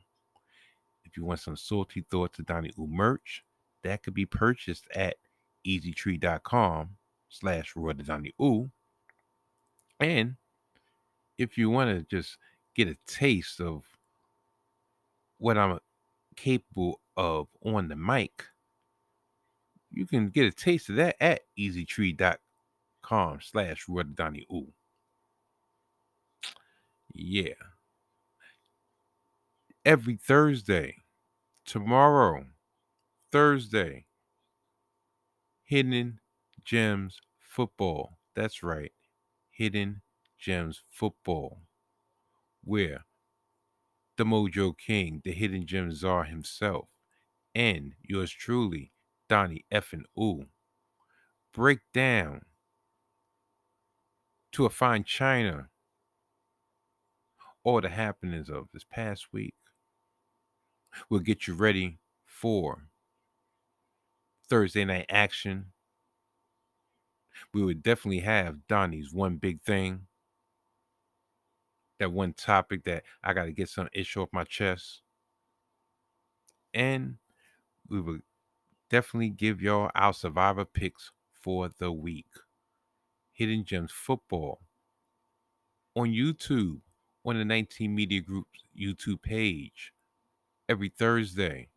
If 1.09 1.17
you 1.17 1.25
want 1.25 1.39
some 1.39 1.55
salty 1.55 2.01
thoughts 2.01 2.37
of 2.37 2.45
Donnie 2.45 2.71
Ooh 2.77 2.85
merch, 2.87 3.43
that 3.83 4.03
could 4.03 4.13
be 4.13 4.27
purchased 4.27 4.85
at 4.93 5.15
easytree.com 5.65 6.89
slash 7.29 7.73
Ooh. 8.39 8.69
And 9.99 10.35
if 11.39 11.57
you 11.57 11.71
want 11.71 11.89
to 11.89 12.03
just 12.15 12.37
get 12.75 12.87
a 12.87 12.97
taste 13.07 13.59
of 13.59 13.85
what 15.39 15.57
I'm 15.57 15.79
capable 16.35 16.99
of 17.17 17.47
on 17.65 17.87
the 17.87 17.95
mic, 17.95 18.45
you 19.89 20.05
can 20.05 20.29
get 20.29 20.45
a 20.45 20.51
taste 20.51 20.89
of 20.89 20.95
that 20.97 21.15
at 21.19 21.41
easytree.com 21.57 23.39
slash 23.41 23.87
Ooh. 23.89 24.71
Yeah. 27.13 27.53
Every 29.89 30.17
Thursday, 30.17 30.97
tomorrow, 31.65 32.45
Thursday, 33.31 34.05
Hidden 35.63 36.19
Gems 36.63 37.17
Football. 37.39 38.19
That's 38.35 38.61
right. 38.61 38.91
Hidden 39.49 40.03
Gems 40.37 40.83
Football. 40.91 41.63
Where 42.63 43.05
the 44.15 44.25
Mojo 44.25 44.77
King, 44.77 45.23
the 45.25 45.31
Hidden 45.31 45.65
Gem 45.65 45.91
Czar 45.91 46.25
himself, 46.25 46.89
and 47.55 47.93
yours 48.03 48.29
truly, 48.29 48.91
Donnie 49.27 49.65
Effin 49.73 50.03
Ooh, 50.15 50.45
break 51.51 51.79
down 51.95 52.43
to 54.51 54.67
a 54.67 54.69
fine 54.69 55.03
china 55.03 55.69
all 57.63 57.81
the 57.81 57.89
happenings 57.89 58.51
of 58.51 58.67
this 58.71 58.83
past 58.83 59.33
week. 59.33 59.55
We'll 61.09 61.19
get 61.19 61.47
you 61.47 61.53
ready 61.53 61.99
for 62.25 62.89
Thursday 64.49 64.85
night 64.85 65.05
action. 65.09 65.67
We 67.53 67.63
would 67.63 67.83
definitely 67.83 68.19
have 68.19 68.67
Donnie's 68.67 69.13
one 69.13 69.37
big 69.37 69.61
thing. 69.61 70.07
That 71.99 72.11
one 72.11 72.33
topic 72.33 72.85
that 72.85 73.03
I 73.23 73.33
got 73.33 73.45
to 73.45 73.51
get 73.51 73.69
some 73.69 73.89
issue 73.93 74.21
off 74.21 74.29
my 74.31 74.45
chest. 74.45 75.01
And 76.73 77.17
we 77.89 77.99
will 77.99 78.19
definitely 78.89 79.29
give 79.29 79.61
y'all 79.61 79.91
our 79.95 80.13
survivor 80.13 80.65
picks 80.65 81.11
for 81.33 81.69
the 81.77 81.91
week. 81.91 82.27
Hidden 83.31 83.65
Gems 83.65 83.91
Football 83.91 84.59
on 85.95 86.09
YouTube, 86.09 86.79
on 87.25 87.37
the 87.37 87.45
19 87.45 87.93
Media 87.93 88.21
Group's 88.21 88.63
YouTube 88.77 89.21
page 89.21 89.93
every 90.69 90.89
Thursday. 90.89 91.67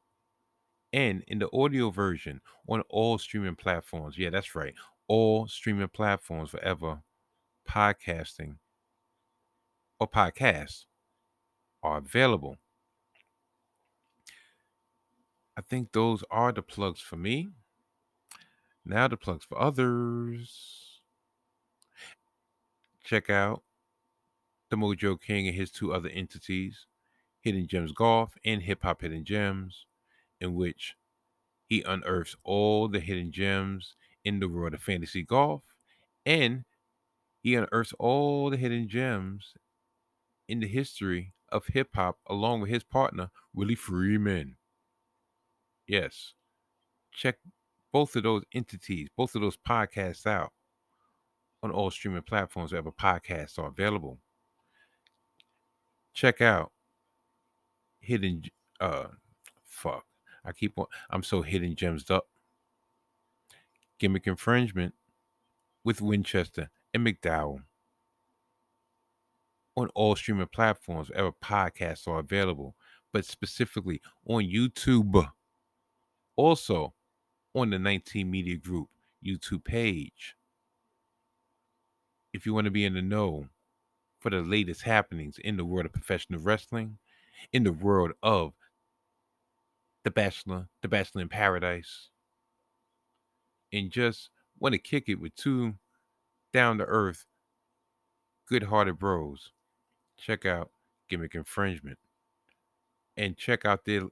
And 0.93 1.25
in 1.27 1.39
the 1.39 1.49
audio 1.53 1.91
version 1.91 2.43
on 2.69 2.83
all 2.91 3.17
streaming 3.19 3.57
platforms. 3.57 4.19
Yeah, 4.19 4.31
that's 4.31 4.55
right. 4.55 4.75
All 5.09 5.49
streaming 5.49 5.89
platforms 5.89 6.51
forever 6.51 7.01
podcasting 7.69 8.57
or 9.99 10.09
podcasts 10.09 10.85
are 11.83 11.97
available. 11.99 12.59
I 15.57 15.63
think 15.63 15.93
those 15.93 16.23
are 16.31 16.53
the 16.53 16.63
plugs 16.63 17.01
for 17.01 17.17
me. 17.17 17.49
Now 18.85 19.09
the 19.09 19.17
plugs 19.17 19.45
for 19.45 19.59
others. 19.61 21.01
Check 23.05 23.31
out 23.31 23.63
the 24.71 24.77
Mojo 24.77 25.21
King 25.21 25.47
and 25.47 25.57
his 25.57 25.71
two 25.71 25.93
other 25.93 26.09
entities, 26.09 26.87
Hidden 27.43 27.67
Gems 27.69 27.93
Golf 27.93 28.37
and 28.45 28.63
Hip 28.63 28.83
Hop 28.83 29.03
Hidden 29.03 29.25
Gems, 29.25 29.87
in 30.41 30.55
which 30.55 30.95
he 31.69 31.83
unearths 31.83 32.37
all 32.45 32.89
the 32.89 33.01
hidden 33.01 33.33
gems 33.33 33.95
in 34.25 34.41
the 34.41 34.49
world 34.49 34.75
of 34.75 34.83
fantasy 34.83 35.23
golf, 35.23 35.63
and 36.27 36.65
he 37.43 37.55
unearths 37.55 37.93
all 37.99 38.51
the 38.51 38.57
hidden 38.57 38.89
gems 38.89 39.55
in 40.49 40.61
the 40.61 40.69
history 40.69 41.33
of 41.51 41.67
hip 41.67 41.91
hop, 41.95 42.19
along 42.27 42.61
with 42.61 42.71
his 42.71 42.85
partner 42.85 43.31
Willie 43.55 43.75
Freeman. 43.75 44.57
Yes, 45.87 46.35
check 47.13 47.39
both 47.93 48.17
of 48.17 48.23
those 48.23 48.43
entities, 48.53 49.09
both 49.17 49.35
of 49.35 49.43
those 49.43 49.57
podcasts 49.57 50.27
out 50.27 50.53
on 51.63 51.71
all 51.71 51.91
streaming 51.91 52.23
platforms 52.23 52.73
wherever 52.73 52.91
podcasts 52.91 53.59
are 53.59 53.69
available. 53.69 54.19
Check 56.15 56.41
out 56.41 56.72
Hidden 58.03 58.43
uh 58.81 59.07
fuck. 59.65 60.05
I 60.45 60.53
keep 60.53 60.79
on 60.79 60.87
I'm 61.11 61.23
so 61.23 61.41
hidden 61.43 61.75
gems 61.77 62.11
up. 62.11 62.29
Gimmick 63.99 64.27
infringement 64.27 64.95
with 65.85 66.01
Winchester 66.01 66.71
and 66.93 67.07
McDowell 67.07 67.61
on 69.77 69.89
all 69.95 70.17
streaming 70.17 70.49
platforms 70.49 71.09
wherever 71.09 71.33
podcasts 71.33 72.07
are 72.07 72.19
available, 72.19 72.75
but 73.13 73.25
specifically 73.25 74.01
on 74.27 74.43
YouTube. 74.43 75.31
Also 76.37 76.93
on 77.55 77.71
the 77.71 77.79
19 77.79 78.31
Media 78.31 78.57
Group 78.57 78.89
YouTube 79.25 79.65
page. 79.65 80.35
If 82.33 82.47
you 82.47 82.55
want 82.55 82.65
to 82.65 82.71
be 82.71 82.85
in 82.85 82.95
the 82.95 83.03
know 83.03 83.47
for 84.19 84.31
the 84.31 84.41
latest 84.41 84.83
happenings 84.83 85.39
in 85.39 85.57
the 85.57 85.65
world 85.65 85.87
of 85.87 85.93
professional 85.93 86.41
wrestling, 86.41 86.99
in 87.53 87.65
the 87.65 87.73
world 87.73 88.13
of 88.23 88.53
The 90.05 90.11
Bachelor, 90.11 90.69
The 90.83 90.89
Bachelor 90.89 91.23
in 91.23 91.29
Paradise, 91.29 92.09
and 93.73 93.91
just 93.91 94.31
want 94.59 94.75
to 94.75 94.79
kick 94.79 95.09
it 95.09 95.21
with 95.21 95.35
two 95.35 95.75
down 96.53 96.79
to 96.79 96.85
earth, 96.85 97.27
good 98.49 98.65
hearted 98.65 98.99
bros, 98.99 99.53
check 100.19 100.45
out 100.47 100.71
Gimmick 101.09 101.35
Infringement. 101.35 101.99
And 103.17 103.37
check 103.37 103.67
out 103.67 103.85
their 103.85 104.05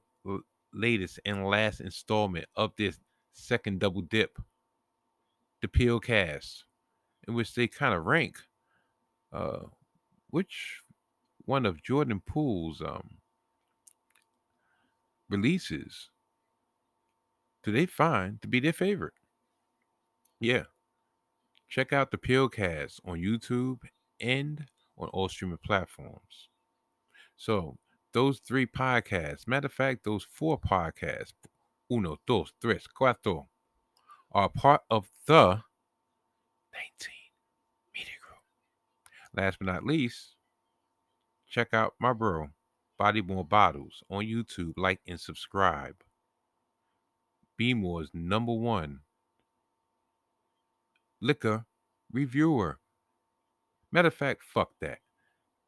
latest 0.73 1.19
and 1.25 1.45
last 1.47 1.79
installment 1.79 2.45
of 2.55 2.71
this 2.77 2.99
second 3.33 3.79
double 3.79 4.01
dip, 4.01 4.37
the 5.61 5.67
Peel 5.67 5.99
Cast, 5.99 6.65
in 7.27 7.33
which 7.33 7.55
they 7.55 7.67
kind 7.67 7.95
of 7.95 8.05
rank 8.05 8.37
uh, 9.31 9.59
which 10.29 10.81
one 11.45 11.65
of 11.65 11.81
Jordan 11.81 12.21
Peele's 12.25 12.81
um, 12.81 13.17
releases 15.31 16.09
do 17.63 17.71
they 17.71 17.85
find 17.85 18.41
to 18.41 18.47
be 18.47 18.59
their 18.59 18.73
favorite? 18.73 19.13
Yeah. 20.39 20.63
Check 21.69 21.93
out 21.93 22.11
the 22.11 22.17
Pillcast 22.17 22.99
on 23.05 23.19
YouTube 23.19 23.81
and 24.19 24.65
on 24.97 25.07
all 25.09 25.29
streaming 25.29 25.59
platforms. 25.63 26.49
So 27.37 27.77
those 28.13 28.39
three 28.39 28.65
podcasts, 28.65 29.47
matter 29.47 29.67
of 29.67 29.73
fact, 29.73 30.03
those 30.03 30.25
four 30.29 30.59
podcasts, 30.59 31.33
uno, 31.91 32.17
dos, 32.27 32.51
tres, 32.59 32.87
cuatro, 32.99 33.45
are 34.31 34.49
part 34.49 34.81
of 34.89 35.07
the 35.27 35.61
19 36.73 37.13
Media 37.95 38.13
Group. 38.21 38.39
Last 39.35 39.59
but 39.59 39.67
not 39.67 39.85
least, 39.85 40.35
check 41.47 41.73
out 41.73 41.93
my 41.99 42.13
bro, 42.13 42.49
Body 43.01 43.23
More 43.23 43.43
Bottles, 43.43 44.03
on 44.11 44.25
YouTube. 44.25 44.73
Like 44.77 44.99
and 45.07 45.19
subscribe. 45.19 45.95
Be 47.57 47.73
More's 47.73 48.11
number 48.13 48.53
one 48.53 48.99
liquor 51.19 51.65
reviewer. 52.11 52.77
Matter 53.91 54.09
of 54.09 54.13
fact, 54.13 54.43
fuck 54.43 54.69
that. 54.81 54.99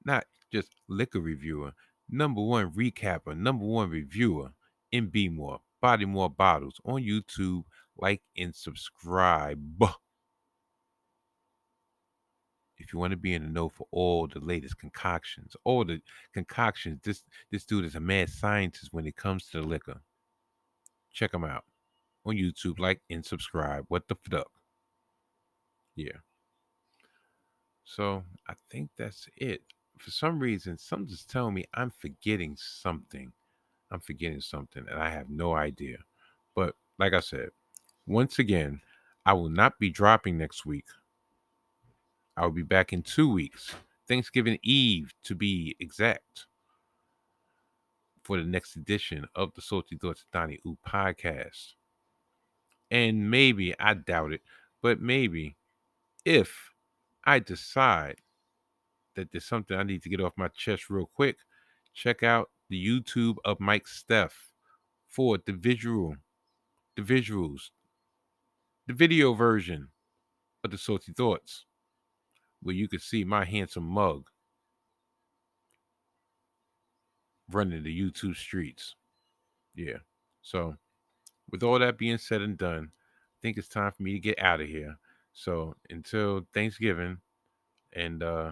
Not 0.05 0.25
just 0.51 0.75
liquor 0.87 1.21
reviewer, 1.21 1.71
number 2.07 2.39
one 2.39 2.69
recapper, 2.69 3.35
number 3.35 3.65
one 3.65 3.89
reviewer 3.89 4.51
in 4.91 5.07
Be 5.07 5.27
More, 5.27 5.61
Body 5.81 6.05
More 6.05 6.29
Bottles 6.29 6.79
on 6.85 7.01
YouTube. 7.01 7.63
Like 7.97 8.21
and 8.37 8.53
subscribe. 8.53 9.83
If 12.83 12.93
you 12.93 12.99
want 12.99 13.11
to 13.11 13.17
be 13.17 13.33
in 13.33 13.43
the 13.43 13.49
know 13.49 13.69
for 13.69 13.87
all 13.91 14.27
the 14.27 14.39
latest 14.39 14.77
concoctions, 14.77 15.55
all 15.63 15.85
the 15.85 16.01
concoctions, 16.33 16.99
this 17.03 17.23
this 17.51 17.65
dude 17.65 17.85
is 17.85 17.95
a 17.95 17.99
mad 17.99 18.29
scientist 18.29 18.91
when 18.91 19.07
it 19.07 19.15
comes 19.15 19.49
to 19.49 19.61
the 19.61 19.67
liquor. 19.67 20.01
Check 21.11 21.33
him 21.33 21.43
out 21.43 21.63
on 22.25 22.35
YouTube. 22.35 22.79
Like 22.79 23.01
and 23.09 23.25
subscribe. 23.25 23.85
What 23.87 24.07
the 24.07 24.15
fuck? 24.29 24.51
Yeah. 25.95 26.17
So 27.85 28.23
I 28.47 28.53
think 28.69 28.89
that's 28.97 29.27
it. 29.37 29.61
For 29.97 30.11
some 30.11 30.39
reason, 30.39 30.77
something's 30.77 31.25
telling 31.25 31.53
me 31.53 31.65
I'm 31.73 31.91
forgetting 31.91 32.57
something. 32.57 33.31
I'm 33.91 33.99
forgetting 33.99 34.41
something, 34.41 34.83
and 34.89 34.99
I 34.99 35.09
have 35.09 35.29
no 35.29 35.53
idea. 35.53 35.97
But 36.55 36.75
like 36.99 37.13
I 37.13 37.19
said, 37.19 37.49
once 38.07 38.39
again, 38.39 38.81
I 39.25 39.33
will 39.33 39.49
not 39.49 39.79
be 39.79 39.89
dropping 39.89 40.37
next 40.37 40.65
week. 40.65 40.85
I 42.35 42.43
will 42.43 42.51
be 42.51 42.63
back 42.63 42.93
in 42.93 43.03
two 43.03 43.31
weeks, 43.31 43.75
Thanksgiving 44.07 44.57
Eve 44.63 45.13
to 45.23 45.35
be 45.35 45.75
exact, 45.79 46.47
for 48.23 48.37
the 48.37 48.43
next 48.43 48.75
edition 48.75 49.27
of 49.35 49.53
the 49.53 49.61
Salty 49.61 49.97
Thoughts 49.97 50.25
Donnie 50.33 50.59
Ooh 50.65 50.77
podcast. 50.87 51.73
And 52.89 53.29
maybe, 53.29 53.77
I 53.79 53.93
doubt 53.93 54.33
it, 54.33 54.41
but 54.81 54.99
maybe 54.99 55.57
if 56.25 56.71
I 57.23 57.39
decide 57.39 58.17
that 59.15 59.31
there's 59.31 59.45
something 59.45 59.77
I 59.77 59.83
need 59.83 60.01
to 60.03 60.09
get 60.09 60.21
off 60.21 60.33
my 60.35 60.47
chest 60.49 60.89
real 60.89 61.09
quick, 61.13 61.37
check 61.93 62.23
out 62.23 62.49
the 62.69 62.83
YouTube 62.83 63.37
of 63.45 63.59
Mike 63.59 63.87
Steph 63.87 64.49
for 65.07 65.37
the 65.37 65.53
visual, 65.53 66.15
the 66.95 67.03
visuals, 67.03 67.69
the 68.87 68.93
video 68.93 69.33
version 69.33 69.89
of 70.63 70.71
the 70.71 70.77
Salty 70.77 71.13
Thoughts, 71.13 71.65
where 72.63 72.75
you 72.75 72.87
can 72.87 72.99
see 72.99 73.23
my 73.23 73.45
handsome 73.45 73.85
mug 73.85 74.29
running 77.51 77.83
the 77.83 78.01
YouTube 78.01 78.35
streets. 78.35 78.95
Yeah. 79.75 79.97
So, 80.41 80.77
with 81.51 81.63
all 81.63 81.79
that 81.79 81.97
being 81.97 82.17
said 82.17 82.41
and 82.41 82.57
done, 82.57 82.91
I 82.93 83.37
think 83.41 83.57
it's 83.57 83.67
time 83.67 83.91
for 83.91 84.03
me 84.03 84.13
to 84.13 84.19
get 84.19 84.39
out 84.39 84.61
of 84.61 84.67
here. 84.67 84.97
So, 85.33 85.75
until 85.89 86.45
Thanksgiving 86.53 87.17
and 87.93 88.23
uh 88.23 88.51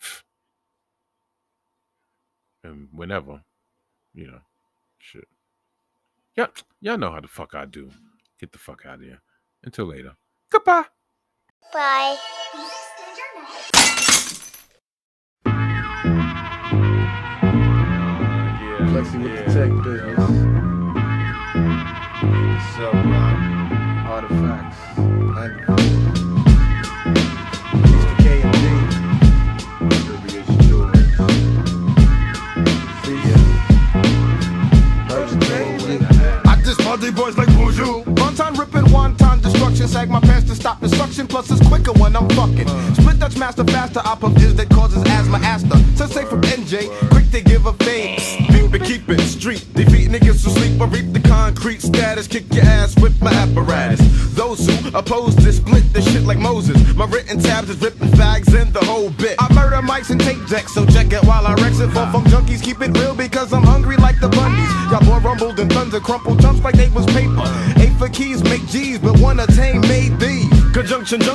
and 2.64 2.88
whenever, 2.92 3.42
you 4.14 4.26
know, 4.26 4.40
shit. 4.98 5.28
Yeah, 6.36 6.46
y'all 6.80 6.98
know 6.98 7.10
how 7.10 7.20
the 7.20 7.28
fuck 7.28 7.54
I 7.54 7.64
do. 7.66 7.90
Get 8.38 8.52
the 8.52 8.58
fuck 8.58 8.86
out 8.86 8.94
of 8.94 9.02
here. 9.02 9.20
Until 9.62 9.86
later. 9.86 10.16
Goodbye. 10.50 10.84
Bye. 11.72 12.16
Flexing 19.00 19.22
with 19.22 19.46
the 19.46 19.54
tech 19.54 19.70
business. 19.82 20.59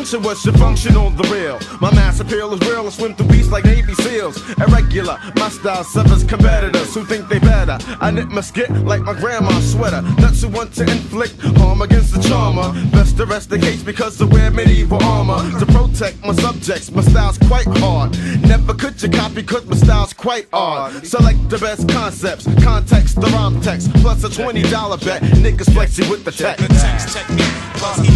Junction 0.05 0.21
was 0.21 0.45
your 0.45 0.53
function 0.57 0.95
on 0.97 1.15
the 1.15 1.23
real. 1.33 1.57
My 1.81 1.91
mass 1.95 2.19
appeal 2.19 2.53
is 2.53 2.59
real. 2.69 2.85
I 2.85 2.89
swim 2.91 3.15
through 3.15 3.25
beats 3.25 3.49
like 3.49 3.65
Navy 3.65 3.95
SEALs. 3.95 4.37
Irregular, 4.59 5.17
my 5.35 5.49
style 5.49 5.83
severs 5.83 6.23
competitors 6.23 6.93
who 6.93 7.03
think 7.03 7.27
they 7.27 7.39
better. 7.39 7.79
I 7.99 8.11
knit 8.11 8.27
my 8.27 8.41
skit 8.41 8.69
like 8.85 9.01
my 9.01 9.15
grandma's 9.15 9.71
sweater. 9.71 10.03
Nuts 10.21 10.43
who 10.43 10.49
want 10.49 10.75
to 10.75 10.83
inflict 10.83 11.41
harm 11.57 11.81
against 11.81 12.13
the 12.13 12.21
charmer. 12.21 12.71
Best 12.91 13.17
to 13.17 13.25
rest 13.25 13.49
the 13.49 13.57
case 13.57 13.81
because 13.81 14.21
I 14.21 14.25
wear 14.25 14.51
medieval 14.51 15.03
armor 15.03 15.41
to 15.57 15.65
protect 15.65 16.23
my 16.23 16.35
subjects. 16.35 16.91
My 16.91 17.01
style's 17.01 17.39
quite 17.39 17.65
hard. 17.79 18.15
Never 18.43 18.75
could 18.75 19.01
you 19.01 19.09
copy 19.09 19.41
cause 19.41 19.65
my 19.65 19.75
style's 19.75 20.13
quite 20.13 20.45
odd. 20.53 21.03
Select 21.03 21.49
the 21.49 21.57
best 21.57 21.89
concepts, 21.89 22.45
context, 22.63 23.15
the 23.19 23.27
rhyme 23.33 23.59
text, 23.59 23.91
plus 23.95 24.23
a 24.23 24.29
$20 24.29 25.03
bet. 25.03 25.23
Niggas 25.41 25.73
flex 25.73 25.97
you 25.97 26.07
with 26.11 26.23
the 26.23 26.31
tech. 26.31 26.57
The 26.57 26.67
text 26.67 27.17
technique, 27.17 27.55
plus 27.73 27.97
he's 28.05 28.15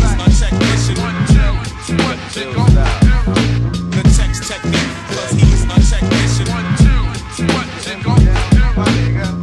my. 0.96 1.09
The 2.40 2.46
text 4.16 4.48
technique, 4.48 4.80
he's 5.36 5.66
my 5.66 5.76
technician. 5.76 6.46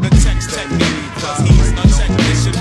The 0.00 0.08
text 0.24 0.48
technique, 0.48 1.04
he's 1.44 1.68
technician. 1.92 2.54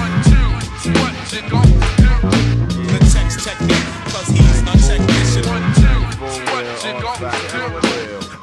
The 2.92 3.00
text 3.16 3.40
technique, 3.46 3.88
he's 4.36 4.52
technician. 4.84 5.46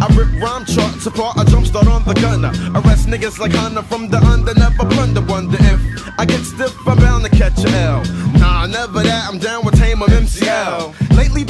I 0.01 0.03
rip 0.17 0.33
rhyme 0.41 0.65
charts 0.65 1.05
apart, 1.05 1.37
I 1.37 1.45
jumpstart 1.45 1.89
on 1.89 2.05
the 2.05 2.15
gunner. 2.15 2.53
Arrest 2.75 3.07
niggas 3.09 3.39
like 3.39 3.53
Hunter 3.53 3.83
from 3.83 4.09
the 4.09 4.17
under, 4.17 4.55
never 4.55 4.87
blunder. 4.87 5.21
Wonder 5.21 5.59
if 5.61 6.19
I 6.19 6.25
get 6.25 6.41
stiff, 6.41 6.75
I'm 6.89 6.97
bound 6.97 7.25
to 7.25 7.31
catch 7.31 7.63
a 7.67 7.69
L. 7.69 8.03
Nah, 8.39 8.65
never 8.65 9.03
that, 9.03 9.29
I'm 9.29 9.39
down 9.39 9.63
with 9.67 9.79
Tame 9.79 10.01
of 10.01 10.09
MCL. 10.09 10.95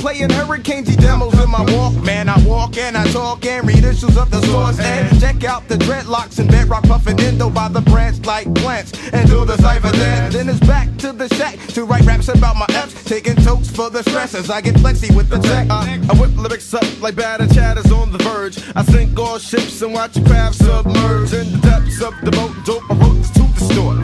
Playing 0.03 0.31
Hurricane 0.31 0.85
G 0.85 0.97
demos 0.97 1.33
in 1.41 1.49
my 1.49 1.63
walk. 1.77 1.95
Man, 2.03 2.29
I 2.29 2.37
walk 2.45 2.77
and 2.77 2.97
I 2.97 3.07
talk 3.13 3.47
and 3.47 3.65
read 3.65 3.85
issues 3.85 4.17
of 4.17 4.33
the 4.33 4.43
source. 4.47 4.81
And 4.81 5.21
check 5.21 5.45
out 5.45 5.69
the 5.69 5.77
dreadlocks 5.77 6.41
and 6.41 6.51
bedrock 6.51 6.83
puffin' 6.83 7.21
endo 7.21 7.49
by 7.49 7.69
the 7.69 7.83
branch 7.83 8.27
like 8.27 8.53
plants. 8.57 8.93
And 9.13 9.29
do 9.31 9.45
the 9.45 9.57
cipher 9.59 9.93
dance. 9.93 10.35
Then 10.35 10.49
it's 10.49 10.59
back 10.59 10.89
to 10.99 11.13
the 11.13 11.29
shack 11.37 11.57
to 11.75 11.85
write 11.85 12.05
raps 12.05 12.27
about 12.27 12.57
my 12.57 12.67
F's. 12.71 13.05
Taking 13.05 13.37
totes 13.37 13.71
for 13.71 13.91
the 13.91 14.03
stress 14.03 14.35
as 14.35 14.51
I 14.51 14.61
get 14.61 14.77
flexy 14.81 15.15
with 15.15 15.29
the 15.29 15.39
tech. 15.39 15.71
Uh, 15.71 15.87
I 16.11 16.15
whip 16.19 16.37
lyrics 16.37 16.75
up 16.75 17.01
like 17.01 17.15
batter 17.15 17.47
chatters 17.55 17.93
on 17.93 18.11
the 18.11 18.19
verge. 18.19 18.59
I 18.75 18.83
sink 18.83 19.17
all 19.17 19.39
ships 19.39 19.83
and 19.83 19.95
watch 19.95 20.17
your 20.17 20.27
craft 20.27 20.57
submerge 20.57 21.33
in 21.33 21.53
the 21.53 21.59
depths 21.59 22.03
of 22.03 22.13
the 22.23 22.33
boat. 22.33 22.51
Dope, 22.65 22.91
I 22.91 22.95
wrote 22.95 23.23
to 23.23 23.43
distort. 23.55 23.99
All 23.99 24.02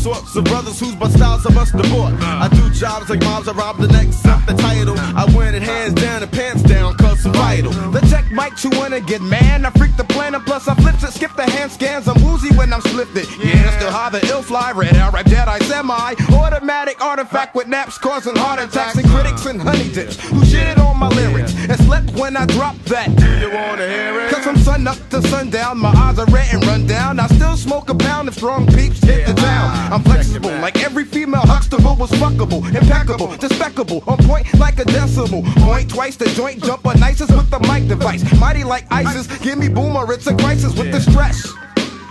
sorts 0.00 0.34
of 0.34 0.44
brothers 0.44 0.80
whose 0.80 0.94
but 0.94 1.10
styles 1.10 1.44
I 1.44 1.52
must 1.52 1.74
abort. 1.74 2.14
I 2.22 2.48
do 2.48 2.70
jobs 2.70 3.10
like 3.10 3.20
mobs, 3.20 3.48
I 3.48 3.52
rob 3.52 3.76
the 3.76 3.88
next 3.88 4.24
up 4.26 4.44
the 4.46 4.54
title. 4.54 4.94
I 4.98 5.26
win 5.36 5.54
it 5.54 5.62
hands 5.62 5.94
down 5.94 6.22
and 6.22 6.32
pants 6.32 6.62
down, 6.62 6.96
vital. 7.24 7.72
The 7.90 8.00
tech 8.00 8.30
might 8.30 8.56
chew 8.56 8.72
in 8.84 8.92
and 8.92 9.06
get 9.06 9.22
man. 9.22 9.64
I 9.64 9.70
freak 9.70 9.96
the 9.96 10.04
planet, 10.04 10.44
plus 10.44 10.68
I 10.68 10.74
flips 10.74 11.02
it, 11.02 11.12
skip 11.12 11.34
the 11.36 11.44
hand 11.44 11.72
scans. 11.72 12.08
I'm 12.08 12.22
woozy 12.24 12.54
when 12.56 12.72
I'm 12.72 12.80
splifted. 12.82 13.26
Yeah, 13.42 13.76
still 13.76 13.90
high 13.90 14.10
the 14.10 14.24
ill 14.28 14.42
fly, 14.42 14.72
red 14.72 14.96
rap 14.96 15.26
Jedi 15.26 15.62
semi. 15.64 16.14
Automatic 16.32 17.02
artifact 17.02 17.54
with 17.54 17.66
naps 17.66 17.98
causing 17.98 18.36
heart 18.36 18.60
attacks 18.60 18.96
and 18.96 19.08
critics 19.08 19.46
and 19.46 19.60
honey 19.60 19.90
dips 19.90 20.16
who 20.28 20.40
shitted 20.42 20.78
on 20.78 20.98
my 20.98 21.08
lyrics 21.08 21.54
and 21.56 21.78
slept 21.86 22.10
when 22.12 22.36
I 22.36 22.46
dropped 22.46 22.84
that. 22.86 23.14
Do 23.16 23.26
you 23.38 23.50
wanna 23.52 23.88
hear 23.88 24.20
it? 24.20 24.32
Cause 24.32 24.44
from 24.44 24.56
sun 24.58 24.86
up 24.86 24.98
to 25.10 25.22
sundown, 25.28 25.78
my 25.78 25.90
eyes 25.90 26.18
are 26.18 26.26
red 26.26 26.52
and 26.52 26.64
run 26.66 26.86
down. 26.86 27.18
I 27.18 27.26
still 27.28 27.56
smoke 27.56 27.90
a 27.90 27.94
pound 27.94 28.28
if 28.28 28.34
strong 28.34 28.66
peeps 28.66 29.00
hit 29.02 29.26
the 29.26 29.34
town. 29.34 29.92
I'm 29.92 30.02
flexible, 30.02 30.50
like 30.60 30.82
every 30.82 31.04
female 31.04 31.40
Huxtable 31.40 31.69
was 32.00 32.10
fuckable, 32.12 32.64
impeccable, 32.74 33.36
despicable, 33.36 34.02
on 34.06 34.16
point 34.24 34.46
like 34.58 34.78
a 34.78 34.84
decimal. 34.86 35.42
Point 35.58 35.90
twice 35.90 36.16
the 36.16 36.24
joint 36.30 36.64
jumper, 36.64 36.96
nicest 36.98 37.30
with 37.30 37.50
the 37.50 37.60
mic 37.60 37.86
device. 37.88 38.24
Mighty 38.40 38.64
like 38.64 38.90
ISIS, 38.90 39.26
give 39.40 39.58
me 39.58 39.68
boomer, 39.68 40.10
it's 40.10 40.26
a 40.26 40.34
crisis 40.34 40.74
with 40.78 40.90
the 40.92 41.00
stress. 41.00 41.52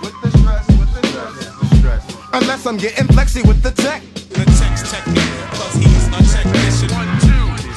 With 0.04 0.14
the 0.22 0.30
stress, 0.38 0.68
with 0.78 0.94
the 0.94 1.08
stress, 1.08 1.60
with 1.60 1.70
the 1.72 1.76
stress. 1.78 2.30
Unless 2.34 2.68
I'm 2.68 2.78
getting 2.78 3.08
flexy 3.08 3.42
with 3.42 3.64
the 3.64 3.72
tech. 3.72 4.04
The 4.30 4.46
technique, 4.92 5.24
plus 5.54 5.74
he's 5.74 6.10
my 6.10 6.20
technician. 6.20 6.90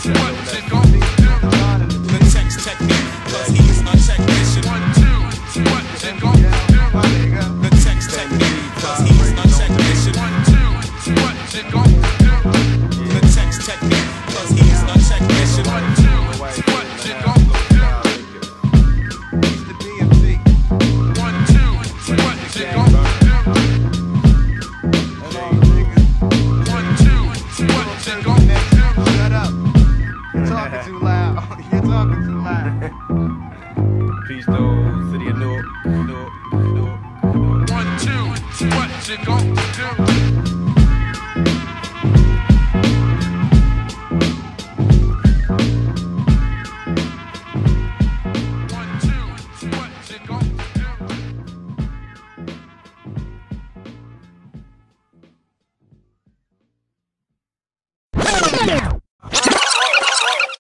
The 0.03 0.32
shit 39.13 39.27
gon' 39.27 39.55
do. 40.07 40.12